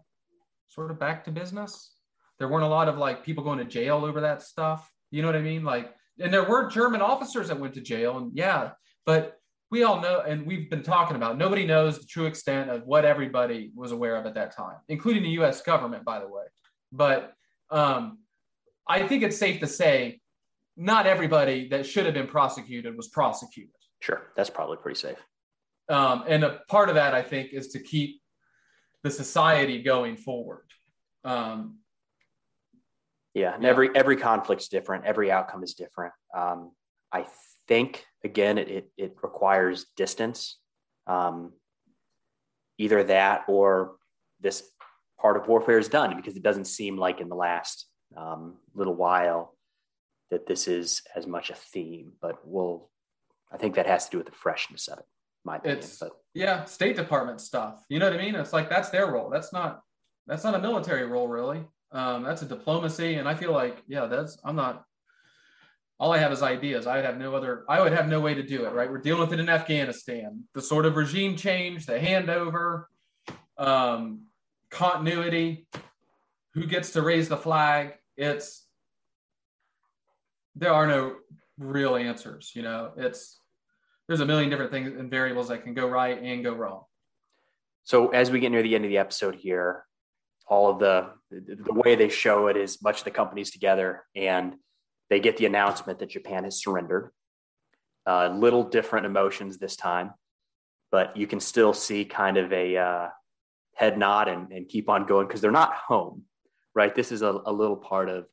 sort 0.67 0.91
of 0.91 0.99
back 0.99 1.25
to 1.25 1.31
business. 1.31 1.93
There 2.37 2.47
weren't 2.47 2.63
a 2.63 2.69
lot 2.69 2.87
of 2.87 2.97
like 2.97 3.23
people 3.23 3.43
going 3.43 3.59
to 3.59 3.65
jail 3.65 4.05
over 4.05 4.21
that 4.21 4.41
stuff. 4.41 4.89
You 5.11 5.21
know 5.21 5.27
what 5.27 5.35
I 5.35 5.41
mean? 5.41 5.63
Like 5.63 5.93
and 6.19 6.33
there 6.33 6.43
were 6.43 6.69
German 6.69 7.01
officers 7.01 7.47
that 7.47 7.59
went 7.59 7.73
to 7.75 7.81
jail, 7.81 8.17
and 8.17 8.31
yeah, 8.35 8.71
but 9.05 9.39
we 9.71 9.83
all 9.83 10.01
know, 10.01 10.21
and 10.21 10.45
we've 10.45 10.69
been 10.69 10.83
talking 10.83 11.15
about. 11.15 11.37
Nobody 11.37 11.65
knows 11.65 11.99
the 11.99 12.05
true 12.05 12.25
extent 12.25 12.69
of 12.69 12.85
what 12.85 13.05
everybody 13.05 13.71
was 13.75 13.91
aware 13.91 14.15
of 14.15 14.25
at 14.25 14.33
that 14.35 14.55
time, 14.55 14.77
including 14.87 15.23
the 15.23 15.29
U.S. 15.31 15.61
government, 15.61 16.03
by 16.03 16.19
the 16.19 16.27
way. 16.27 16.43
But 16.91 17.33
um, 17.69 18.19
I 18.87 19.07
think 19.07 19.23
it's 19.23 19.37
safe 19.37 19.59
to 19.59 19.67
say, 19.67 20.21
not 20.75 21.05
everybody 21.05 21.67
that 21.69 21.85
should 21.85 22.05
have 22.05 22.13
been 22.13 22.27
prosecuted 22.27 22.95
was 22.97 23.09
prosecuted. 23.09 23.73
Sure, 24.01 24.23
that's 24.35 24.49
probably 24.49 24.77
pretty 24.77 24.99
safe. 24.99 25.17
Um, 25.89 26.23
and 26.27 26.43
a 26.43 26.61
part 26.67 26.89
of 26.89 26.95
that, 26.95 27.13
I 27.13 27.21
think, 27.21 27.53
is 27.53 27.69
to 27.69 27.79
keep 27.79 28.21
the 29.03 29.11
society 29.11 29.81
going 29.81 30.15
forward. 30.17 30.65
Um, 31.23 31.78
yeah, 33.39 33.53
and 33.53 33.63
yeah. 33.63 33.69
every 33.69 33.89
every 33.95 34.17
conflict's 34.17 34.67
different. 34.67 35.05
Every 35.05 35.31
outcome 35.31 35.63
is 35.63 35.73
different. 35.73 36.13
Um, 36.35 36.71
I 37.11 37.25
think 37.67 38.05
again, 38.23 38.57
it 38.57 38.69
it, 38.69 38.91
it 38.97 39.15
requires 39.23 39.85
distance. 39.95 40.57
Um, 41.07 41.53
either 42.77 43.03
that 43.03 43.45
or 43.47 43.95
this 44.39 44.63
part 45.19 45.37
of 45.37 45.47
warfare 45.47 45.79
is 45.79 45.89
done 45.89 46.15
because 46.15 46.35
it 46.35 46.43
doesn't 46.43 46.65
seem 46.65 46.97
like 46.97 47.19
in 47.19 47.29
the 47.29 47.35
last 47.35 47.87
um, 48.15 48.55
little 48.73 48.95
while 48.95 49.55
that 50.31 50.45
this 50.45 50.67
is 50.67 51.01
as 51.15 51.25
much 51.25 51.49
a 51.49 51.55
theme. 51.55 52.11
But 52.21 52.39
we'll, 52.43 52.89
I 53.51 53.57
think 53.57 53.75
that 53.75 53.87
has 53.87 54.05
to 54.05 54.11
do 54.11 54.17
with 54.17 54.27
the 54.27 54.33
freshness 54.33 54.87
of 54.87 54.99
it. 54.99 55.05
My 55.45 55.57
opinion. 55.57 55.79
It's, 55.79 55.97
but 55.97 56.11
yeah, 56.33 56.65
State 56.65 56.95
Department 56.95 57.41
stuff. 57.41 57.83
You 57.89 57.99
know 57.99 58.09
what 58.09 58.19
I 58.19 58.23
mean? 58.23 58.35
It's 58.35 58.53
like 58.53 58.69
that's 58.69 58.89
their 58.89 59.11
role. 59.11 59.29
That's 59.29 59.53
not 59.53 59.81
that's 60.27 60.43
not 60.43 60.55
a 60.55 60.59
military 60.59 61.05
role, 61.05 61.27
really. 61.27 61.63
Um, 61.91 62.23
that's 62.23 62.41
a 62.41 62.45
diplomacy, 62.45 63.15
and 63.15 63.27
I 63.27 63.33
feel 63.33 63.51
like 63.51 63.83
yeah, 63.87 64.05
that's 64.05 64.37
I'm 64.43 64.55
not. 64.55 64.85
All 65.99 66.13
I 66.13 66.17
have 66.17 66.31
is 66.31 66.41
ideas. 66.41 66.87
I 66.87 66.95
would 66.95 67.05
have 67.05 67.17
no 67.17 67.35
other. 67.35 67.65
I 67.67 67.81
would 67.81 67.91
have 67.91 68.07
no 68.07 68.19
way 68.19 68.33
to 68.33 68.43
do 68.43 68.65
it. 68.65 68.73
Right? 68.73 68.89
We're 68.89 68.99
dealing 68.99 69.21
with 69.21 69.33
it 69.33 69.39
in 69.39 69.49
Afghanistan. 69.49 70.43
The 70.53 70.61
sort 70.61 70.85
of 70.85 70.95
regime 70.95 71.35
change, 71.35 71.85
the 71.85 71.99
handover, 71.99 72.85
um, 73.57 74.27
continuity, 74.69 75.67
who 76.53 76.65
gets 76.65 76.91
to 76.91 77.01
raise 77.01 77.27
the 77.27 77.37
flag. 77.37 77.95
It's 78.15 78.65
there 80.55 80.73
are 80.73 80.87
no 80.87 81.15
real 81.57 81.95
answers. 81.95 82.51
You 82.53 82.61
know, 82.61 82.91
it's 82.95 83.39
there's 84.07 84.21
a 84.21 84.25
million 84.25 84.49
different 84.49 84.71
things 84.71 84.91
and 84.97 85.09
variables 85.09 85.49
that 85.49 85.63
can 85.63 85.73
go 85.73 85.87
right 85.87 86.21
and 86.21 86.43
go 86.43 86.53
wrong. 86.53 86.83
So 87.83 88.09
as 88.09 88.31
we 88.31 88.39
get 88.39 88.51
near 88.51 88.63
the 88.63 88.75
end 88.75 88.85
of 88.85 88.89
the 88.89 88.97
episode 88.97 89.35
here, 89.35 89.85
all 90.49 90.71
of 90.71 90.79
the 90.79 91.11
the 91.31 91.73
way 91.73 91.95
they 91.95 92.09
show 92.09 92.47
it 92.47 92.57
is 92.57 92.81
much 92.81 92.99
of 92.99 93.03
the 93.03 93.11
companies 93.11 93.51
together 93.51 94.03
and 94.15 94.55
they 95.09 95.19
get 95.19 95.37
the 95.37 95.45
announcement 95.45 95.99
that 95.99 96.09
Japan 96.09 96.43
has 96.43 96.61
surrendered. 96.61 97.11
Uh, 98.05 98.29
little 98.29 98.63
different 98.63 99.05
emotions 99.05 99.57
this 99.57 99.75
time, 99.75 100.11
but 100.91 101.15
you 101.15 101.27
can 101.27 101.39
still 101.39 101.73
see 101.73 102.03
kind 102.05 102.37
of 102.37 102.51
a 102.51 102.77
uh, 102.77 103.07
head 103.75 103.97
nod 103.97 104.27
and, 104.27 104.51
and 104.51 104.67
keep 104.67 104.89
on 104.89 105.05
going 105.05 105.27
because 105.27 105.41
they're 105.41 105.51
not 105.51 105.73
home, 105.73 106.23
right? 106.73 106.95
This 106.95 107.11
is 107.11 107.21
a, 107.21 107.39
a 107.45 107.53
little 107.53 107.75
part 107.75 108.09
of 108.09 108.25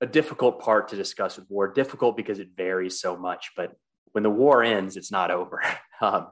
a 0.00 0.06
difficult 0.06 0.60
part 0.60 0.88
to 0.88 0.96
discuss 0.96 1.36
with 1.36 1.50
war. 1.50 1.70
Difficult 1.72 2.16
because 2.16 2.38
it 2.38 2.48
varies 2.56 3.00
so 3.00 3.16
much, 3.16 3.50
but 3.56 3.72
when 4.12 4.22
the 4.22 4.30
war 4.30 4.62
ends, 4.62 4.96
it's 4.96 5.12
not 5.12 5.30
over. 5.30 5.62
Um, 6.00 6.28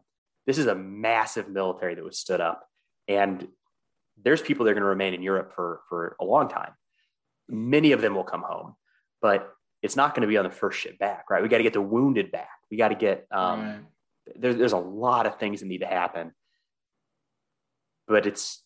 this 0.47 0.59
is 0.59 0.67
a 0.67 0.77
massive 0.77 1.49
military 1.49 1.97
that 1.97 2.05
was 2.05 2.21
stood 2.21 2.41
up, 2.41 2.69
and 3.09 3.49
there's 4.23 4.43
people 4.43 4.65
that 4.65 4.71
are 4.71 4.75
going 4.75 4.83
to 4.83 4.89
remain 4.89 5.15
in 5.15 5.23
Europe 5.23 5.53
for 5.55 5.81
for 5.89 6.17
a 6.21 6.25
long 6.25 6.49
time. 6.49 6.73
Many 7.49 7.93
of 7.93 8.01
them 8.01 8.15
will 8.15 8.25
come 8.25 8.43
home, 8.43 8.75
but 9.21 9.53
it's 9.83 9.97
not 9.97 10.15
going 10.15 10.23
to 10.23 10.29
be 10.29 10.37
on 10.37 10.45
the 10.45 10.51
first 10.51 10.79
ship 10.81 10.99
back, 10.99 11.31
right? 11.31 11.43
We 11.43 11.49
got 11.49 11.59
to 11.59 11.63
get 11.63 11.75
the 11.75 11.81
wounded 11.81 12.33
back. 12.33 12.49
We 12.71 12.77
got 12.77 12.89
to 12.89 12.95
get 12.95 13.27
um, 13.31 13.61
right. 13.61 13.81
there, 14.37 14.55
there's 14.55 14.73
a 14.73 14.79
lot 14.79 15.27
of 15.27 15.39
things 15.39 15.61
that 15.61 15.67
need 15.67 15.81
to 15.81 15.87
happen, 15.87 16.33
but 18.09 18.27
it's 18.27 18.63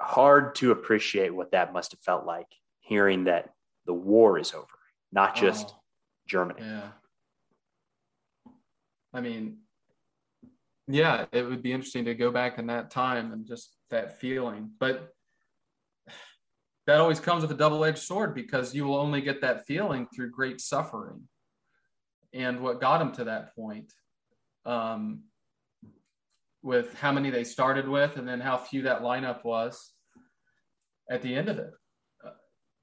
hard 0.00 0.54
to 0.56 0.70
appreciate 0.70 1.34
what 1.34 1.52
that 1.52 1.72
must 1.72 1.92
have 1.92 2.00
felt 2.00 2.24
like 2.24 2.46
hearing 2.80 3.24
that 3.24 3.50
the 3.86 3.94
war 3.94 4.38
is 4.38 4.54
over, 4.54 4.66
not 5.12 5.34
just 5.34 5.68
oh, 5.70 5.80
Germany. 6.26 6.60
Yeah. 6.60 6.88
I 9.12 9.20
mean, 9.20 9.58
yeah, 10.86 11.26
it 11.32 11.42
would 11.42 11.62
be 11.62 11.72
interesting 11.72 12.04
to 12.04 12.14
go 12.14 12.30
back 12.30 12.58
in 12.58 12.66
that 12.68 12.90
time 12.90 13.32
and 13.32 13.46
just 13.46 13.76
that 13.90 14.18
feeling. 14.20 14.70
But 14.78 15.12
that 16.86 17.00
always 17.00 17.20
comes 17.20 17.42
with 17.42 17.50
a 17.52 17.56
double 17.56 17.84
edged 17.84 17.98
sword 17.98 18.34
because 18.34 18.74
you 18.74 18.84
will 18.84 18.96
only 18.96 19.20
get 19.20 19.40
that 19.42 19.66
feeling 19.66 20.06
through 20.14 20.30
great 20.30 20.60
suffering. 20.60 21.28
And 22.32 22.60
what 22.60 22.80
got 22.80 22.98
them 22.98 23.12
to 23.12 23.24
that 23.24 23.54
point, 23.54 23.92
um, 24.64 25.24
with 26.62 26.94
how 26.94 27.12
many 27.12 27.30
they 27.30 27.44
started 27.44 27.88
with 27.88 28.16
and 28.16 28.28
then 28.28 28.40
how 28.40 28.56
few 28.56 28.82
that 28.82 29.02
lineup 29.02 29.44
was 29.44 29.92
at 31.10 31.22
the 31.22 31.34
end 31.34 31.48
of 31.48 31.58
it. 31.58 31.70
Uh, 32.24 32.30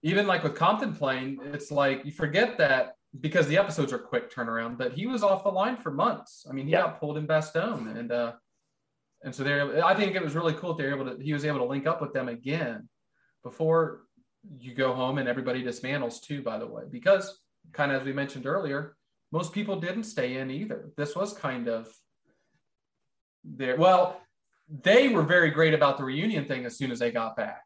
even 0.02 0.26
like 0.26 0.44
with 0.44 0.56
Compton 0.56 0.96
playing, 0.96 1.40
it's 1.44 1.72
like 1.72 2.04
you 2.04 2.12
forget 2.12 2.58
that 2.58 2.94
because 3.20 3.48
the 3.48 3.58
episodes 3.58 3.94
are 3.94 4.00
quick 4.00 4.34
turnaround, 4.34 4.78
but 4.78 4.94
he 4.94 5.06
was 5.06 5.24
off 5.24 5.44
the 5.44 5.50
line 5.50 5.78
for 5.78 5.92
months. 5.92 6.46
I 6.50 6.54
mean, 6.54 6.66
he 6.66 6.72
yeah. 6.72 6.82
got 6.82 7.00
pulled 7.00 7.18
in 7.18 7.28
Bastogne 7.28 7.96
and 7.98 8.12
uh 8.12 8.34
and 9.24 9.34
so 9.34 9.44
they're 9.44 9.84
I 9.86 9.94
think 9.94 10.16
it 10.16 10.24
was 10.24 10.36
really 10.36 10.54
cool 10.54 10.74
that 10.74 10.82
they 10.82 10.90
were 10.90 10.96
able 10.96 11.16
to 11.16 11.24
he 11.24 11.34
was 11.34 11.46
able 11.46 11.60
to 11.60 11.66
link 11.66 11.88
up 11.88 12.02
with 12.02 12.14
them 12.14 12.30
again 12.30 12.88
before 13.44 14.04
you 14.60 14.74
go 14.74 14.94
home 14.94 15.18
and 15.18 15.28
everybody 15.28 15.64
dismantles 15.64 16.22
too, 16.22 16.42
by 16.42 16.58
the 16.58 16.68
way, 16.68 16.84
because 16.90 17.40
kind 17.74 17.92
of 17.92 18.02
as 18.02 18.06
we 18.06 18.14
mentioned 18.14 18.46
earlier, 18.46 18.96
most 19.32 19.54
people 19.54 19.80
didn't 19.80 20.04
stay 20.04 20.38
in 20.38 20.52
either. 20.52 20.92
This 20.96 21.16
was 21.16 21.34
kind 21.34 21.68
of 21.68 21.94
there. 23.44 23.76
Well, 23.78 24.22
they 24.70 25.10
were 25.10 25.24
very 25.24 25.50
great 25.50 25.74
about 25.74 25.98
the 25.98 26.04
reunion 26.04 26.46
thing 26.46 26.66
as 26.66 26.78
soon 26.78 26.92
as 26.92 27.00
they 27.00 27.12
got 27.12 27.36
back. 27.36 27.64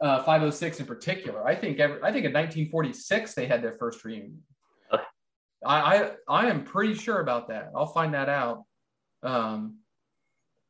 Uh, 0.00 0.18
506 0.18 0.80
in 0.80 0.86
particular. 0.86 1.46
I 1.46 1.54
think 1.56 1.80
every, 1.80 1.96
I 1.96 2.12
think 2.12 2.24
in 2.24 2.32
1946 2.32 3.34
they 3.34 3.46
had 3.46 3.62
their 3.62 3.72
first 3.72 4.04
reunion. 4.04 4.42
I, 4.92 5.00
I, 5.66 6.10
I 6.28 6.46
am 6.46 6.62
pretty 6.62 6.94
sure 6.94 7.20
about 7.20 7.48
that. 7.48 7.72
I'll 7.74 7.86
find 7.86 8.14
that 8.14 8.28
out. 8.28 8.62
Um, 9.24 9.78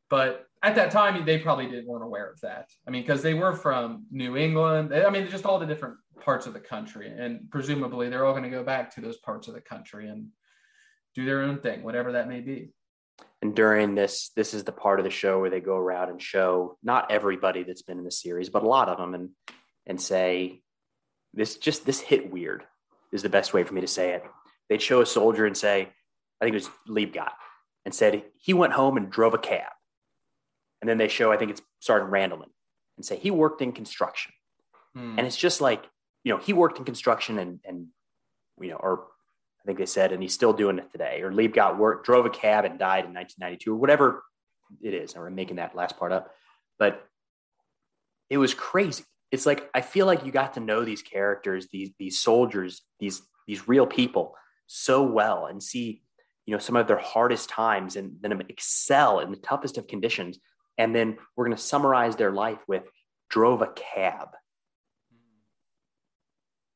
but 0.09 0.45
at 0.61 0.75
that 0.75 0.91
time, 0.91 1.25
they 1.25 1.37
probably 1.37 1.67
didn't 1.67 1.87
weren't 1.87 2.03
aware 2.03 2.29
of 2.29 2.39
that. 2.41 2.69
I 2.87 2.91
mean, 2.91 3.03
because 3.03 3.21
they 3.21 3.33
were 3.33 3.53
from 3.53 4.05
New 4.11 4.35
England. 4.35 4.93
I 4.93 5.09
mean, 5.09 5.29
just 5.29 5.45
all 5.45 5.59
the 5.59 5.65
different 5.65 5.95
parts 6.21 6.47
of 6.47 6.53
the 6.53 6.59
country, 6.59 7.09
and 7.09 7.49
presumably 7.49 8.09
they're 8.09 8.25
all 8.25 8.33
going 8.33 8.43
to 8.43 8.49
go 8.49 8.63
back 8.63 8.93
to 8.95 9.01
those 9.01 9.17
parts 9.17 9.47
of 9.47 9.53
the 9.53 9.61
country 9.61 10.09
and 10.09 10.27
do 11.15 11.25
their 11.25 11.41
own 11.41 11.59
thing, 11.59 11.83
whatever 11.83 12.13
that 12.13 12.27
may 12.27 12.41
be. 12.41 12.71
And 13.41 13.55
during 13.55 13.95
this, 13.95 14.31
this 14.35 14.53
is 14.53 14.65
the 14.65 14.73
part 14.73 14.99
of 14.99 15.05
the 15.05 15.09
show 15.09 15.39
where 15.39 15.49
they 15.49 15.61
go 15.61 15.77
around 15.77 16.09
and 16.09 16.21
show 16.21 16.77
not 16.83 17.09
everybody 17.09 17.63
that's 17.63 17.81
been 17.81 17.97
in 17.97 18.03
the 18.03 18.11
series, 18.11 18.49
but 18.49 18.63
a 18.63 18.67
lot 18.67 18.89
of 18.89 18.97
them, 18.97 19.13
and 19.13 19.29
and 19.87 20.01
say 20.01 20.61
this 21.33 21.57
just 21.57 21.85
this 21.85 21.99
hit 21.99 22.31
weird 22.31 22.63
is 23.11 23.23
the 23.23 23.29
best 23.29 23.53
way 23.53 23.63
for 23.63 23.73
me 23.73 23.81
to 23.81 23.87
say 23.87 24.11
it 24.11 24.23
they'd 24.69 24.81
show 24.81 25.01
a 25.01 25.05
soldier 25.05 25.45
and 25.45 25.57
say, 25.57 25.89
I 26.39 26.45
think 26.45 26.55
it 26.55 26.63
was 26.63 26.69
Liebgott, 26.87 27.31
and 27.85 27.93
said 27.93 28.23
he 28.37 28.53
went 28.53 28.73
home 28.73 28.95
and 28.95 29.09
drove 29.09 29.33
a 29.33 29.39
cab. 29.39 29.71
And 30.81 30.89
then 30.89 30.97
they 30.97 31.07
show, 31.07 31.31
I 31.31 31.37
think 31.37 31.51
it's 31.51 31.61
Sergeant 31.79 32.11
Randleman, 32.11 32.49
and 32.97 33.05
say 33.05 33.17
he 33.17 33.31
worked 33.31 33.61
in 33.61 33.71
construction. 33.71 34.31
Hmm. 34.95 35.17
And 35.17 35.27
it's 35.27 35.37
just 35.37 35.61
like, 35.61 35.83
you 36.23 36.33
know, 36.33 36.39
he 36.39 36.53
worked 36.53 36.79
in 36.79 36.85
construction 36.85 37.37
and, 37.39 37.59
and, 37.65 37.87
you 38.59 38.69
know, 38.69 38.77
or 38.77 39.07
I 39.61 39.65
think 39.65 39.77
they 39.77 39.85
said, 39.85 40.11
and 40.11 40.21
he's 40.21 40.33
still 40.33 40.53
doing 40.53 40.79
it 40.79 40.91
today. 40.91 41.21
Or 41.21 41.31
Liebgott 41.31 41.77
work, 41.77 42.05
drove 42.05 42.25
a 42.25 42.29
cab 42.29 42.65
and 42.65 42.79
died 42.79 43.05
in 43.05 43.13
1992 43.13 43.73
or 43.73 43.75
whatever 43.75 44.23
it 44.81 44.93
is. 44.93 45.15
I'm 45.15 45.35
making 45.35 45.57
that 45.57 45.75
last 45.75 45.97
part 45.97 46.11
up. 46.11 46.31
But 46.77 47.05
it 48.29 48.37
was 48.37 48.53
crazy. 48.53 49.03
It's 49.31 49.45
like, 49.45 49.69
I 49.73 49.81
feel 49.81 50.05
like 50.05 50.25
you 50.25 50.31
got 50.31 50.53
to 50.53 50.59
know 50.59 50.83
these 50.83 51.01
characters, 51.01 51.67
these, 51.71 51.91
these 51.99 52.19
soldiers, 52.19 52.81
these, 52.99 53.21
these 53.47 53.67
real 53.67 53.85
people 53.85 54.35
so 54.67 55.03
well 55.03 55.47
and 55.47 55.61
see 55.61 56.03
you 56.49 56.55
know 56.55 56.59
some 56.59 56.75
of 56.75 56.87
their 56.87 56.97
hardest 56.97 57.47
times 57.47 57.95
and 57.95 58.13
then 58.21 58.41
excel 58.49 59.19
in 59.19 59.29
the 59.29 59.37
toughest 59.37 59.77
of 59.77 59.87
conditions 59.87 60.39
and 60.79 60.95
then 60.95 61.17
we're 61.35 61.45
going 61.45 61.55
to 61.55 61.61
summarize 61.61 62.15
their 62.15 62.31
life 62.31 62.57
with 62.67 62.83
drove 63.29 63.61
a 63.61 63.67
cab. 63.67 64.29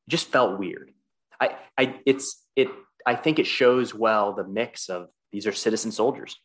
It 0.06 0.10
just 0.10 0.28
felt 0.28 0.60
weird. 0.60 0.92
I 1.40 1.56
i 1.76 2.00
it's 2.06 2.44
it 2.54 2.68
i 3.04 3.16
think 3.16 3.40
it 3.40 3.46
shows 3.46 3.92
well 3.92 4.34
the 4.34 4.46
mix 4.46 4.88
of 4.88 5.08
these 5.32 5.48
are 5.48 5.52
citizen 5.52 5.90
soldiers. 5.90 6.38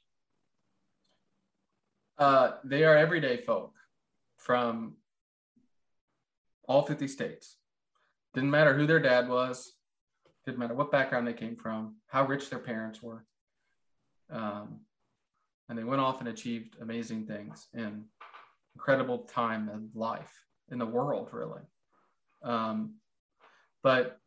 Uh, 2.17 2.53
they 2.63 2.83
are 2.83 2.97
everyday 2.97 3.37
folk 3.37 3.75
from 4.35 4.95
all 6.67 6.81
50 6.81 7.07
states. 7.07 7.55
Didn't 8.33 8.49
matter 8.49 8.73
who 8.73 8.87
their 8.87 8.99
dad 8.99 9.29
was 9.29 9.73
didn't 10.45 10.59
matter 10.59 10.73
what 10.73 10.91
background 10.91 11.27
they 11.27 11.33
came 11.33 11.55
from, 11.55 11.95
how 12.07 12.25
rich 12.25 12.49
their 12.49 12.59
parents 12.59 13.03
were. 13.03 13.23
Um, 14.31 14.79
and 15.69 15.77
they 15.77 15.83
went 15.83 16.01
off 16.01 16.19
and 16.19 16.29
achieved 16.29 16.75
amazing 16.81 17.25
things 17.27 17.67
in 17.73 18.03
incredible 18.75 19.19
time 19.19 19.69
and 19.69 19.89
life 19.93 20.33
in 20.71 20.79
the 20.79 20.85
world, 20.85 21.29
really. 21.31 21.61
Um, 22.43 22.95
but 23.83 24.17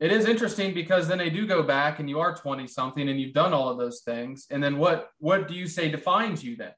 it 0.00 0.12
is 0.12 0.26
interesting 0.26 0.74
because 0.74 1.08
then 1.08 1.18
they 1.18 1.30
do 1.30 1.46
go 1.46 1.62
back 1.62 2.00
and 2.00 2.10
you 2.10 2.20
are 2.20 2.34
20 2.34 2.66
something 2.66 3.08
and 3.08 3.20
you've 3.20 3.32
done 3.32 3.54
all 3.54 3.68
of 3.68 3.78
those 3.78 4.00
things. 4.00 4.46
And 4.50 4.62
then 4.62 4.76
what, 4.76 5.10
what 5.18 5.48
do 5.48 5.54
you 5.54 5.66
say 5.66 5.90
defines 5.90 6.44
you 6.44 6.56
then? 6.56 6.72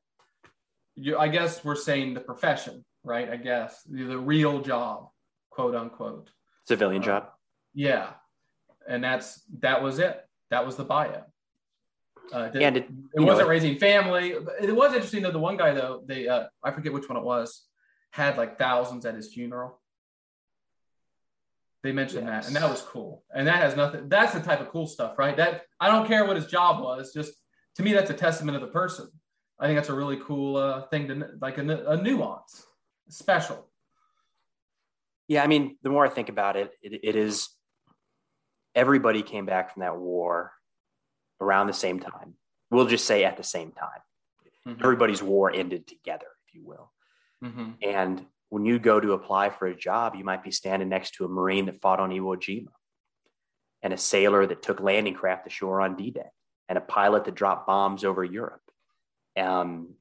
You, 0.94 1.18
I 1.18 1.28
guess 1.28 1.64
we're 1.64 1.76
saying 1.76 2.14
the 2.14 2.20
profession, 2.20 2.84
right? 3.04 3.28
I 3.30 3.36
guess 3.36 3.82
the, 3.88 4.04
the 4.04 4.18
real 4.18 4.60
job, 4.60 5.08
quote 5.50 5.74
unquote. 5.74 6.30
Civilian 6.66 7.02
uh, 7.02 7.06
job. 7.06 7.28
Yeah, 7.74 8.10
and 8.88 9.02
that's 9.02 9.42
that 9.60 9.82
was 9.82 10.00
it. 10.00 10.20
That 10.50 10.66
was 10.66 10.74
the 10.74 10.84
buyout. 10.84 11.26
Uh, 12.32 12.50
and 12.54 12.76
it, 12.76 12.88
it 13.14 13.20
wasn't 13.20 13.46
know, 13.46 13.50
raising 13.50 13.78
family. 13.78 14.34
It 14.60 14.74
was 14.74 14.92
interesting 14.92 15.22
though. 15.22 15.30
The 15.30 15.38
one 15.38 15.56
guy 15.56 15.72
though, 15.72 16.02
they 16.06 16.28
uh, 16.28 16.44
I 16.62 16.70
forget 16.70 16.92
which 16.92 17.08
one 17.08 17.16
it 17.16 17.24
was, 17.24 17.64
had 18.10 18.36
like 18.36 18.58
thousands 18.58 19.06
at 19.06 19.14
his 19.14 19.32
funeral. 19.32 19.80
They 21.82 21.92
mentioned 21.92 22.26
yes. 22.26 22.44
that, 22.44 22.48
and 22.48 22.56
that 22.56 22.68
was 22.68 22.82
cool. 22.82 23.22
And 23.32 23.46
that 23.46 23.56
has 23.56 23.76
nothing. 23.76 24.08
That's 24.08 24.34
the 24.34 24.40
type 24.40 24.60
of 24.60 24.68
cool 24.68 24.86
stuff, 24.86 25.18
right? 25.18 25.36
That 25.36 25.62
I 25.80 25.88
don't 25.88 26.06
care 26.06 26.26
what 26.26 26.36
his 26.36 26.46
job 26.46 26.82
was. 26.82 27.12
Just 27.12 27.32
to 27.76 27.82
me, 27.82 27.92
that's 27.92 28.10
a 28.10 28.14
testament 28.14 28.56
of 28.56 28.62
the 28.62 28.68
person. 28.68 29.08
I 29.58 29.66
think 29.66 29.76
that's 29.76 29.88
a 29.88 29.94
really 29.94 30.18
cool 30.24 30.56
uh, 30.56 30.82
thing 30.88 31.08
to 31.08 31.28
like 31.40 31.58
a, 31.58 31.62
a 31.62 31.96
nuance, 31.96 32.64
special. 33.08 33.68
Yeah, 35.28 35.44
I 35.44 35.46
mean, 35.46 35.76
the 35.82 35.90
more 35.90 36.06
I 36.06 36.08
think 36.08 36.28
about 36.28 36.56
it, 36.56 36.72
it, 36.82 37.00
it 37.02 37.16
is 37.16 37.48
everybody 38.74 39.22
came 39.22 39.46
back 39.46 39.72
from 39.72 39.80
that 39.80 39.96
war 39.96 40.52
around 41.40 41.66
the 41.66 41.72
same 41.72 42.00
time. 42.00 42.34
We'll 42.70 42.86
just 42.86 43.06
say 43.06 43.24
at 43.24 43.36
the 43.36 43.42
same 43.42 43.72
time. 43.72 44.00
Mm-hmm. 44.66 44.82
Everybody's 44.82 45.22
war 45.22 45.50
ended 45.52 45.86
together, 45.86 46.26
if 46.46 46.54
you 46.54 46.64
will. 46.64 46.92
Mm-hmm. 47.42 47.70
And 47.82 48.26
when 48.50 48.64
you 48.64 48.78
go 48.78 49.00
to 49.00 49.12
apply 49.12 49.50
for 49.50 49.66
a 49.66 49.76
job, 49.76 50.14
you 50.16 50.24
might 50.24 50.42
be 50.42 50.50
standing 50.50 50.88
next 50.88 51.14
to 51.14 51.24
a 51.24 51.28
Marine 51.28 51.66
that 51.66 51.80
fought 51.80 52.00
on 52.00 52.10
Iwo 52.10 52.36
Jima, 52.36 52.68
and 53.82 53.92
a 53.92 53.98
sailor 53.98 54.46
that 54.46 54.62
took 54.62 54.80
landing 54.80 55.14
craft 55.14 55.46
ashore 55.46 55.80
on 55.80 55.96
D 55.96 56.10
Day, 56.10 56.30
and 56.68 56.76
a 56.76 56.82
pilot 56.82 57.24
that 57.24 57.34
dropped 57.34 57.66
bombs 57.66 58.04
over 58.04 58.24
Europe. 58.24 58.62
Um, 59.38 59.94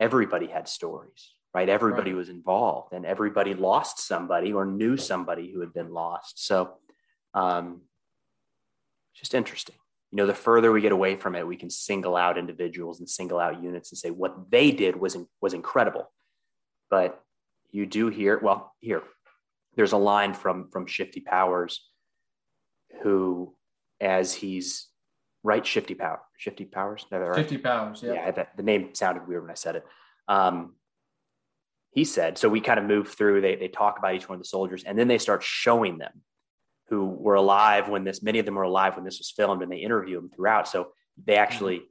everybody 0.00 0.46
had 0.46 0.68
stories, 0.68 1.34
right? 1.54 1.68
Everybody 1.68 2.12
right. 2.12 2.18
was 2.18 2.28
involved, 2.28 2.92
and 2.92 3.06
everybody 3.06 3.54
lost 3.54 4.00
somebody 4.00 4.52
or 4.52 4.66
knew 4.66 4.96
somebody 4.96 5.52
who 5.52 5.60
had 5.60 5.72
been 5.72 5.92
lost. 5.92 6.44
So 6.44 6.74
um, 7.34 7.82
just 9.14 9.34
interesting. 9.34 9.76
You 10.12 10.18
know, 10.18 10.26
the 10.26 10.34
further 10.34 10.70
we 10.70 10.82
get 10.82 10.92
away 10.92 11.16
from 11.16 11.34
it, 11.34 11.46
we 11.46 11.56
can 11.56 11.70
single 11.70 12.16
out 12.16 12.36
individuals 12.36 13.00
and 13.00 13.08
single 13.08 13.38
out 13.38 13.62
units 13.62 13.90
and 13.90 13.98
say 13.98 14.10
what 14.10 14.50
they 14.50 14.70
did 14.70 14.94
was 14.94 15.16
was 15.40 15.54
incredible. 15.54 16.12
But 16.90 17.20
you 17.70 17.86
do 17.86 18.08
hear, 18.08 18.38
well, 18.38 18.74
here, 18.80 19.02
there's 19.74 19.92
a 19.92 19.96
line 19.96 20.34
from 20.34 20.68
from 20.70 20.86
Shifty 20.86 21.20
Powers, 21.20 21.88
who, 23.02 23.54
as 24.02 24.34
he's 24.34 24.88
right, 25.42 25.66
Shifty 25.66 25.94
Power, 25.94 26.20
Shifty 26.36 26.66
Powers, 26.66 27.06
right? 27.10 27.36
Shifty 27.36 27.56
Powers, 27.56 28.02
yeah. 28.02 28.12
Yeah, 28.12 28.30
that, 28.32 28.56
the 28.56 28.62
name 28.62 28.94
sounded 28.94 29.26
weird 29.26 29.42
when 29.42 29.50
I 29.50 29.54
said 29.54 29.76
it. 29.76 29.86
Um, 30.28 30.74
he 31.90 32.04
said, 32.04 32.38
so 32.38 32.48
we 32.48 32.60
kind 32.60 32.78
of 32.78 32.86
move 32.86 33.08
through, 33.08 33.40
they, 33.40 33.56
they 33.56 33.68
talk 33.68 33.98
about 33.98 34.14
each 34.14 34.28
one 34.28 34.36
of 34.36 34.42
the 34.42 34.48
soldiers, 34.48 34.84
and 34.84 34.98
then 34.98 35.08
they 35.08 35.18
start 35.18 35.42
showing 35.42 35.98
them 35.98 36.22
who 36.88 37.06
were 37.06 37.34
alive 37.34 37.88
when 37.88 38.04
this, 38.04 38.22
many 38.22 38.38
of 38.38 38.44
them 38.44 38.54
were 38.54 38.62
alive 38.62 38.96
when 38.96 39.04
this 39.04 39.18
was 39.18 39.30
filmed, 39.30 39.62
and 39.62 39.70
they 39.70 39.78
interview 39.78 40.16
them 40.16 40.30
throughout. 40.30 40.68
So 40.68 40.88
they 41.22 41.36
actually, 41.36 41.82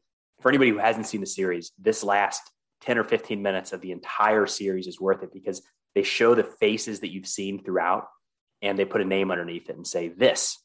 for 0.42 0.50
anybody 0.50 0.72
who 0.72 0.78
hasn't 0.78 1.08
seen 1.08 1.22
the 1.22 1.28
series, 1.28 1.72
this 1.80 2.04
last 2.04 2.42
10 2.82 2.98
or 2.98 3.04
15 3.04 3.42
minutes 3.42 3.74
of 3.74 3.82
the 3.82 3.92
entire 3.92 4.46
series 4.46 4.88
is 4.88 5.00
worth 5.00 5.24
it 5.24 5.34
because 5.34 5.62
they 5.96 6.04
show 6.04 6.36
the 6.36 6.44
faces 6.44 7.00
that 7.02 7.12
you've 7.12 7.28
seen 7.28 7.64
throughout 7.64 8.08
and 8.62 8.78
they 8.78 8.86
put 8.86 9.02
a 9.02 9.06
name 9.06 9.32
underneath 9.32 9.70
it 9.70 9.76
and 9.76 9.86
say, 9.88 10.08
This 10.08 10.58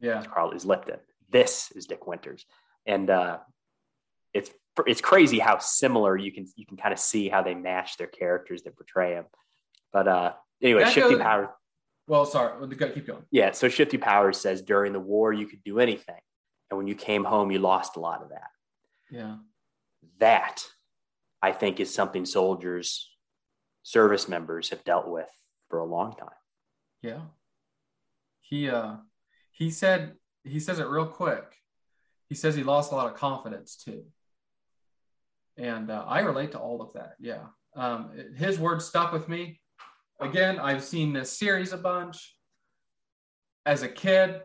yeah. 0.00 0.20
is 0.20 0.26
Carwood 0.26 0.64
Lipton. 0.64 0.98
This 1.30 1.72
is 1.74 1.86
Dick 1.86 2.06
Winters. 2.06 2.44
And 2.86 3.08
uh, 3.10 3.38
it's 4.32 4.50
it's 4.86 5.00
crazy 5.00 5.38
how 5.38 5.58
similar 5.58 6.16
you 6.16 6.32
can 6.32 6.46
you 6.56 6.64
can 6.64 6.76
kind 6.76 6.92
of 6.92 6.98
see 6.98 7.28
how 7.28 7.42
they 7.42 7.54
match 7.54 7.96
their 7.96 8.06
characters 8.06 8.62
that 8.62 8.76
portray 8.76 9.14
them. 9.14 9.26
But 9.92 10.08
uh, 10.08 10.32
anyway, 10.62 10.84
That 10.84 10.94
goes- 10.94 11.18
Powers. 11.18 11.48
Well, 12.10 12.24
sorry. 12.26 12.66
Keep 12.68 13.06
going. 13.06 13.22
Yeah, 13.30 13.52
so 13.52 13.68
Shifty 13.68 13.96
Powers 13.96 14.36
says 14.36 14.62
during 14.62 14.92
the 14.92 14.98
war 14.98 15.32
you 15.32 15.46
could 15.46 15.62
do 15.62 15.78
anything, 15.78 16.20
and 16.68 16.76
when 16.76 16.88
you 16.88 16.96
came 16.96 17.22
home 17.22 17.52
you 17.52 17.60
lost 17.60 17.94
a 17.94 18.00
lot 18.00 18.20
of 18.20 18.30
that. 18.30 18.50
Yeah. 19.12 19.36
That 20.18 20.64
I 21.40 21.52
think 21.52 21.78
is 21.78 21.94
something 21.94 22.26
soldiers, 22.26 23.14
service 23.84 24.28
members 24.28 24.70
have 24.70 24.82
dealt 24.82 25.06
with 25.06 25.28
for 25.68 25.78
a 25.78 25.84
long 25.84 26.16
time. 26.16 26.30
Yeah. 27.00 27.20
He 28.40 28.68
uh 28.68 28.96
he 29.52 29.70
said 29.70 30.14
he 30.42 30.58
says 30.58 30.80
it 30.80 30.88
real 30.88 31.06
quick. 31.06 31.44
He 32.28 32.34
says 32.34 32.56
he 32.56 32.64
lost 32.64 32.90
a 32.90 32.96
lot 32.96 33.06
of 33.06 33.14
confidence 33.14 33.76
too. 33.76 34.02
And 35.56 35.92
uh, 35.92 36.04
I 36.08 36.20
relate 36.22 36.50
to 36.52 36.58
all 36.58 36.82
of 36.82 36.92
that. 36.94 37.14
Yeah. 37.20 37.44
Um, 37.76 38.10
his 38.36 38.58
words 38.58 38.84
stuck 38.84 39.12
with 39.12 39.28
me. 39.28 39.59
Again, 40.20 40.58
I've 40.58 40.84
seen 40.84 41.12
this 41.12 41.38
series 41.38 41.72
a 41.72 41.76
bunch. 41.76 42.36
As 43.66 43.82
a 43.82 43.88
kid, 43.88 44.42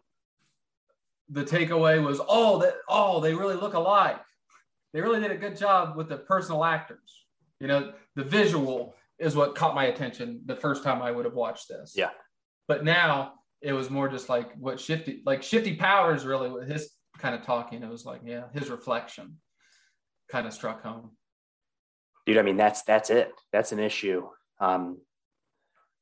the 1.29 1.43
takeaway 1.43 2.03
was, 2.03 2.21
oh, 2.27 2.59
that 2.59 2.75
oh, 2.89 3.19
they 3.19 3.33
really 3.33 3.55
look 3.55 3.73
alike. 3.73 4.21
They 4.93 5.01
really 5.01 5.19
did 5.19 5.31
a 5.31 5.37
good 5.37 5.57
job 5.57 5.95
with 5.97 6.09
the 6.09 6.17
personal 6.17 6.63
actors. 6.63 7.25
You 7.59 7.67
know, 7.67 7.93
the 8.15 8.23
visual 8.23 8.95
is 9.19 9.35
what 9.35 9.55
caught 9.55 9.75
my 9.75 9.85
attention 9.85 10.41
the 10.45 10.55
first 10.55 10.83
time 10.83 11.01
I 11.01 11.11
would 11.11 11.25
have 11.25 11.33
watched 11.33 11.67
this. 11.69 11.93
Yeah. 11.95 12.09
But 12.67 12.83
now 12.83 13.33
it 13.61 13.73
was 13.73 13.89
more 13.89 14.07
just 14.09 14.29
like 14.29 14.53
what 14.57 14.79
Shifty, 14.79 15.21
like 15.25 15.43
Shifty 15.43 15.75
Powers 15.75 16.25
really 16.25 16.49
with 16.49 16.67
his 16.69 16.91
kind 17.17 17.33
of 17.35 17.41
talking. 17.43 17.81
It 17.83 17.89
was 17.89 18.05
like, 18.05 18.21
yeah, 18.25 18.43
his 18.53 18.69
reflection 18.69 19.37
kind 20.29 20.47
of 20.47 20.53
struck 20.53 20.83
home. 20.83 21.11
dude 22.25 22.37
i 22.37 22.41
mean 22.41 22.57
that's 22.57 22.81
that's 22.83 23.09
it 23.09 23.31
that's 23.51 23.71
an 23.71 23.79
issue 23.79 24.27
um, 24.59 24.97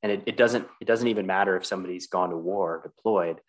and 0.03 0.11
it, 0.11 0.23
it 0.25 0.37
doesn't 0.37 0.67
it 0.79 0.85
doesn't 0.85 1.07
even 1.07 1.25
matter 1.25 1.57
if 1.57 1.65
somebody's 1.65 2.07
gone 2.07 2.29
to 2.29 2.37
war 2.37 2.75
or 2.75 2.81
deployed 2.83 3.41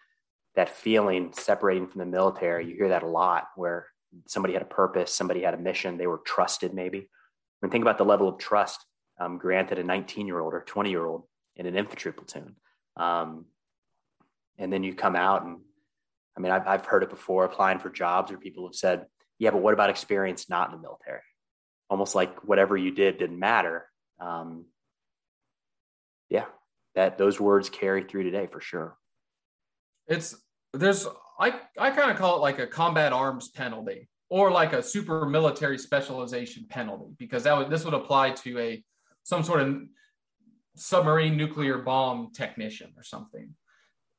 that 0.57 0.69
feeling 0.69 1.33
separating 1.33 1.87
from 1.87 1.99
the 1.99 2.07
military 2.07 2.67
you 2.67 2.75
hear 2.75 2.89
that 2.89 3.03
a 3.03 3.07
lot 3.07 3.49
where 3.57 3.89
somebody 4.27 4.55
had 4.55 4.63
a 4.63 4.67
purpose 4.67 5.13
somebody 5.13 5.43
had 5.43 5.55
a 5.55 5.59
mission 5.59 5.99
they 5.99 6.07
were 6.07 6.23
trusted 6.25 6.73
maybe 6.73 7.09
mean, 7.63 7.71
think 7.71 7.83
about 7.83 7.99
the 7.99 8.05
level 8.05 8.29
of 8.29 8.39
trust 8.39 8.85
um, 9.21 9.39
granted 9.39 9.79
a 9.79 9.85
19 9.85 10.27
year 10.27 10.41
old 10.41 10.55
or 10.55 10.63
20 10.63 10.91
year 10.91 11.05
old 11.05 11.25
in 11.57 11.67
an 11.67 11.77
infantry 11.77 12.13
platoon 12.13 12.57
um, 12.97 13.45
and 14.59 14.73
then 14.73 14.83
you 14.83 14.95
come 14.95 15.17
out 15.17 15.45
and 15.45 15.59
i 16.37 16.41
mean 16.41 16.53
I've, 16.53 16.67
I've 16.67 16.87
heard 16.87 17.03
it 17.03 17.11
before 17.11 17.45
applying 17.45 17.79
for 17.79 17.91
jobs 17.91 18.31
where 18.31 18.39
people 18.39 18.67
have 18.67 18.77
said 18.77 19.07
yeah 19.39 19.51
but 19.51 19.63
what 19.63 19.75
about 19.75 19.91
experience 19.91 20.49
not 20.49 20.71
in 20.71 20.77
the 20.77 20.83
military 20.83 21.21
almost 21.91 22.15
like 22.15 22.43
whatever 22.45 22.77
you 22.77 22.91
did 22.91 23.19
didn't 23.19 23.39
matter. 23.39 23.87
Um, 24.21 24.67
yeah, 26.35 26.47
that 26.97 27.17
those 27.17 27.39
words 27.39 27.71
carry 27.71 28.03
through 28.03 28.25
today 28.25 28.49
for 28.51 28.61
sure. 28.61 28.99
It's 30.09 30.35
there's 30.73 31.07
I 31.39 31.61
I 31.79 31.91
kind 31.93 32.11
of 32.11 32.17
call 32.17 32.37
it 32.37 32.41
like 32.41 32.59
a 32.59 32.67
combat 32.67 33.13
arms 33.13 33.51
penalty 33.51 34.09
or 34.29 34.51
like 34.51 34.73
a 34.73 34.83
super 34.83 35.27
military 35.27 35.79
specialization 35.79 36.67
penalty 36.69 37.15
because 37.21 37.45
that 37.45 37.57
would 37.57 37.71
this 37.71 37.85
would 37.85 37.95
apply 37.95 38.31
to 38.31 38.59
a 38.59 38.85
some 39.23 39.45
sort 39.45 39.61
of 39.61 39.83
submarine 40.75 41.37
nuclear 41.37 41.79
bomb 41.79 42.33
technician 42.33 42.93
or 42.97 43.05
something. 43.05 43.55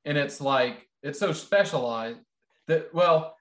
And 0.05 0.17
it's 0.17 0.39
like 0.39 0.87
it's 1.03 1.19
so 1.19 1.33
specialized 1.33 2.21
that 2.67 2.93
well 2.93 3.35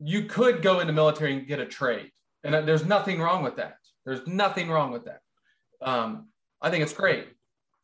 you 0.00 0.24
could 0.24 0.60
go 0.60 0.80
into 0.80 0.92
military 0.92 1.34
and 1.34 1.46
get 1.46 1.60
a 1.60 1.66
trade 1.66 2.10
and 2.42 2.66
there's 2.66 2.84
nothing 2.84 3.20
wrong 3.20 3.44
with 3.44 3.56
that. 3.58 3.76
There's 4.04 4.26
nothing 4.26 4.68
wrong 4.68 4.90
with 4.90 5.04
that. 5.04 5.20
Um, 5.80 6.30
I 6.60 6.70
think 6.70 6.82
it's 6.82 6.92
great. 6.92 7.28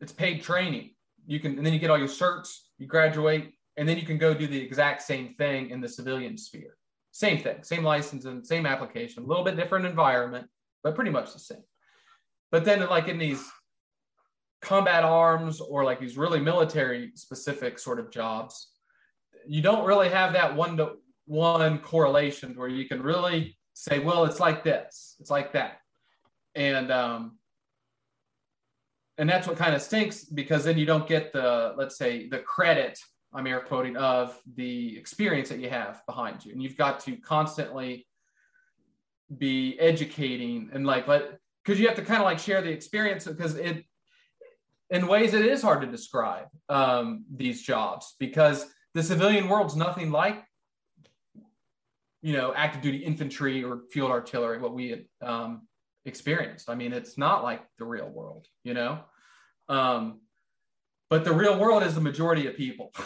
It's 0.01 0.13
paid 0.13 0.43
training. 0.43 0.91
You 1.27 1.41
can, 1.41 1.57
and 1.57 1.67
then 1.67 1.73
you 1.73 1.79
get 1.79 1.91
all 1.91 1.99
your 1.99 2.09
certs, 2.09 2.57
you 2.79 2.87
graduate, 2.87 3.53
and 3.77 3.89
then 3.89 3.99
you 3.99 4.07
can 4.07 4.19
go 4.19 4.35
do 4.35 4.47
the 4.47 4.61
exact 4.61 5.03
same 5.03 5.35
thing 5.35 5.71
in 5.71 5.81
the 5.81 5.89
civilian 5.89 6.37
sphere. 6.39 6.77
Same 7.13 7.39
thing, 7.39 7.63
same 7.63 7.83
license 7.83 8.25
and 8.25 8.47
same 8.47 8.67
application, 8.67 9.23
a 9.23 9.27
little 9.27 9.45
bit 9.45 9.57
different 9.57 9.87
environment, 9.87 10.49
but 10.83 10.95
pretty 10.95 11.11
much 11.11 11.33
the 11.33 11.39
same. 11.39 11.63
But 12.51 12.65
then, 12.65 12.87
like 12.89 13.09
in 13.09 13.19
these 13.19 13.45
combat 14.61 15.05
arms 15.05 15.61
or 15.61 15.85
like 15.85 16.01
these 16.01 16.17
really 16.17 16.41
military 16.41 17.13
specific 17.15 17.79
sort 17.79 17.99
of 17.99 18.11
jobs, 18.11 18.73
you 19.47 19.63
don't 19.63 19.87
really 19.87 20.09
have 20.09 20.33
that 20.33 20.55
one 20.55 20.77
to 20.77 20.93
one 21.27 21.79
correlation 21.79 22.55
where 22.57 22.69
you 22.69 22.89
can 22.89 23.03
really 23.03 23.57
say, 23.75 23.99
well, 23.99 24.25
it's 24.25 24.41
like 24.41 24.65
this, 24.65 25.17
it's 25.21 25.31
like 25.31 25.53
that. 25.53 25.79
And 26.55 26.91
um, 26.91 27.38
and 29.19 29.29
that's 29.29 29.47
what 29.47 29.57
kind 29.57 29.75
of 29.75 29.83
stinks 29.83 30.25
because 30.25 30.65
then 30.65 30.79
you 30.79 30.87
don't 30.87 31.07
get 31.07 31.33
the 31.33 31.75
let's 31.77 31.99
say 31.99 32.29
the 32.29 32.39
credit 32.39 32.99
i'm 33.35 33.47
air 33.47 33.61
quoting 33.61 33.97
of 33.97 34.39
the 34.57 34.97
experience 34.97 35.49
that 35.49 35.59
you 35.59 35.69
have 35.69 36.01
behind 36.07 36.45
you. 36.45 36.53
And 36.53 36.63
you've 36.63 36.77
got 36.77 37.01
to 37.01 37.17
constantly 37.17 38.07
be 39.37 39.79
educating 39.79 40.71
and 40.73 40.87
like 40.87 41.07
let 41.07 41.39
because 41.63 41.79
you 41.79 41.87
have 41.87 41.97
to 41.97 42.03
kind 42.03 42.21
of 42.21 42.25
like 42.25 42.39
share 42.39 42.63
the 42.63 42.71
experience 42.71 43.27
because 43.27 43.57
it 43.57 43.85
in 44.91 45.07
ways 45.07 45.35
it 45.35 45.45
is 45.45 45.61
hard 45.61 45.83
to 45.83 45.87
describe 45.87 46.47
um, 46.71 47.25
these 47.35 47.63
jobs 47.63 48.15
because 48.19 48.67
the 48.95 49.03
civilian 49.03 49.49
world's 49.49 49.77
nothing 49.77 50.11
like 50.11 50.43
you 52.23 52.33
know 52.33 52.55
active 52.55 52.81
duty 52.81 52.99
infantry 52.99 53.63
or 53.63 53.83
field 53.91 54.11
artillery 54.11 54.59
what 54.59 54.75
we 54.75 55.05
um, 55.21 55.68
experienced. 56.05 56.71
I 56.71 56.75
mean 56.75 56.93
it's 56.93 57.19
not 57.19 57.43
like 57.43 57.63
the 57.79 57.85
real 57.85 58.09
world 58.09 58.47
you 58.65 58.75
know? 58.75 59.01
Um, 59.69 60.21
but 61.11 61.25
the 61.25 61.33
real 61.33 61.59
world 61.59 61.83
is 61.83 61.95
the 61.95 62.01
majority 62.01 62.47
of 62.47 62.57
people. 62.57 62.93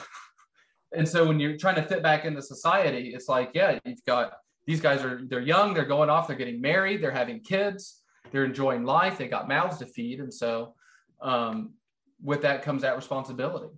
And 0.94 1.08
so 1.08 1.26
when 1.26 1.40
you're 1.40 1.56
trying 1.56 1.76
to 1.76 1.82
fit 1.82 2.02
back 2.02 2.26
into 2.26 2.42
society 2.42 3.14
it's 3.14 3.26
like 3.26 3.52
yeah 3.54 3.78
you've 3.82 4.04
got 4.06 4.34
these 4.66 4.78
guys 4.78 5.02
are 5.02 5.22
they're 5.26 5.40
young 5.40 5.72
they're 5.72 5.86
going 5.86 6.10
off 6.10 6.26
they're 6.28 6.36
getting 6.36 6.60
married 6.60 7.02
they're 7.02 7.10
having 7.10 7.40
kids 7.40 8.02
they're 8.32 8.44
enjoying 8.44 8.84
life 8.84 9.18
they 9.18 9.28
got 9.28 9.46
mouths 9.46 9.78
to 9.78 9.86
feed. 9.86 10.20
And 10.20 10.32
so 10.32 10.74
um, 11.20 11.74
with 12.22 12.42
that 12.42 12.62
comes 12.62 12.82
that 12.82 12.96
responsibility. 12.96 13.68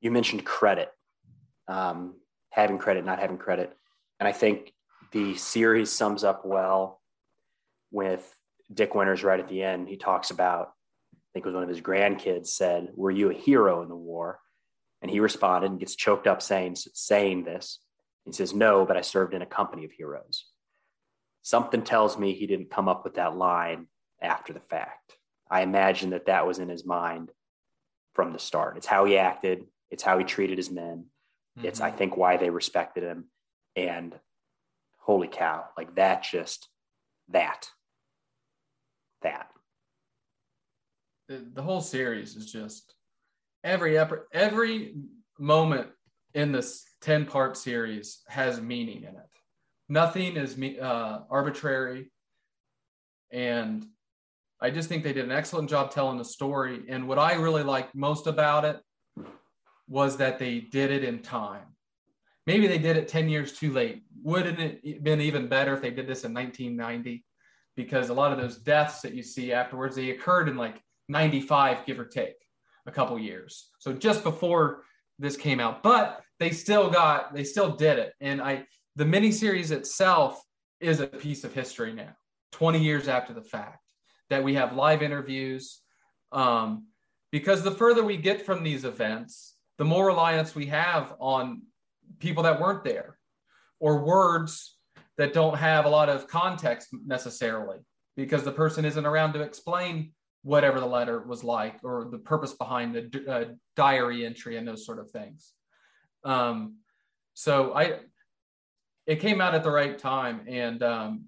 You 0.00 0.10
mentioned 0.10 0.44
credit, 0.44 0.90
um, 1.66 2.14
having 2.50 2.78
credit, 2.78 3.04
not 3.04 3.18
having 3.18 3.38
credit, 3.38 3.72
and 4.20 4.28
I 4.28 4.32
think 4.32 4.72
the 5.12 5.34
series 5.34 5.90
sums 5.90 6.24
up 6.24 6.44
well 6.44 7.00
with 7.94 8.28
Dick 8.72 8.94
Winters 8.94 9.22
right 9.22 9.40
at 9.40 9.48
the 9.48 9.62
end. 9.62 9.88
He 9.88 9.96
talks 9.96 10.30
about, 10.30 10.72
I 11.14 11.16
think 11.32 11.46
it 11.46 11.48
was 11.48 11.54
one 11.54 11.62
of 11.62 11.68
his 11.68 11.80
grandkids 11.80 12.48
said, 12.48 12.90
"Were 12.94 13.10
you 13.10 13.30
a 13.30 13.34
hero 13.34 13.82
in 13.82 13.88
the 13.88 13.96
war?" 13.96 14.40
And 15.00 15.10
he 15.10 15.20
responded 15.20 15.70
and 15.70 15.80
gets 15.80 15.94
choked 15.94 16.26
up 16.26 16.42
saying 16.42 16.76
saying 16.76 17.44
this. 17.44 17.78
He 18.24 18.32
says, 18.32 18.54
"No, 18.54 18.84
but 18.84 18.96
I 18.96 19.02
served 19.02 19.34
in 19.34 19.42
a 19.42 19.46
company 19.46 19.84
of 19.84 19.92
heroes." 19.92 20.46
Something 21.42 21.82
tells 21.82 22.18
me 22.18 22.32
he 22.34 22.46
didn't 22.46 22.70
come 22.70 22.88
up 22.88 23.04
with 23.04 23.14
that 23.14 23.36
line 23.36 23.86
after 24.20 24.52
the 24.52 24.60
fact. 24.60 25.16
I 25.50 25.60
imagine 25.60 26.10
that 26.10 26.26
that 26.26 26.46
was 26.46 26.58
in 26.58 26.68
his 26.68 26.86
mind 26.86 27.30
from 28.14 28.32
the 28.32 28.38
start. 28.38 28.76
It's 28.76 28.86
how 28.86 29.04
he 29.04 29.18
acted. 29.18 29.66
It's 29.90 30.02
how 30.02 30.18
he 30.18 30.24
treated 30.24 30.56
his 30.56 30.70
men. 30.70 31.06
It's, 31.62 31.80
I 31.80 31.88
mm-hmm. 31.88 31.98
think, 31.98 32.16
why 32.16 32.38
they 32.38 32.50
respected 32.50 33.04
him. 33.04 33.26
And 33.76 34.18
holy 34.98 35.28
cow, 35.28 35.66
like 35.76 35.94
that, 35.96 36.22
just 36.22 36.68
that, 37.28 37.68
that. 39.24 39.48
the, 41.28 41.44
the 41.52 41.62
whole 41.62 41.80
series 41.80 42.36
is 42.36 42.50
just 42.50 42.94
every 43.62 43.98
every 44.32 44.94
moment 45.38 45.88
in 46.34 46.52
this 46.52 46.84
10 47.00 47.26
part 47.26 47.56
series 47.56 48.22
has 48.28 48.60
meaning 48.60 48.98
in 48.98 49.10
it. 49.10 49.30
Nothing 49.88 50.36
is 50.36 50.58
uh, 50.80 51.20
arbitrary. 51.30 52.10
And 53.32 53.86
i 54.60 54.70
just 54.70 54.88
think 54.88 55.02
they 55.02 55.12
did 55.12 55.24
an 55.24 55.32
excellent 55.32 55.68
job 55.68 55.90
telling 55.90 56.18
the 56.18 56.24
story. 56.24 56.84
And 56.88 57.08
what 57.08 57.18
i 57.18 57.34
really 57.34 57.62
liked 57.62 57.94
most 57.94 58.26
about 58.26 58.64
it 58.64 58.80
was 59.88 60.16
that 60.16 60.38
they 60.38 60.60
did 60.60 60.90
it 60.90 61.04
in 61.04 61.20
time. 61.20 61.66
Maybe 62.46 62.66
they 62.66 62.78
did 62.78 62.96
it 62.96 63.08
10 63.08 63.28
years 63.28 63.52
too 63.52 63.72
late. 63.72 64.02
Wouldn't 64.22 64.58
it 64.60 64.80
have 64.86 65.02
been 65.02 65.20
even 65.20 65.48
better 65.48 65.74
if 65.74 65.82
they 65.82 65.90
did 65.90 66.06
this 66.06 66.24
in 66.24 66.34
1990 66.34 67.24
because 67.76 68.08
a 68.08 68.14
lot 68.14 68.32
of 68.32 68.38
those 68.38 68.58
deaths 68.58 69.00
that 69.02 69.14
you 69.14 69.22
see 69.22 69.52
afterwards 69.52 69.96
they 69.96 70.10
occurred 70.10 70.48
in 70.48 70.56
like 70.56 70.80
95 71.08 71.84
give 71.86 71.98
or 71.98 72.04
take 72.04 72.36
a 72.86 72.90
couple 72.90 73.18
years. 73.18 73.70
So 73.78 73.92
just 73.92 74.22
before 74.22 74.82
this 75.18 75.36
came 75.36 75.60
out 75.60 75.82
but 75.82 76.22
they 76.38 76.50
still 76.50 76.90
got 76.90 77.34
they 77.34 77.44
still 77.44 77.70
did 77.70 77.98
it. 77.98 78.14
And 78.20 78.40
i 78.40 78.66
the 78.96 79.04
miniseries 79.04 79.72
itself 79.72 80.40
is 80.80 81.00
a 81.00 81.06
piece 81.06 81.44
of 81.44 81.52
history 81.52 81.92
now 81.92 82.14
20 82.52 82.80
years 82.80 83.08
after 83.08 83.32
the 83.32 83.42
fact 83.42 83.80
that 84.30 84.42
we 84.42 84.54
have 84.54 84.74
live 84.74 85.02
interviews. 85.02 85.80
Um, 86.32 86.86
because 87.30 87.62
the 87.62 87.70
further 87.70 88.04
we 88.04 88.16
get 88.16 88.46
from 88.46 88.62
these 88.62 88.84
events 88.84 89.54
the 89.78 89.84
more 89.84 90.06
reliance 90.06 90.54
we 90.54 90.66
have 90.66 91.14
on 91.18 91.62
people 92.20 92.44
that 92.44 92.60
weren't 92.60 92.84
there 92.84 93.18
or 93.80 94.04
words 94.04 94.73
that 95.18 95.32
don't 95.32 95.56
have 95.56 95.84
a 95.84 95.88
lot 95.88 96.08
of 96.08 96.26
context 96.28 96.88
necessarily 97.06 97.78
because 98.16 98.42
the 98.42 98.52
person 98.52 98.84
isn't 98.84 99.06
around 99.06 99.32
to 99.32 99.42
explain 99.42 100.12
whatever 100.42 100.78
the 100.78 100.86
letter 100.86 101.22
was 101.22 101.42
like 101.42 101.78
or 101.82 102.08
the 102.10 102.18
purpose 102.18 102.52
behind 102.52 102.94
the 102.94 103.24
uh, 103.28 103.44
diary 103.76 104.26
entry 104.26 104.56
and 104.56 104.68
those 104.68 104.84
sort 104.84 104.98
of 104.98 105.10
things. 105.10 105.52
Um, 106.24 106.76
so 107.34 107.74
i 107.74 107.98
it 109.06 109.20
came 109.20 109.40
out 109.40 109.54
at 109.54 109.62
the 109.62 109.70
right 109.70 109.98
time 109.98 110.40
and 110.48 110.82
um, 110.82 111.24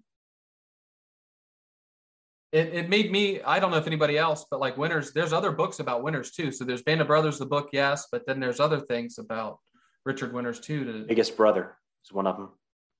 it, 2.52 2.68
it 2.72 2.88
made 2.88 3.10
me 3.10 3.42
i 3.42 3.58
don't 3.58 3.70
know 3.70 3.76
if 3.76 3.86
anybody 3.86 4.16
else 4.16 4.46
but 4.50 4.60
like 4.60 4.78
winters 4.78 5.12
there's 5.12 5.32
other 5.32 5.52
books 5.52 5.80
about 5.80 6.02
winters 6.02 6.30
too. 6.30 6.50
So 6.50 6.64
there's 6.64 6.82
band 6.82 7.00
of 7.00 7.08
brothers 7.08 7.38
the 7.38 7.46
book 7.46 7.70
yes 7.72 8.06
but 8.10 8.26
then 8.26 8.40
there's 8.40 8.60
other 8.60 8.80
things 8.80 9.18
about 9.18 9.58
richard 10.04 10.32
winters 10.32 10.60
too 10.60 10.84
to, 10.84 11.04
biggest 11.06 11.36
brother 11.36 11.76
is 12.04 12.12
one 12.12 12.26
of 12.26 12.36
them 12.36 12.50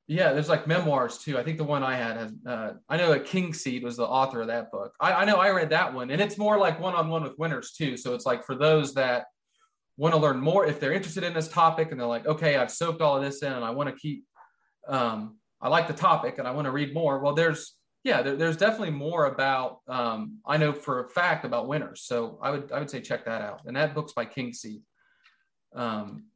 yeah 0.06 0.32
there's 0.32 0.48
like 0.48 0.66
memoirs 0.66 1.18
too 1.18 1.38
i 1.38 1.42
think 1.42 1.58
the 1.58 1.64
one 1.64 1.82
i 1.82 1.96
had 1.96 2.16
has 2.16 2.32
uh, 2.46 2.72
i 2.88 2.96
know 2.96 3.10
that 3.10 3.26
Kingseed 3.26 3.82
was 3.82 3.96
the 3.96 4.06
author 4.06 4.40
of 4.40 4.46
that 4.48 4.70
book 4.70 4.94
I, 5.00 5.12
I 5.12 5.24
know 5.24 5.36
i 5.36 5.50
read 5.50 5.70
that 5.70 5.92
one 5.92 6.10
and 6.10 6.20
it's 6.20 6.38
more 6.38 6.58
like 6.58 6.80
one-on-one 6.80 7.22
with 7.22 7.38
winters 7.38 7.72
too 7.72 7.96
so 7.96 8.14
it's 8.14 8.26
like 8.26 8.44
for 8.44 8.54
those 8.54 8.94
that 8.94 9.26
want 9.96 10.14
to 10.14 10.20
learn 10.20 10.40
more 10.40 10.66
if 10.66 10.78
they're 10.78 10.92
interested 10.92 11.24
in 11.24 11.32
this 11.32 11.48
topic 11.48 11.90
and 11.90 12.00
they're 12.00 12.06
like 12.06 12.26
okay 12.26 12.56
i've 12.56 12.70
soaked 12.70 13.00
all 13.00 13.16
of 13.16 13.22
this 13.22 13.42
in 13.42 13.52
and 13.52 13.64
i 13.64 13.70
want 13.70 13.88
to 13.88 13.96
keep 13.96 14.24
um, 14.88 15.38
i 15.60 15.68
like 15.68 15.88
the 15.88 15.94
topic 15.94 16.38
and 16.38 16.46
i 16.46 16.50
want 16.50 16.66
to 16.66 16.70
read 16.70 16.94
more 16.94 17.18
well 17.18 17.34
there's 17.34 17.76
yeah, 18.06 18.22
there, 18.22 18.36
there's 18.36 18.56
definitely 18.56 18.92
more 18.92 19.26
about. 19.26 19.80
Um, 19.88 20.38
I 20.46 20.58
know 20.58 20.72
for 20.72 21.04
a 21.04 21.08
fact 21.08 21.44
about 21.44 21.66
winters. 21.66 22.02
so 22.02 22.38
I 22.40 22.52
would 22.52 22.70
I 22.70 22.78
would 22.78 22.88
say 22.88 23.00
check 23.00 23.24
that 23.24 23.42
out. 23.42 23.62
And 23.66 23.76
that 23.76 23.96
book's 23.96 24.12
by 24.12 24.26
Kingseed. 24.26 24.82
Um, 25.74 26.26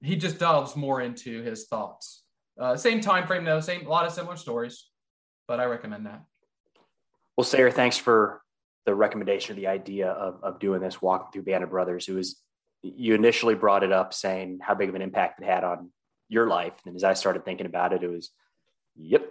he 0.00 0.14
just 0.14 0.38
delves 0.38 0.76
more 0.76 1.00
into 1.00 1.42
his 1.42 1.66
thoughts. 1.66 2.22
Uh, 2.60 2.76
same 2.76 3.00
time 3.00 3.26
frame 3.26 3.44
though, 3.44 3.60
same 3.60 3.86
a 3.86 3.88
lot 3.88 4.06
of 4.06 4.12
similar 4.12 4.36
stories, 4.36 4.86
but 5.48 5.58
I 5.60 5.64
recommend 5.64 6.06
that. 6.06 6.22
Well, 7.36 7.44
Sayre, 7.44 7.70
thanks 7.70 7.96
for 7.96 8.42
the 8.84 8.94
recommendation, 8.94 9.56
the 9.56 9.66
idea 9.66 10.10
of 10.10 10.44
of 10.44 10.60
doing 10.60 10.80
this 10.80 11.00
walking 11.00 11.32
through 11.32 11.42
Band 11.42 11.64
of 11.64 11.70
Brothers. 11.70 12.06
It 12.06 12.12
was 12.12 12.36
you 12.82 13.14
initially 13.14 13.54
brought 13.54 13.82
it 13.82 13.92
up 13.92 14.12
saying 14.12 14.58
how 14.62 14.74
big 14.74 14.88
of 14.88 14.94
an 14.94 15.02
impact 15.02 15.40
it 15.40 15.46
had 15.46 15.64
on 15.64 15.90
your 16.28 16.46
life, 16.46 16.74
and 16.86 16.94
as 16.94 17.04
I 17.04 17.14
started 17.14 17.44
thinking 17.44 17.66
about 17.66 17.92
it, 17.92 18.02
it 18.02 18.10
was, 18.10 18.30
yep, 18.94 19.26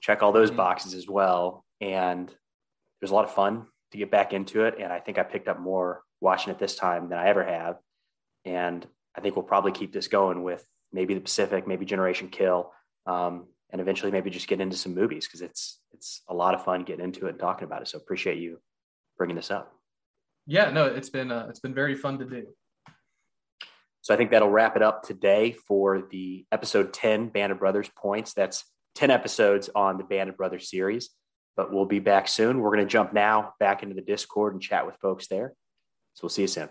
check 0.00 0.22
all 0.22 0.32
those 0.32 0.48
mm-hmm. 0.48 0.56
boxes 0.56 0.94
as 0.94 1.08
well. 1.08 1.64
And 1.80 2.28
it 2.28 3.02
was 3.02 3.10
a 3.10 3.14
lot 3.14 3.24
of 3.24 3.34
fun 3.34 3.66
to 3.92 3.98
get 3.98 4.10
back 4.10 4.32
into 4.32 4.64
it. 4.64 4.76
And 4.80 4.92
I 4.92 5.00
think 5.00 5.18
I 5.18 5.22
picked 5.22 5.48
up 5.48 5.60
more 5.60 6.02
watching 6.20 6.52
it 6.52 6.58
this 6.58 6.74
time 6.74 7.08
than 7.08 7.18
I 7.18 7.28
ever 7.28 7.44
have. 7.44 7.76
And 8.44 8.86
I 9.16 9.20
think 9.20 9.36
we'll 9.36 9.44
probably 9.44 9.72
keep 9.72 9.92
this 9.92 10.08
going 10.08 10.42
with 10.42 10.66
maybe 10.92 11.14
the 11.14 11.20
Pacific, 11.20 11.66
maybe 11.66 11.84
Generation 11.84 12.28
Kill, 12.28 12.72
um, 13.06 13.46
and 13.70 13.80
eventually 13.80 14.12
maybe 14.12 14.30
just 14.30 14.48
get 14.48 14.60
into 14.60 14.76
some 14.76 14.94
movies 14.94 15.26
because 15.26 15.42
it's 15.42 15.80
it's 15.92 16.22
a 16.28 16.34
lot 16.34 16.54
of 16.54 16.64
fun 16.64 16.84
getting 16.84 17.04
into 17.04 17.26
it 17.26 17.30
and 17.30 17.38
talking 17.38 17.64
about 17.64 17.82
it. 17.82 17.88
So 17.88 17.98
appreciate 17.98 18.38
you 18.38 18.60
bringing 19.16 19.36
this 19.36 19.50
up. 19.50 19.72
Yeah, 20.46 20.70
no, 20.70 20.86
it's 20.86 21.10
been 21.10 21.30
uh, 21.30 21.46
it's 21.48 21.60
been 21.60 21.74
very 21.74 21.94
fun 21.94 22.18
to 22.18 22.24
do. 22.24 22.46
So 24.00 24.14
I 24.14 24.16
think 24.16 24.30
that'll 24.30 24.48
wrap 24.48 24.74
it 24.76 24.82
up 24.82 25.02
today 25.02 25.52
for 25.52 26.02
the 26.10 26.46
episode 26.50 26.94
10 26.94 27.28
Band 27.28 27.52
of 27.52 27.58
Brothers 27.58 27.90
points. 27.94 28.32
That's 28.32 28.64
10 28.94 29.10
episodes 29.10 29.68
on 29.74 29.98
the 29.98 30.04
Band 30.04 30.30
of 30.30 30.36
Brothers 30.38 30.70
series, 30.70 31.10
but 31.58 31.72
we'll 31.72 31.84
be 31.84 31.98
back 31.98 32.26
soon. 32.26 32.60
We're 32.60 32.74
going 32.74 32.86
to 32.86 32.90
jump 32.90 33.12
now 33.12 33.52
back 33.60 33.82
into 33.82 33.94
the 33.94 34.00
Discord 34.00 34.54
and 34.54 34.62
chat 34.62 34.86
with 34.86 34.96
folks 34.96 35.28
there. 35.28 35.52
So 36.14 36.24
we'll 36.24 36.30
see 36.30 36.42
you 36.42 36.48
soon. 36.48 36.70